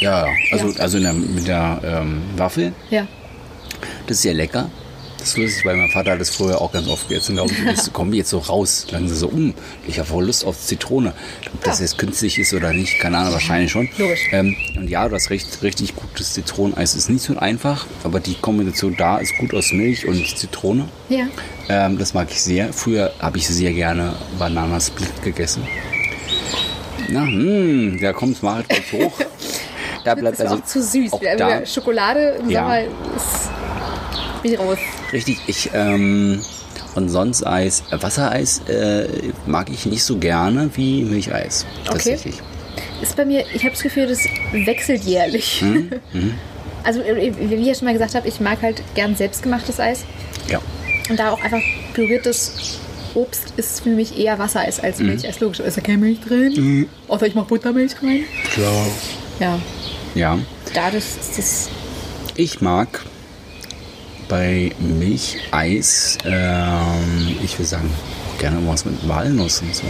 Ja, 0.00 0.26
ja. 0.26 0.32
Also, 0.52 0.68
Ja. 0.68 0.76
also 0.80 0.98
in 0.98 1.04
der, 1.04 1.12
mit 1.14 1.46
der 1.48 1.80
ähm, 1.82 2.20
Waffel. 2.36 2.72
Ja. 2.90 3.06
Das 4.06 4.18
ist 4.18 4.22
sehr 4.22 4.34
lecker. 4.34 4.70
Das 5.28 5.36
ist 5.36 5.42
lustig, 5.42 5.64
weil 5.66 5.76
mein 5.76 5.90
Vater 5.90 6.12
hat 6.12 6.20
das 6.22 6.30
früher 6.30 6.58
auch 6.58 6.72
ganz 6.72 6.88
oft 6.88 7.06
gegessen. 7.06 7.34
Glaube 7.36 7.52
ich, 7.52 7.62
das 7.76 7.92
kommt 7.92 8.14
jetzt 8.14 8.30
so 8.30 8.38
raus. 8.38 8.86
Dann 8.90 9.06
so, 9.10 9.28
um, 9.28 9.52
ich 9.86 9.98
habe 9.98 10.08
voll 10.08 10.24
Lust 10.24 10.42
auf 10.46 10.58
Zitrone. 10.58 11.12
Ob 11.52 11.64
das 11.64 11.80
Ja. 11.80 11.84
jetzt 11.84 11.98
künstlich 11.98 12.38
ist 12.38 12.54
oder 12.54 12.72
nicht, 12.72 12.98
keine 12.98 13.18
Ahnung, 13.18 13.34
wahrscheinlich 13.34 13.70
schon. 13.70 13.90
Logisch. 13.98 14.20
Ähm, 14.32 14.56
und 14.76 14.88
ja, 14.88 15.06
das 15.06 15.28
recht, 15.28 15.62
richtig 15.62 15.96
gutes 15.96 16.32
Zitroneneis 16.32 16.94
ist 16.94 17.10
nicht 17.10 17.20
so 17.22 17.36
einfach, 17.36 17.84
aber 18.04 18.20
die 18.20 18.36
Kombination 18.36 18.96
da 18.96 19.18
ist 19.18 19.36
gut 19.36 19.52
aus 19.52 19.70
Milch 19.70 20.06
und 20.08 20.16
Zitrone. 20.38 20.88
Ja. 21.10 21.26
Ähm, 21.68 21.98
das 21.98 22.14
mag 22.14 22.28
ich 22.30 22.40
sehr. 22.42 22.72
Früher 22.72 23.12
habe 23.18 23.36
ich 23.36 23.46
sehr 23.48 23.74
gerne 23.74 24.14
Bananasplit 24.38 25.22
gegessen. 25.22 25.62
Na, 27.10 27.26
hm, 27.26 27.98
da 28.00 28.14
kommt 28.14 28.42
Marit 28.42 28.66
gleich 28.70 28.92
hoch. 28.94 29.12
Da 30.04 30.14
Das 30.14 30.20
bleibt 30.20 30.38
ist 30.38 30.46
also 30.46 30.54
auch 30.62 30.64
zu 30.64 30.82
süß. 30.82 31.12
auch 31.12 31.20
da, 31.36 31.66
Schokolade 31.66 32.38
im 32.40 32.48
Ja. 32.48 32.60
Sommer 32.62 32.80
ist. 32.80 33.50
Ich 34.42 34.58
raus. 34.58 34.78
Richtig, 35.12 35.38
ich, 35.46 35.70
ähm, 35.74 36.40
und 36.94 37.08
sonst 37.08 37.46
Eis, 37.46 37.82
Wassereis 37.90 38.60
äh, 38.68 39.06
mag 39.46 39.70
ich 39.70 39.86
nicht 39.86 40.02
so 40.04 40.16
gerne 40.18 40.70
wie 40.74 41.02
Milcheis. 41.02 41.66
Tatsächlich. 41.84 42.36
Ist 43.02 43.16
bei 43.16 43.24
mir, 43.24 43.44
ich 43.54 43.62
habe 43.62 43.70
das 43.72 43.82
Gefühl, 43.82 44.06
das 44.06 44.20
wechselt 44.52 45.04
jährlich. 45.04 45.62
Mhm, 45.62 45.90
Also, 46.84 47.00
äh, 47.00 47.32
wie 47.38 47.54
ich 47.56 47.66
ja 47.66 47.74
schon 47.74 47.84
mal 47.86 47.92
gesagt 47.92 48.14
habe, 48.14 48.26
ich 48.28 48.40
mag 48.40 48.62
halt 48.62 48.82
gern 48.94 49.14
selbstgemachtes 49.16 49.78
Eis. 49.80 50.04
Ja. 50.48 50.60
Und 51.10 51.18
da 51.18 51.32
auch 51.32 51.42
einfach 51.42 51.60
püriertes 51.92 52.78
Obst 53.14 53.52
ist 53.56 53.80
für 53.82 53.90
mich 53.90 54.16
eher 54.18 54.38
Wassereis 54.38 54.78
Mhm. 54.78 54.84
als 54.84 54.98
Milcheis. 55.00 55.40
Logisch, 55.40 55.58
da 55.58 55.64
ist 55.64 55.76
ja 55.76 55.82
keine 55.82 55.98
Milch 55.98 56.20
drin. 56.20 56.88
Außer 57.08 57.26
ich 57.26 57.34
mache 57.34 57.46
Buttermilch 57.48 57.92
rein. 58.02 58.24
Klar. 58.52 58.86
Ja, 59.40 59.58
Ja. 60.14 60.38
dadurch 60.72 61.04
ist 61.04 61.36
das. 61.36 61.68
Ich 62.36 62.60
mag 62.60 63.04
bei 64.28 64.72
Milcheis, 64.78 66.18
ähm, 66.24 67.36
ich 67.42 67.58
würde 67.58 67.68
sagen, 67.68 67.90
gerne 68.38 68.58
was 68.66 68.84
mit 68.84 69.08
Walnuss 69.08 69.60
und 69.62 69.74
so. 69.74 69.84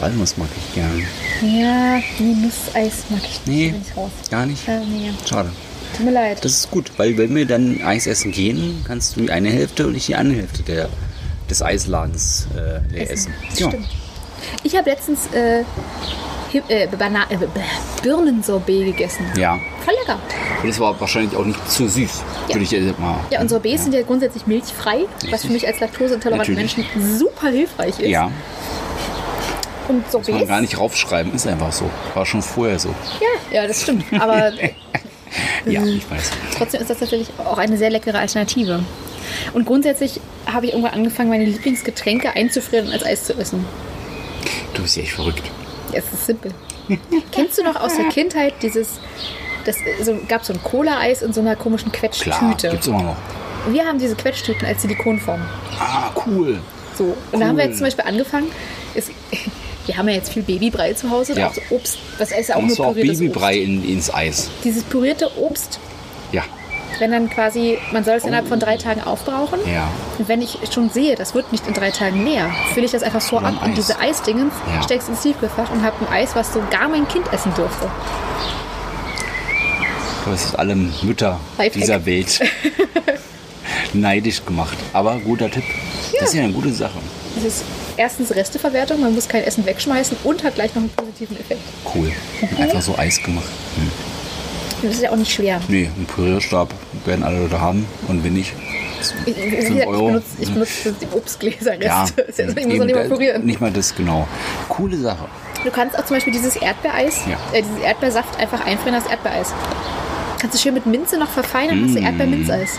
Walnuss 0.00 0.36
mag 0.36 0.48
ich 0.56 0.74
gerne. 0.74 1.02
Ja, 1.40 2.02
nee, 2.18 2.34
Nusseis 2.34 3.04
mag 3.10 3.20
ich 3.22 3.46
nicht. 3.46 3.46
Nee. 3.46 3.68
Bin 3.70 3.82
ich 3.88 3.96
raus. 3.96 4.10
Gar 4.30 4.46
nicht? 4.46 4.68
Äh, 4.68 4.80
nee, 4.80 5.10
Schade. 5.28 5.50
tut 5.96 6.04
mir 6.04 6.12
leid. 6.12 6.44
Das 6.44 6.52
ist 6.52 6.70
gut, 6.70 6.90
weil 6.96 7.16
wenn 7.16 7.34
wir 7.34 7.46
dann 7.46 7.80
Eis 7.82 8.06
essen 8.06 8.32
gehen, 8.32 8.84
kannst 8.86 9.16
du 9.16 9.20
die 9.22 9.30
eine 9.30 9.50
Hälfte 9.50 9.86
und 9.86 9.94
ich 9.94 10.06
die 10.06 10.16
andere 10.16 10.38
Hälfte 10.40 10.62
der, 10.62 10.88
des 11.48 11.62
Eisladens 11.62 12.48
äh, 12.56 12.92
leer 12.92 13.10
essen. 13.10 13.32
Das 13.48 13.56
stimmt. 13.56 13.88
Ich 14.62 14.76
habe 14.76 14.90
letztens 14.90 15.26
äh, 15.32 15.64
äh, 16.68 16.86
Bana 16.98 17.24
äh, 17.30 17.36
Birnensorbet 18.02 18.84
gegessen. 18.86 19.26
Ja. 19.36 19.58
Voll 19.84 19.94
lecker. 20.00 20.18
Und 20.62 20.68
das 20.68 20.80
war 20.80 20.98
wahrscheinlich 21.00 21.36
auch 21.36 21.44
nicht 21.44 21.70
zu 21.70 21.88
süß, 21.88 22.22
Ja. 22.48 22.54
würde 22.54 22.64
ich 22.64 22.70
jetzt 22.70 22.98
mal. 22.98 23.20
Ja, 23.30 23.40
und 23.40 23.48
Sorbets 23.50 23.84
sind 23.84 23.94
ja 23.94 24.02
grundsätzlich 24.02 24.46
milchfrei, 24.46 25.04
was 25.30 25.44
für 25.44 25.52
mich 25.52 25.66
als 25.66 25.80
laktoseintolerante 25.80 26.52
Natürlich. 26.52 26.76
Menschen 26.78 27.18
super 27.18 27.48
hilfreich 27.48 27.98
ist. 28.00 28.08
Ja, 28.08 28.30
Und 29.88 30.02
kann 30.10 30.12
man 30.12 30.24
Sorbets. 30.24 30.48
gar 30.48 30.60
nicht 30.60 30.78
raufschreiben, 30.78 31.34
ist 31.34 31.46
einfach 31.46 31.72
so. 31.72 31.90
War 32.14 32.24
schon 32.24 32.42
vorher 32.42 32.78
so. 32.78 32.94
Ja, 33.20 33.60
ja, 33.62 33.66
das 33.68 33.82
stimmt. 33.82 34.04
Aber 34.18 34.52
Ja, 35.66 35.82
ich 35.82 36.08
weiß. 36.10 36.30
Trotzdem 36.56 36.80
ist 36.80 36.90
das 36.90 36.98
tatsächlich 36.98 37.28
auch 37.38 37.58
eine 37.58 37.76
sehr 37.76 37.90
leckere 37.90 38.18
Alternative. 38.20 38.84
Und 39.52 39.64
grundsätzlich 39.66 40.20
habe 40.46 40.66
ich 40.66 40.72
irgendwann 40.72 40.92
angefangen, 40.94 41.28
meine 41.30 41.44
Lieblingsgetränke 41.44 42.36
einzufrieren 42.36 42.86
und 42.86 42.92
als 42.92 43.04
Eis 43.04 43.24
zu 43.24 43.34
essen. 43.36 43.64
Du 44.74 44.82
bist 44.82 44.96
ja 44.96 45.02
echt 45.02 45.12
verrückt. 45.12 45.42
Es 45.94 46.04
ist 46.12 46.26
simpel. 46.26 46.52
Kennst 47.32 47.58
du 47.58 47.62
noch 47.64 47.76
aus 47.76 47.96
der 47.96 48.06
Kindheit 48.06 48.54
dieses, 48.62 48.98
das 49.64 49.76
so, 50.02 50.16
gab 50.28 50.44
so 50.44 50.52
ein 50.52 50.62
Cola-Eis 50.62 51.22
in 51.22 51.32
so 51.32 51.40
einer 51.40 51.56
komischen 51.56 51.90
Klar, 51.92 52.10
Quetschtüte? 52.10 52.68
gibt's 52.70 52.86
immer 52.86 53.02
noch. 53.02 53.16
Wir 53.70 53.84
haben 53.86 53.98
diese 53.98 54.14
Quetschtüten 54.14 54.66
als 54.66 54.82
Silikonform. 54.82 55.40
Ah, 55.78 56.10
cool. 56.26 56.60
So. 56.98 57.16
Und 57.32 57.40
da 57.40 57.46
haben 57.46 57.56
wir 57.56 57.64
Cool. 57.64 57.70
jetzt 57.70 57.78
zum 57.78 57.86
Beispiel 57.86 58.04
angefangen, 58.04 58.48
ist, 58.94 59.10
wir 59.86 59.96
haben 59.96 60.08
ja 60.08 60.14
jetzt 60.14 60.32
viel 60.32 60.42
Babybrei 60.42 60.92
zu 60.92 61.10
Hause, 61.10 61.38
Ja. 61.38 61.50
Obst, 61.70 61.98
das 62.18 62.30
ist 62.32 62.48
ja 62.50 62.56
auch 62.56 62.60
du 62.60 62.66
nur 62.66 62.80
auch 62.88 62.94
Babybrei 62.94 63.56
in, 63.58 63.82
ins 63.88 64.12
Eis? 64.12 64.50
Dieses 64.62 64.82
pürierte 64.84 65.30
Obst, 65.38 65.78
Ja. 66.32 66.42
Wenn 67.00 67.10
dann 67.10 67.28
quasi, 67.30 67.78
man 67.92 68.04
soll 68.04 68.14
es 68.14 68.24
innerhalb 68.24 68.48
von 68.48 68.58
drei 68.60 68.76
Tagen 68.76 69.02
aufbrauchen. 69.02 69.58
Ja. 69.72 69.88
Und 70.18 70.28
wenn 70.28 70.42
ich 70.42 70.58
schon 70.72 70.90
sehe, 70.90 71.14
das 71.14 71.34
wird 71.34 71.50
nicht 71.52 71.66
in 71.66 71.74
drei 71.74 71.90
Tagen 71.90 72.24
leer, 72.24 72.50
fülle 72.72 72.86
ich 72.86 72.92
das 72.92 73.02
einfach 73.02 73.20
so 73.20 73.36
Oder 73.36 73.46
ein 73.48 73.56
ab 73.58 73.66
in 73.66 73.74
diese 73.74 73.98
Eisdingens, 73.98 74.52
Ja. 74.74 74.82
steck's 74.82 75.08
ins 75.08 75.20
Tiefkühlfach 75.22 75.70
und 75.70 75.82
habe 75.82 75.96
ein 76.06 76.12
Eis, 76.12 76.34
was 76.34 76.52
sogar 76.52 76.88
mein 76.88 77.06
Kind 77.08 77.32
essen 77.32 77.52
dürfte. 77.54 77.90
Du 80.24 80.30
hast 80.30 80.58
alle 80.58 80.74
Mütter 80.74 81.38
Lifehack. 81.58 81.72
dieser 81.72 82.06
Welt 82.06 82.40
neidisch 83.92 84.44
gemacht. 84.44 84.76
Aber 84.92 85.16
guter 85.18 85.50
Tipp. 85.50 85.64
Das 86.18 86.28
ist 86.30 86.34
ja 86.34 86.44
eine 86.44 86.52
gute 86.52 86.72
Sache. 86.72 86.98
Das 87.34 87.44
ist 87.44 87.64
erstens 87.96 88.30
Resteverwertung, 88.34 89.00
man 89.00 89.14
muss 89.14 89.28
kein 89.28 89.42
Essen 89.44 89.66
wegschmeißen 89.66 90.16
und 90.24 90.42
hat 90.44 90.54
gleich 90.54 90.74
noch 90.74 90.82
einen 90.82 90.90
positiven 90.90 91.38
Effekt. 91.38 91.60
Cool. 91.94 92.10
Einfach 92.58 92.80
so 92.80 92.96
Eis 92.96 93.22
gemacht. 93.22 93.44
Hm. 93.76 93.90
Das 94.84 94.94
ist 94.96 95.02
ja 95.02 95.10
auch 95.10 95.16
nicht 95.16 95.32
schwer. 95.32 95.60
Nee, 95.68 95.88
einen 95.96 96.06
Pürierstab 96.06 96.72
werden 97.04 97.24
alle 97.24 97.40
Leute 97.40 97.60
haben. 97.60 97.86
Und 98.08 98.22
wenn 98.24 98.34
nicht, 98.34 98.52
Ich, 99.26 99.36
ich 99.36 99.86
Euro. 99.86 100.06
benutze, 100.06 100.26
ich 100.40 100.50
benutze 100.50 100.94
die 101.00 101.06
Obstgläserreste. 101.16 101.84
ja. 101.86 102.04
ich 102.06 102.46
muss 102.46 102.56
eben, 102.56 102.78
noch 102.78 102.84
nicht 102.86 102.94
mal 102.94 103.08
pürieren. 103.08 103.44
nicht 103.44 103.60
mal 103.60 103.70
das 103.70 103.94
genau. 103.94 104.26
Coole 104.68 104.96
Sache. 104.98 105.26
Du 105.64 105.70
kannst 105.70 105.98
auch 105.98 106.04
zum 106.04 106.16
Beispiel 106.16 106.32
dieses 106.32 106.56
Erdbeereis, 106.56 107.20
Ja. 107.26 107.38
äh, 107.58 107.62
dieses 107.62 107.78
Erdbeersaft 107.82 108.38
einfach 108.38 108.64
einfrieren 108.66 108.94
als 108.96 109.06
Erdbeereis. 109.06 109.52
Kannst 110.38 110.56
du 110.56 110.60
schön 110.62 110.74
mit 110.74 110.84
Minze 110.86 111.18
noch 111.18 111.30
verfeinern, 111.30 111.84
hast 111.86 111.94
du 111.96 112.00
Erdbeerminzeis. 112.00 112.78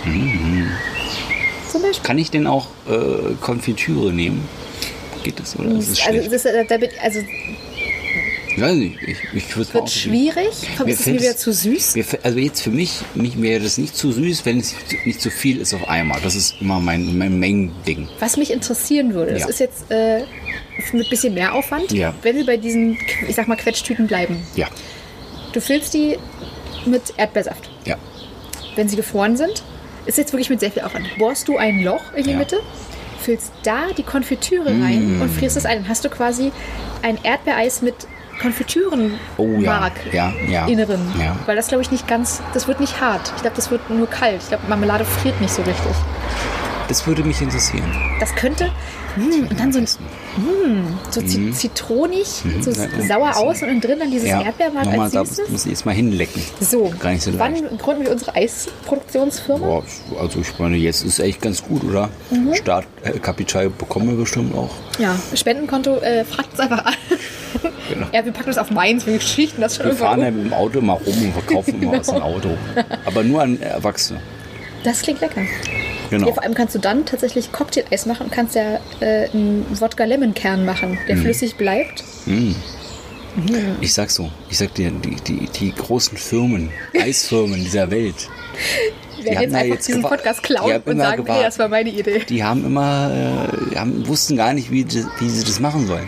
Zum 1.71 1.81
Beispiel. 1.81 2.03
Kann 2.05 2.17
ich 2.19 2.29
denn 2.31 2.45
auch 2.47 2.67
äh, 2.87 3.33
Konfitüre 3.41 4.13
nehmen? 4.13 4.47
Geht 5.23 5.39
das 5.39 5.57
oder 5.57 5.71
ist 5.71 5.89
es 5.89 6.05
Also, 6.05 6.29
das, 6.29 6.45
ist, 6.45 6.69
da 6.69 6.77
bin- 6.77 6.89
also 7.01 7.19
Ich 8.55 8.61
weiß 8.61 8.73
nicht. 8.75 8.97
Ich, 9.01 9.17
ich 9.33 9.57
würde 9.57 9.73
wird 9.73 9.89
schwierig. 9.89 10.47
Mir 10.79 10.87
ist 10.93 11.01
es 11.01 11.05
mir 11.07 11.19
wieder 11.21 11.35
zu 11.35 11.51
süß. 11.51 11.95
Mir 11.95 12.05
Also 12.23 12.39
jetzt 12.39 12.61
für 12.61 12.69
mich, 12.71 13.01
mich 13.13 13.41
wäre 13.41 13.61
das 13.63 13.77
nicht 13.77 13.95
zu 13.97 14.11
süß, 14.11 14.45
wenn 14.45 14.59
es 14.59 14.73
nicht 15.05 15.21
zu 15.21 15.29
viel 15.29 15.59
ist 15.59 15.73
auf 15.73 15.87
einmal. 15.89 16.19
Das 16.23 16.35
ist 16.35 16.55
immer 16.61 16.79
mein, 16.79 17.17
mein 17.17 17.37
Main-Ding. 17.39 18.07
Was 18.19 18.37
mich 18.37 18.51
interessieren 18.51 19.13
würde, 19.13 19.33
das 19.33 19.41
Ja. 19.41 19.47
ist 19.49 19.59
jetzt 19.59 19.91
äh, 19.91 20.21
mit 20.93 21.09
bisschen 21.09 21.33
mehr 21.33 21.53
Aufwand, 21.53 21.91
Ja. 21.91 22.13
wenn 22.21 22.37
wir 22.37 22.45
bei 22.45 22.57
diesen, 22.57 22.97
ich 23.27 23.35
sag 23.35 23.47
mal, 23.47 23.55
Quetschtüten 23.57 24.07
bleiben. 24.07 24.37
Ja, 24.55 24.67
Du 25.53 25.61
füllst 25.61 25.93
die 25.93 26.17
mit 26.85 27.01
Erdbeersaft. 27.17 27.69
ja. 27.85 27.95
Wenn 28.75 28.89
sie 28.89 28.97
gefroren 28.97 29.37
sind, 29.37 29.63
ist 30.05 30.17
jetzt 30.17 30.33
wirklich 30.33 30.49
mit 30.49 30.59
sehr 30.59 30.69
viel 30.71 30.81
Aufwand. 30.83 31.07
Bohrst 31.17 31.47
du 31.47 31.55
ein 31.57 31.81
Loch 31.83 32.01
in 32.13 32.25
die 32.25 32.31
Ja. 32.31 32.35
Mm. 32.35 32.39
Mitte, 32.39 32.59
füllst 33.21 33.51
da 33.63 33.87
die 33.97 34.03
Konfitüre 34.03 34.65
rein 34.67 35.19
und 35.21 35.29
frierst 35.31 35.55
es 35.55 35.65
ein. 35.65 35.77
Dann 35.79 35.87
hast 35.87 36.03
du 36.03 36.09
quasi 36.09 36.51
ein 37.01 37.17
Erdbeereis 37.23 37.81
mit 37.81 37.95
Konfitürenmark 38.41 39.19
Oh 39.37 39.47
ja, 39.59 39.91
ja, 40.11 40.33
ja. 40.47 40.65
inneren. 40.67 40.99
Ja. 41.19 41.35
Weil 41.45 41.55
das 41.55 41.67
glaube 41.67 41.81
ich 41.83 41.91
nicht 41.91 42.07
ganz, 42.07 42.41
das 42.53 42.67
wird 42.67 42.79
nicht 42.79 42.99
hart. 43.01 43.31
Ich 43.35 43.41
glaube, 43.41 43.55
das 43.55 43.71
wird 43.71 43.89
nur 43.89 44.07
kalt. 44.09 44.41
Ich 44.43 44.47
glaube, 44.49 44.63
Marmelade 44.67 45.05
friert 45.05 45.39
nicht 45.41 45.53
so 45.53 45.61
richtig. 45.61 45.91
Das 46.87 47.07
würde 47.07 47.23
mich 47.23 47.41
interessieren. 47.41 47.91
Das 48.19 48.35
könnte, 48.35 48.65
mm, 49.15 49.47
und 49.49 49.59
dann 49.59 49.73
so, 49.73 49.79
ein- 49.79 49.87
so 51.09 51.19
zi- 51.21 51.51
zitronig, 51.51 52.27
so 52.61 52.69
Mhm. 52.69 52.75
Ja, 52.75 52.83
ja. 52.99 53.07
sauer 53.07 53.37
aus 53.37 53.63
und 53.63 53.81
drin 53.83 53.97
dann 53.97 54.11
dieses 54.11 54.29
Ja, 54.29 54.41
Erdbeermark 54.43 54.85
nochmal, 54.85 55.05
als 55.05 55.13
da 55.13 55.25
Süßes. 55.25 55.49
muss 55.49 55.65
ich 55.65 55.71
jetzt 55.71 55.85
mal 55.87 55.95
hinlecken. 55.95 56.43
So, 56.59 56.93
Gar 56.99 57.13
nicht 57.13 57.23
so 57.23 57.31
leicht. 57.31 57.39
wann 57.39 57.77
gründen 57.79 58.03
wir 58.05 58.11
unsere 58.11 58.35
Eisproduktionsfirma? 58.35 59.65
Boah, 59.65 59.83
also 60.21 60.39
ich 60.41 60.59
meine, 60.59 60.77
jetzt 60.77 61.03
ist 61.03 61.17
echt 61.17 61.41
ganz 61.41 61.63
gut, 61.63 61.83
oder? 61.83 62.09
Mhm. 62.29 62.53
Startkapital 62.53 63.71
bekommen 63.71 64.09
wir 64.09 64.17
bestimmt 64.17 64.53
auch. 64.55 64.69
Ja, 64.99 65.15
Spendenkonto, 65.33 65.97
äh, 66.01 66.23
fragt 66.23 66.51
uns 66.51 66.59
einfach 66.59 66.85
an. 66.85 66.93
Genau. 67.89 68.07
Ja, 68.11 68.25
wir 68.25 68.31
packen 68.31 68.47
das 68.47 68.57
auf 68.57 68.71
meins, 68.71 69.05
wir 69.05 69.19
schichten 69.19 69.61
das 69.61 69.75
schon 69.77 69.85
Wir 69.87 69.93
fahren 69.93 70.21
ja 70.21 70.31
mit 70.31 70.45
dem 70.45 70.53
Auto 70.53 70.81
mal 70.81 70.93
rum 70.93 71.21
und 71.23 71.33
verkaufen 71.33 71.81
immer 71.81 71.99
aus 71.99 72.07
dem 72.07 72.15
Genau. 72.15 72.25
Auto. 72.25 72.49
Aber 73.05 73.23
nur 73.23 73.41
an 73.41 73.61
Erwachsene. 73.61 74.19
Das 74.83 75.01
klingt 75.01 75.21
lecker. 75.21 75.41
Genau. 76.09 76.27
Ja, 76.27 76.33
vor 76.33 76.43
allem 76.43 76.53
kannst 76.53 76.75
du 76.75 76.79
dann 76.79 77.05
tatsächlich 77.05 77.51
Cocktail-Eis 77.51 78.05
machen 78.05 78.25
und 78.27 78.31
kannst 78.31 78.55
ja 78.55 78.79
äh, 78.99 79.29
einen 79.33 79.65
Wodka-Lemon-Kern 79.79 80.63
machen, 80.65 80.91
Mhm. 80.91 80.97
der 81.07 81.17
flüssig 81.17 81.55
bleibt. 81.55 82.03
Ich 83.81 83.93
sag 83.93 84.09
so, 84.11 84.31
ich 84.49 84.57
sag 84.57 84.73
dir, 84.75 84.91
die, 84.91 85.15
die, 85.15 85.47
die 85.47 85.73
großen 85.73 86.17
Firmen, 86.17 86.69
Eisfirmen 86.99 87.55
dieser 87.63 87.91
Welt, 87.91 88.15
Wir 89.17 89.31
werden 89.31 89.35
haben 89.37 89.43
jetzt 89.43 89.55
einfach 89.55 89.75
jetzt 89.75 89.87
diesen 89.87 90.01
Podcast 90.03 90.39
die 90.39 90.53
klauen 90.53 90.73
haben 90.73 90.83
und 90.85 90.91
immer 90.93 91.03
sagen, 91.03 91.23
gewartet. 91.23 91.47
das 91.47 91.59
war 91.59 91.67
meine 91.69 91.89
Idee. 91.89 92.21
die 92.29 92.43
haben 92.43 92.63
immer, 92.65 93.47
äh, 93.51 93.69
die 93.71 93.79
haben, 93.79 94.07
wussten 94.07 94.37
gar 94.37 94.53
nicht, 94.53 94.69
wie, 94.71 94.83
die- 94.83 95.05
wie 95.19 95.29
sie 95.29 95.43
das 95.43 95.59
machen 95.59 95.87
sollen. 95.87 96.07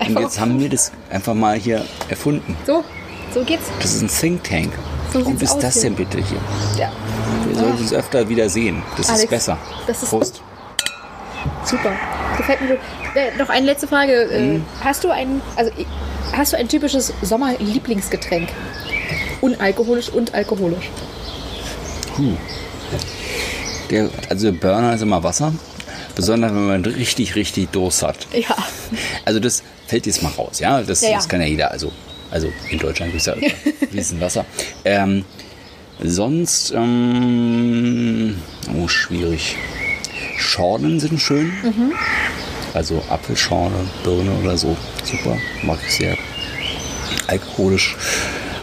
Und 0.00 0.18
jetzt 0.20 0.40
haben 0.40 0.58
wir 0.60 0.68
das 0.68 0.92
einfach 1.10 1.34
mal 1.34 1.56
hier 1.56 1.84
erfunden. 2.08 2.56
so, 2.66 2.84
so 3.32 3.42
geht's. 3.44 3.64
Das 3.80 3.94
ist 3.94 4.02
ein 4.02 4.08
Think 4.08 4.44
Tank. 4.44 4.72
So 5.12 5.20
Warum 5.20 5.36
ist 5.38 5.56
das 5.58 5.74
hier. 5.74 5.82
denn 5.84 5.94
bitte 5.94 6.18
hier? 6.18 6.38
Ja, 6.78 6.90
Wir 7.46 7.56
sollten 7.56 7.78
uns 7.78 7.92
öfter 7.92 8.28
wieder 8.28 8.48
sehen. 8.48 8.82
Das 8.96 9.08
Alex, 9.08 9.24
ist 9.24 9.30
besser. 9.30 9.58
das 9.86 10.02
ist- 10.02 10.08
Prost. 10.10 10.42
super. 11.64 11.92
Gefällt 12.36 12.60
mir 12.62 12.68
gut. 12.68 12.78
Äh, 13.14 13.36
noch 13.38 13.48
eine 13.48 13.66
letzte 13.66 13.86
Frage. 13.86 14.12
Äh, 14.24 14.40
Mhm. 14.40 14.64
Hast 14.82 15.04
du 15.04 15.10
ein, 15.10 15.40
also 15.56 15.70
hast 16.32 16.52
du 16.52 16.56
ein 16.56 16.66
typisches 16.68 17.12
Sommerlieblingsgetränk? 17.22 18.48
Unalkoholisch 19.40 20.08
und 20.08 20.34
alkoholisch. 20.34 20.90
Der, 23.90 24.08
also 24.30 24.52
Burner 24.52 24.94
ist 24.94 25.02
immer 25.02 25.22
Wasser. 25.22 25.52
Besonders 26.14 26.52
wenn 26.52 26.66
man 26.66 26.84
richtig, 26.84 27.34
richtig 27.34 27.70
Durst 27.70 28.02
hat. 28.02 28.26
Ja. 28.32 28.56
Also 29.24 29.40
das 29.40 29.62
fällt 29.86 30.06
jetzt 30.06 30.22
mal 30.22 30.30
raus, 30.30 30.60
ja. 30.60 30.82
Das, 30.82 31.00
Ja, 31.00 31.10
ja. 31.10 31.16
das 31.16 31.28
kann 31.28 31.40
ja 31.40 31.46
jeder. 31.46 31.70
Also, 31.70 31.92
also 32.30 32.52
in 32.70 32.78
Deutschland 32.78 33.14
ist 33.14 33.26
ja 33.26 33.34
fließend 33.90 34.20
Wasser. 34.20 34.44
Ähm, 34.84 35.24
sonst, 36.02 36.72
ähm, 36.72 38.36
oh, 38.76 38.88
schwierig. 38.88 39.56
Schorlen 40.36 41.00
sind 41.00 41.20
schön. 41.20 41.46
Mhm. 41.62 41.92
Also 42.74 43.02
Apfelschorle, 43.08 43.86
Birne 44.02 44.32
oder 44.42 44.56
so. 44.56 44.76
Super, 45.04 45.36
mag 45.62 45.78
ich 45.86 45.94
sehr. 45.94 46.16
Alkoholisch. 47.28 47.96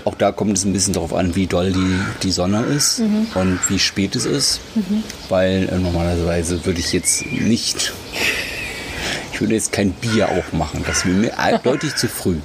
Auch 0.05 0.15
da 0.15 0.31
kommt 0.31 0.57
es 0.57 0.65
ein 0.65 0.73
bisschen 0.73 0.93
darauf 0.93 1.13
an, 1.13 1.35
wie 1.35 1.47
doll 1.47 1.71
die, 1.71 1.95
die 2.23 2.31
Sonne 2.31 2.63
ist 2.63 2.99
Mhm. 2.99 3.27
und 3.35 3.59
wie 3.69 3.79
spät 3.79 4.15
es 4.15 4.25
ist. 4.25 4.59
Weil 5.29 5.69
äh, 5.71 5.77
normalerweise 5.77 6.65
würde 6.65 6.79
ich 6.79 6.91
jetzt 6.93 7.25
nicht 7.25 7.93
ich 9.33 9.39
würde 9.41 9.55
jetzt 9.55 9.71
kein 9.71 9.91
Bier 9.93 10.29
aufmachen. 10.29 10.83
Das 10.85 11.03
wäre 11.03 11.15
mir 11.15 11.31
deutlich 11.63 11.95
zu 11.95 12.07
früh. 12.07 12.35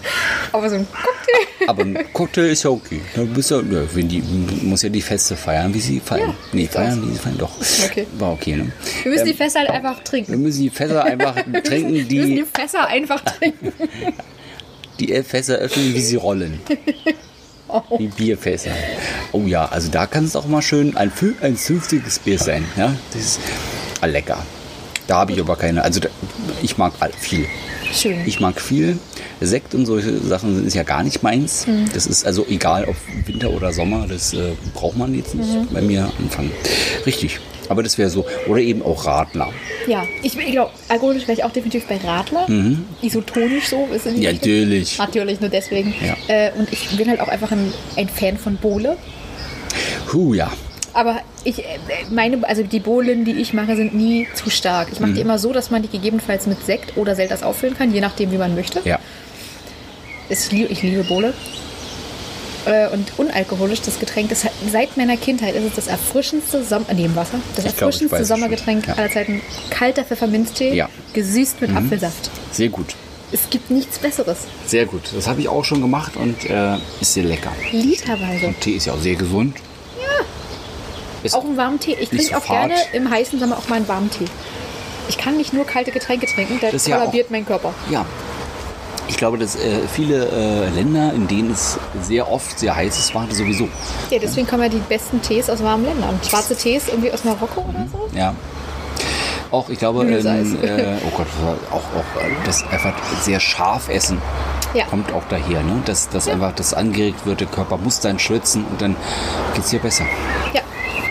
Aber 0.53 0.71
so 0.71 0.77
ein 0.77 0.87
Cocktail. 0.91 1.69
Aber 1.69 1.83
ein 1.83 2.13
Cocktail 2.15 2.47
ist 2.47 2.63
ja 2.63 2.71
okay. 2.71 3.03
Da 3.15 3.23
bist 3.25 3.51
du, 3.51 3.57
ja, 3.61 3.83
wenn 3.95 4.09
die, 4.09 4.23
muss 4.63 4.81
ja 4.81 4.89
die 4.89 5.03
Feste 5.03 5.37
feiern, 5.37 5.75
wie 5.75 5.81
sie 5.81 6.01
feiern. 6.01 6.31
Ja, 6.31 6.35
nee, 6.53 6.67
feiern, 6.67 7.03
wie 7.07 7.13
sie 7.13 7.19
feiern. 7.19 7.37
Doch. 7.37 7.51
Okay. 7.85 8.07
War 8.19 8.33
okay, 8.33 8.57
ne? 8.57 8.73
Wir 9.03 9.13
müssen 9.13 9.27
Ähm, 9.27 9.33
die 9.33 9.37
Fässer 9.37 9.59
halt 9.61 9.71
einfach 9.71 9.97
Wir 9.99 10.05
trinken. 10.05 10.43
müssen 10.43 10.63
die 10.63 10.71
Fässer 10.71 11.05
einfach 11.05 11.35
trinken, 11.65 11.93
Wir 11.93 12.03
müssen 12.05 12.09
die 12.09 12.35
die, 12.37 12.45
Fässer 12.61 12.87
einfach 12.87 13.21
trinken. 13.23 13.73
die 15.01 15.23
Fässer 15.23 15.57
öffnen, 15.57 15.93
wie 15.95 16.01
sie 16.01 16.17
rollen. 16.17 16.61
Die 17.99 18.09
Bierfässer. 18.09 18.71
Oh 19.33 19.43
ja, 19.43 19.67
also 19.67 19.91
da 19.91 20.07
kann 20.07 20.25
es 20.25 20.37
auch 20.37 20.47
mal 20.47 20.63
schön 20.63 20.97
ein, 20.97 21.13
ein 21.41 21.57
zünftiges 21.57 22.19
Bier 22.19 22.39
sein. 22.39 22.65
Ja, 22.77 22.95
das 23.13 23.23
ist 23.23 23.41
ah, 24.01 24.07
lecker. 24.07 24.39
Da 25.07 25.19
habe 25.19 25.33
ich 25.33 25.41
aber 25.41 25.57
keine. 25.57 25.83
Also 25.83 26.01
da, 26.01 26.09
ich 26.63 26.79
mag 26.79 26.93
viel. 27.15 27.47
Schön. 27.97 28.23
Ich 28.27 28.41
mag 28.41 28.61
viel. 28.61 28.99
Sekt 29.41 29.75
und 29.75 29.87
solche 29.87 30.19
Sachen 30.19 30.67
ist 30.67 30.75
ja 30.75 30.83
gar 30.83 31.03
nicht 31.03 31.23
meins. 31.23 31.67
Mhm. 31.67 31.87
Das 31.95 32.07
ist 32.07 32.27
also 32.27 32.47
egal, 32.49 32.85
ob 32.87 32.97
Winter 33.27 33.51
oder 33.51 33.73
Sommer, 33.73 34.07
das 34.09 34.33
äh, 34.35 34.53
braucht 34.75 34.97
man 34.97 35.15
jetzt 35.15 35.35
nicht 35.35 35.49
Mhm. 35.49 35.69
bei 35.73 35.81
mir 35.83 36.11
anfangen. 36.19 36.51
Richtig. 37.07 37.39
Aber 37.69 37.83
das 37.83 37.99
wäre 37.99 38.09
so. 38.11 38.25
Oder 38.47 38.61
eben 38.61 38.81
auch 38.83 39.07
Radler. 39.07 39.49
Ja, 39.89 40.05
ich, 40.23 40.39
ich 40.39 40.53
glaube, 40.53 40.71
alkoholisch 40.89 41.23
wäre 41.23 41.33
ich 41.33 41.43
auch 41.45 41.51
definitiv 41.51 41.85
bei 41.87 41.97
Radler. 41.97 42.47
Isotonisch 43.03 43.69
so. 43.69 43.89
Ist 43.93 44.07
in 44.07 44.23
Ja, 44.23 44.33
natürlich. 44.33 44.99
Natürlich, 44.99 45.41
nur 45.41 45.51
deswegen. 45.51 45.93
Ja. 46.01 46.17
Äh, 46.33 46.53
und 46.57 46.73
ich 46.73 46.89
bin 46.97 47.09
halt 47.09 47.21
auch 47.21 47.29
einfach 47.29 47.51
ein, 47.51 47.73
ein 47.97 48.09
Fan 48.09 48.39
von 48.39 48.57
Bohle. 48.57 48.97
Huh, 50.13 50.35
ja. 50.35 50.53
Aber 50.97 51.21
ich 51.45 51.59
äh, 51.59 51.65
meine, 52.11 52.47
also 52.49 52.63
die 52.63 52.81
Bohlen, 52.81 53.25
die 53.27 53.33
ich 53.33 53.53
mache, 53.53 53.77
sind 53.77 53.95
nie 53.95 54.27
zu 54.35 54.49
stark. 54.49 54.89
Ich 54.93 54.99
mache 55.01 55.11
Mhm. 55.11 55.15
die 55.17 55.21
immer 55.21 55.39
so, 55.39 55.53
dass 55.53 55.71
man 55.71 55.83
die 55.83 55.89
gegebenenfalls 55.89 56.47
mit 56.47 56.65
Sekt 56.65 56.97
oder 56.97 57.15
Selters 57.15 57.43
auffüllen 57.43 57.77
kann, 57.77 57.93
je 57.93 58.01
nachdem, 58.01 58.33
wie 58.33 58.39
man 58.39 58.55
möchte. 58.55 58.81
Ja. 58.85 58.99
Ich 60.29 60.51
liebe, 60.51 60.73
ich 60.73 60.83
liebe 60.83 61.05
Bohle. 61.05 61.35
äh, 62.65 62.89
und 62.89 63.13
unalkoholisch. 63.17 63.81
Das 63.83 64.01
Getränk, 64.01 64.29
das 64.31 64.45
seit 64.73 64.97
meiner 64.97 65.17
Kindheit 65.17 65.55
ist 65.55 65.65
es 65.67 65.75
das 65.77 65.87
erfrischendste 65.87 66.65
Sommer, 66.65 66.87
neben 66.97 67.15
Wasser, 67.15 67.39
das 67.55 67.65
Ich 67.65 67.77
glaub, 67.77 67.91
erfrischendste 67.91 68.23
es 68.23 68.27
Sommergetränk. 68.29 68.89
Ja. 68.89 68.95
aller 68.95 69.09
Zeiten. 69.11 69.41
Kalter 69.71 70.03
Pfefferminztee, 70.03 70.75
Ja. 70.75 70.89
gesüßt 71.13 71.61
mit 71.61 71.71
Apfelsaft. 71.77 72.29
Sehr 72.51 72.69
gut. 72.71 72.97
Es 73.31 73.49
gibt 73.51 73.71
nichts 73.71 73.99
Besseres. 74.01 74.39
Sehr 74.67 74.87
gut. 74.87 75.03
Das 75.15 75.29
habe 75.29 75.41
ich 75.43 75.49
auch 75.49 75.65
schon 75.65 75.81
gemacht 75.81 76.17
und 76.17 76.49
äh, 76.51 76.77
ist 77.01 77.15
sehr 77.15 77.23
lecker. 77.25 77.53
Literweise. 77.71 78.47
Und 78.49 78.61
Tee 78.61 78.73
ist 78.73 78.87
ja 78.87 78.95
auch 78.95 79.01
sehr 79.01 79.15
gesund. 79.15 79.57
Ist 81.27 81.35
Auch 81.35 81.45
einen 81.45 81.57
warmen 81.57 81.79
Tee. 81.81 81.97
Ich 82.01 82.09
trinke 82.09 82.25
so 82.25 82.35
auch 82.37 82.45
gerne 82.47 82.75
fad. 82.75 82.95
im 82.95 83.11
heißen 83.11 83.39
Sommer 83.39 83.59
auch 83.59 83.69
mal 83.69 83.77
einen 83.77 83.89
warmen 83.89 84.11
Tee. 84.11 84.27
Ich 85.09 85.19
kann 85.19 85.37
nicht 85.37 85.53
nur 85.53 85.65
kalte 85.67 85.91
Getränke 85.93 86.27
trinken, 86.27 86.59
da 86.61 86.67
Das 86.67 86.75
ist 86.83 86.89
ja 86.89 86.97
kollabiert 86.99 87.31
mein 87.31 87.47
Körper. 87.47 87.73
Ja. 87.91 88.05
Ich 89.09 89.17
glaube, 89.19 89.39
dass 89.39 89.55
äh, 89.55 89.79
viele 89.93 90.27
äh, 90.29 90.69
Länder, 90.71 91.13
in 91.15 91.29
denen 91.29 91.53
es 91.53 91.79
sehr 92.03 92.31
oft 92.31 92.59
sehr 92.59 92.75
heiß 92.75 92.99
ist, 92.99 93.15
waren 93.15 93.31
sowieso. 93.33 93.69
Ja, 94.11 94.19
deswegen 94.19 94.49
kommen 94.49 94.65
ja 94.65 94.69
die 94.69 94.83
besten 94.89 95.23
Tees 95.23 95.49
aus 95.49 95.63
warmen 95.63 95.85
Ländern. 95.85 96.19
Schwarze 96.29 96.57
Tees 96.57 96.89
irgendwie 96.89 97.13
aus 97.13 97.23
Marokko 97.23 97.61
oder 97.69 97.87
so. 97.93 98.09
Ja. 98.17 98.35
Auch, 99.53 99.69
ich 99.69 99.79
glaube, 99.79 100.03
ähm, 100.05 100.59
äh, 100.61 100.97
oh 101.07 101.17
Gott, 101.17 101.29
auch, 101.71 101.77
auch 101.77 102.21
äh, 102.21 102.31
das 102.45 102.65
einfach 102.69 102.95
sehr 103.23 103.39
scharf 103.39 103.89
essen 103.89 104.21
Ja. 104.75 104.87
kommt 104.87 105.13
auch 105.13 105.23
daher, 105.29 105.63
ne? 105.63 105.83
Dass, 105.85 106.09
dass 106.09 106.27
einfach 106.27 106.53
das 106.57 106.75
angeregt 106.75 107.25
wird, 107.27 107.41
der 107.41 107.47
Körper 107.47 107.77
muss 107.77 108.01
dann 108.01 108.19
schwitzen 108.19 108.65
und 108.65 108.81
dann 108.83 108.97
geht's 109.55 109.71
dir 109.71 109.79
besser. 109.79 110.05
Ja, 110.53 110.63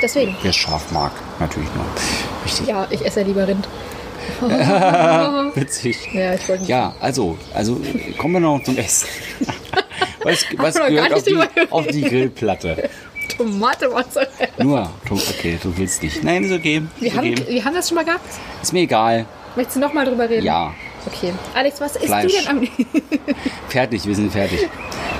deswegen. 0.06 0.36
Wer 0.42 0.50
es 0.52 0.56
scharf 0.56 0.92
mag, 0.92 1.12
natürlich 1.40 1.70
nur. 1.76 1.86
Wichtig. 2.44 2.68
Ja, 2.68 2.88
ich 2.90 3.06
esse 3.06 3.22
ja 3.22 3.26
lieber 3.28 3.48
Rind. 3.48 3.68
Witzig. 5.56 5.98
Ja, 6.14 6.34
ich 6.34 6.48
wollte 6.48 6.62
nicht. 6.64 6.70
Ja, 6.70 6.96
also, 7.00 7.38
also 7.54 7.80
kommen 8.18 8.34
wir 8.36 8.40
noch 8.40 8.64
zum 8.64 8.78
Essen. 8.78 9.08
Was, 10.24 10.44
was 10.58 10.74
wir 10.76 10.90
gehört 10.90 11.14
auf 11.14 11.22
die, 11.24 11.38
auf 11.70 11.88
die 11.88 12.02
Grillplatte? 12.02 12.90
Tomate 13.38 13.90
Mozzarella. 13.90 14.30
Nur, 14.58 14.90
okay, 15.12 15.60
du 15.62 15.78
willst 15.78 16.02
nicht. 16.02 16.24
Nein, 16.24 16.46
ist 16.46 16.52
okay. 16.52 16.82
Wir 17.00 17.10
Ist, 17.10 17.16
haben, 17.18 17.32
okay. 17.32 17.46
wir 17.48 17.64
haben 17.64 17.76
das 17.76 17.90
schon 17.90 17.96
mal 17.96 18.06
gehabt. 18.06 18.26
ist 18.64 18.74
mir 18.74 18.82
egal. 18.82 19.28
Möchtest 19.56 19.76
du 19.76 19.82
noch 19.82 19.94
mal 19.94 20.04
drüber 20.04 20.28
reden? 20.28 20.44
Ja, 20.44 20.74
Okay. 21.08 21.34
Alex, 21.54 21.80
was 21.82 21.96
isst 21.96 22.06
Fleisch. 22.06 22.32
du 22.34 22.40
denn 22.40 22.48
am 22.48 22.60
liebsten? 22.62 23.02
fertig, 23.70 24.06
wir 24.06 24.16
sind 24.16 24.32
fertig. 24.32 24.68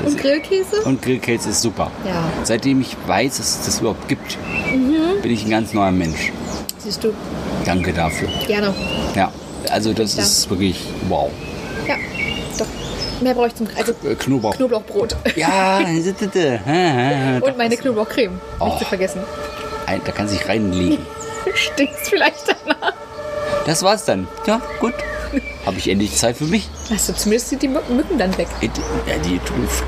Das- 0.04 0.14
Und 0.14 0.20
Grillkäse? 0.22 0.82
Und 0.84 1.02
Grillkäse 1.02 1.50
ist 1.50 1.62
super. 1.62 1.92
Ja. 2.06 2.24
Seitdem 2.44 2.82
ich 2.82 2.96
weiß, 3.08 3.38
dass 3.38 3.60
es 3.60 3.66
das 3.66 3.80
überhaupt 3.80 4.08
gibt, 4.08 4.38
Mhm. 4.74 5.22
bin 5.22 5.32
ich 5.32 5.44
ein 5.46 5.50
ganz 5.52 5.74
neuer 5.74 5.92
Mensch. 5.92 6.32
Siehst 6.80 7.04
du, 7.04 7.14
Danke 7.66 7.94
dafür. 7.94 8.28
gerne. 8.48 8.74
Ja, 9.16 9.32
also 9.70 9.94
das 9.94 10.16
Ja. 10.18 10.24
ist 10.24 10.50
wirklich 10.50 10.80
wow. 11.08 11.30
Ja, 11.88 11.96
doch. 12.58 12.66
Mehr 13.22 13.34
brauche 13.34 13.48
ich 13.48 13.56
zum 13.56 13.68
Also 13.78 13.94
Äh, 14.04 14.16
Knoblauch. 14.16 14.56
Knoblauchbrot. 14.56 15.16
Ja, 15.36 15.78
Und 17.42 17.58
meine 17.58 17.78
Knoblauchcreme. 17.78 18.40
Oh. 18.60 18.66
Nicht 18.66 18.80
zu 18.80 18.86
vergessen. 18.86 19.22
Ein- 19.86 20.02
da 20.04 20.12
kann 20.12 20.28
sich 20.28 20.48
reinlegen. 20.48 20.98
Stinkt's 21.54 22.10
vielleicht 22.10 22.48
danach? 22.66 22.94
Das 23.66 23.82
war's 23.84 24.04
dann. 24.06 24.28
Ja, 24.46 24.62
gut. 24.80 24.94
Habe 25.66 25.78
ich 25.78 25.90
endlich 25.90 26.16
Zeit 26.16 26.38
für 26.38 26.46
mich. 26.46 26.68
Hast 26.90 27.10
du 27.10 27.14
zumindest 27.14 27.50
sind 27.50 27.62
die 27.62 27.68
Mücken 27.68 28.18
dann 28.18 28.38
weg. 28.38 28.48
Äh, 28.62 28.68
die- 28.70 29.10
Ja, 29.10 29.18
die, 29.18 29.40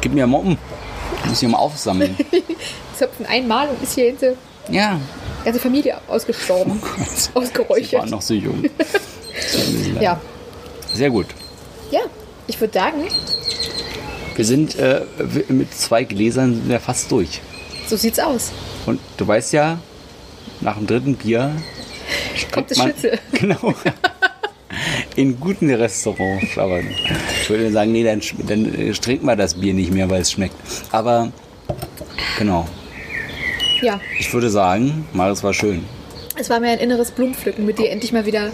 gib 0.01 0.13
mir. 0.13 0.25
Ich 0.25 1.29
muss 1.29 1.39
hier 1.39 1.49
mal 1.49 1.57
aufsammeln. 1.57 2.15
Zöpfen 2.97 3.25
einmal 3.25 3.69
und 3.69 3.81
ist 3.83 3.93
hier 3.95 4.05
hinter 4.05 4.33
Ja. 4.69 4.99
ganze 5.45 5.59
Familie 5.59 5.97
ausgestorben. 6.07 6.81
Oh 6.83 7.03
Sie 7.15 7.29
Ausgeräuchert. 7.33 8.01
waren 8.01 8.09
noch 8.09 8.21
so 8.21 8.33
jung. 8.33 8.63
Ja. 10.01 10.19
Sehr 10.93 11.09
gut. 11.11 11.27
Ja, 11.91 11.99
ich 12.47 12.59
würde 12.59 12.73
sagen, 12.73 13.03
Wir 14.35 14.45
sind 14.45 14.75
äh, 14.79 15.01
mit 15.49 15.73
zwei 15.73 16.03
Gläsern 16.03 16.55
sind 16.55 16.69
wir 16.69 16.79
fast 16.79 17.11
durch. 17.11 17.41
so 17.87 17.95
sieht's 17.95 18.19
aus. 18.19 18.51
Und 18.87 18.99
du 19.17 19.27
weißt 19.27 19.53
ja, 19.53 19.79
nach 20.61 20.75
dem 20.77 20.87
dritten 20.87 21.15
Bier 21.15 21.51
Kommt 22.51 22.71
das 22.71 22.77
man- 22.79 22.89
Schnitzel. 22.91 23.19
Genau. 23.33 23.73
In 25.17 25.39
guten 25.39 25.69
Restaurants. 25.69 26.57
Aber 26.57 26.79
ich 26.79 27.49
würde 27.49 27.69
sagen, 27.71 27.91
nee, 27.91 28.03
dann, 28.03 28.21
dann 28.47 28.73
äh, 28.73 28.93
trinkt 28.93 29.23
mal 29.23 29.35
das 29.35 29.55
Bier 29.55 29.73
nicht 29.73 29.91
mehr, 29.91 30.09
weil 30.09 30.21
es 30.21 30.31
schmeckt. 30.31 30.55
Aber 30.91 31.31
genau. 32.37 32.65
Ja, 33.81 33.99
Ich 34.19 34.33
würde 34.33 34.49
sagen, 34.49 35.05
Maris 35.13 35.43
war 35.43 35.53
schön. 35.53 35.83
es 36.39 36.49
war 36.49 36.59
mir 36.59 36.69
ein 36.69 36.79
inneres 36.79 37.11
Blumenpflücken, 37.11 37.65
mit 37.65 37.77
dir 37.79 37.89
endlich 37.91 38.11
mal 38.11 38.25
wieder 38.25 38.51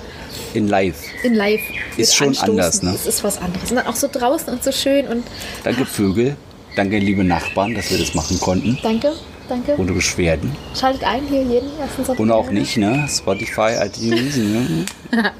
In 0.53 0.67
live. 0.67 0.97
in 1.23 1.33
live. 1.35 1.61
Ist 1.97 2.15
schon 2.15 2.29
anstoßen. 2.29 2.49
anders, 2.51 2.81
ne? 2.83 2.93
Es 2.95 3.05
ist 3.05 3.23
was 3.23 3.37
anderes. 3.37 3.69
Und 3.69 3.77
dann 3.77 3.87
auch 3.87 3.95
so 3.95 4.07
draußen 4.11 4.51
und 4.51 4.63
so 4.63 4.71
schön 4.71 5.07
und 5.07 5.23
Danke 5.63 5.85
Vögel. 5.85 6.35
Danke 6.75 6.97
liebe 6.97 7.23
Nachbarn, 7.23 7.75
dass 7.75 7.91
wir 7.91 7.99
das 7.99 8.15
machen 8.15 8.39
konnten. 8.39 8.77
danke, 8.81 9.11
danke. 9.47 9.75
Ohne 9.77 9.91
Beschwerden. 9.91 10.51
Schaltet 10.77 11.03
ein 11.03 11.21
hier 11.29 11.43
jeden 11.43 11.77
ersten 11.79 12.03
Sonntag. 12.05 12.19
Und 12.19 12.31
auch 12.31 12.49
nicht, 12.49 12.77
ne? 12.77 13.05
Spotify, 13.09 13.75
iTunes, 13.85 14.37
ne? 14.37 14.85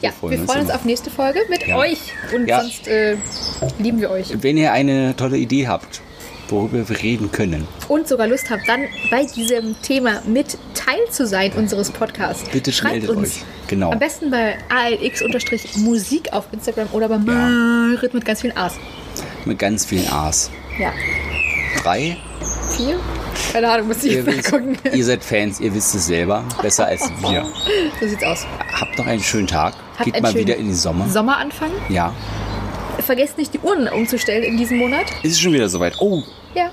Ja, 0.00 0.10
freuen 0.12 0.32
wir 0.32 0.38
uns 0.40 0.46
freuen 0.46 0.60
uns 0.60 0.68
immer. 0.70 0.74
auf 0.78 0.84
nächste 0.84 1.10
Folge 1.10 1.40
mit 1.48 1.66
Ja. 1.66 1.76
euch. 1.76 1.98
Und 2.34 2.46
Ja. 2.48 2.60
sonst 2.62 2.88
äh, 2.88 3.16
lieben 3.78 4.00
wir 4.00 4.10
euch. 4.10 4.28
Wenn 4.42 4.56
ihr 4.56 4.72
eine 4.72 5.14
tolle 5.16 5.36
Idee 5.36 5.68
habt, 5.68 6.00
worüber 6.48 6.88
wir 6.88 7.02
reden 7.02 7.30
können, 7.30 7.66
Und 7.88 8.08
sogar 8.08 8.26
Lust 8.26 8.50
habt, 8.50 8.66
dann 8.68 8.86
bei 9.10 9.24
diesem 9.24 9.80
Thema 9.82 10.22
mit 10.26 10.56
Teil 10.74 10.98
zu 11.10 11.26
sein 11.26 11.52
unseres 11.52 11.90
Podcasts. 11.90 12.48
Bitte 12.50 12.72
Schreibt 12.72 13.08
uns. 13.08 13.28
euch. 13.36 13.42
Genau. 13.68 13.92
Am 13.92 13.98
besten 14.00 14.30
bei 14.30 14.56
ALX-Musik 14.68 16.32
auf 16.32 16.46
Instagram 16.52 16.88
oder 16.92 17.08
bei 17.08 17.18
Marit 17.18 18.14
mit 18.14 18.24
ganz 18.24 18.40
vielen 18.40 18.56
A's. 18.56 18.74
mit 19.44 19.58
ganz 19.58 19.84
vielen 19.86 20.08
A's. 20.10 20.50
Ja. 20.78 20.92
Drei. 21.82 22.16
Vier? 22.76 22.98
Keine 23.52 23.70
Ahnung, 23.70 23.88
muss 23.88 24.04
ich 24.04 24.12
Ihr, 24.12 24.26
wisst, 24.26 24.50
gucken. 24.50 24.76
ihr 24.92 25.04
seid 25.04 25.24
Fans, 25.24 25.60
ihr 25.60 25.74
wisst 25.74 25.94
es 25.94 26.06
selber. 26.06 26.44
Besser 26.62 26.86
als 26.86 27.10
wir. 27.20 27.46
So 28.00 28.06
sieht's 28.08 28.22
aus. 28.24 28.46
Habt 28.72 28.96
noch 28.98 29.06
einen 29.06 29.22
schönen 29.22 29.46
Tag. 29.46 29.74
Habt 29.98 30.04
Geht 30.12 30.22
mal 30.22 30.34
wieder 30.34 30.56
in 30.56 30.68
die 30.68 30.74
Sommer. 30.74 31.08
Sommeranfang. 31.08 31.70
Ja. 31.88 32.14
Vergesst 33.00 33.38
nicht, 33.38 33.54
die 33.54 33.58
Uhren 33.60 33.88
umzustellen 33.88 34.42
in 34.44 34.56
diesem 34.56 34.78
Monat. 34.78 35.06
Ist 35.22 35.32
es 35.32 35.40
schon 35.40 35.52
wieder 35.52 35.68
soweit? 35.68 35.94
Oh, 36.00 36.22
Ja. 36.54 36.70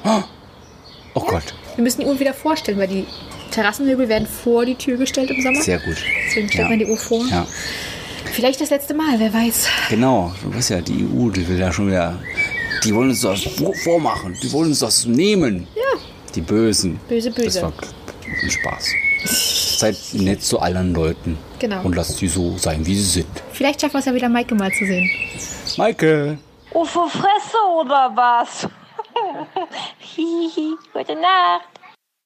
oh 1.13 1.21
Gott. 1.21 1.53
Wir 1.75 1.83
müssen 1.83 2.01
die 2.01 2.07
Uhren 2.07 2.19
wieder 2.19 2.33
vorstellen, 2.33 2.77
weil 2.77 2.87
die 2.87 3.05
Terrassenmöbel 3.51 4.07
werden 4.09 4.27
vor 4.27 4.65
die 4.65 4.75
Tür 4.75 4.97
gestellt 4.97 5.31
im 5.31 5.41
Sommer. 5.41 5.61
Sehr 5.61 5.79
gut. 5.79 5.95
Deswegen 6.27 6.47
stellt 6.49 6.63
Ja. 6.65 6.69
man 6.69 6.79
die 6.79 6.85
Uhr 6.85 6.97
vor. 6.97 7.25
Ja, 7.29 7.47
Vielleicht 8.33 8.61
das 8.61 8.69
letzte 8.69 8.93
Mal, 8.93 9.19
wer 9.19 9.33
weiß. 9.33 9.67
genau. 9.89 10.33
Du 10.43 10.53
weißt 10.53 10.69
ja, 10.71 10.81
die 10.81 11.05
EU, 11.05 11.29
die 11.29 11.47
will 11.47 11.57
ja 11.59 11.71
schon 11.71 11.87
wieder. 11.87 12.19
Die 12.83 12.93
wollen 12.93 13.09
uns 13.09 13.21
das 13.21 13.41
vor- 13.43 13.73
vormachen. 13.73 14.37
Die 14.43 14.51
wollen 14.51 14.69
uns 14.69 14.79
das 14.79 15.05
nehmen. 15.05 15.65
Ja. 15.75 15.81
Die 16.35 16.41
Bösen. 16.41 16.99
Böse, 17.07 17.31
böse. 17.31 17.61
Das 17.61 17.63
war 17.63 17.73
ein 18.43 18.49
Spaß. 18.49 18.91
Seid 19.79 19.97
nett 20.13 20.43
zu 20.43 20.59
allen 20.59 20.93
Leuten. 20.93 21.37
Genau. 21.59 21.81
Und 21.83 21.95
lasst 21.95 22.17
sie 22.17 22.27
so 22.27 22.57
sein, 22.57 22.85
wie 22.85 22.95
sie 22.95 23.21
sind. 23.21 23.27
Vielleicht 23.53 23.81
schaffen 23.81 23.95
wir 23.95 23.99
es 23.99 24.05
ja 24.05 24.13
wieder, 24.13 24.29
Maike 24.29 24.55
mal 24.55 24.71
zu 24.71 24.85
sehen. 24.85 25.09
Maike! 25.77 26.37
Ufo 26.73 27.07
Fresse 27.07 27.57
oder 27.79 28.11
was? 28.15 28.67
Hihi, 29.99 30.75
gute 30.93 31.15
Nacht. 31.15 31.76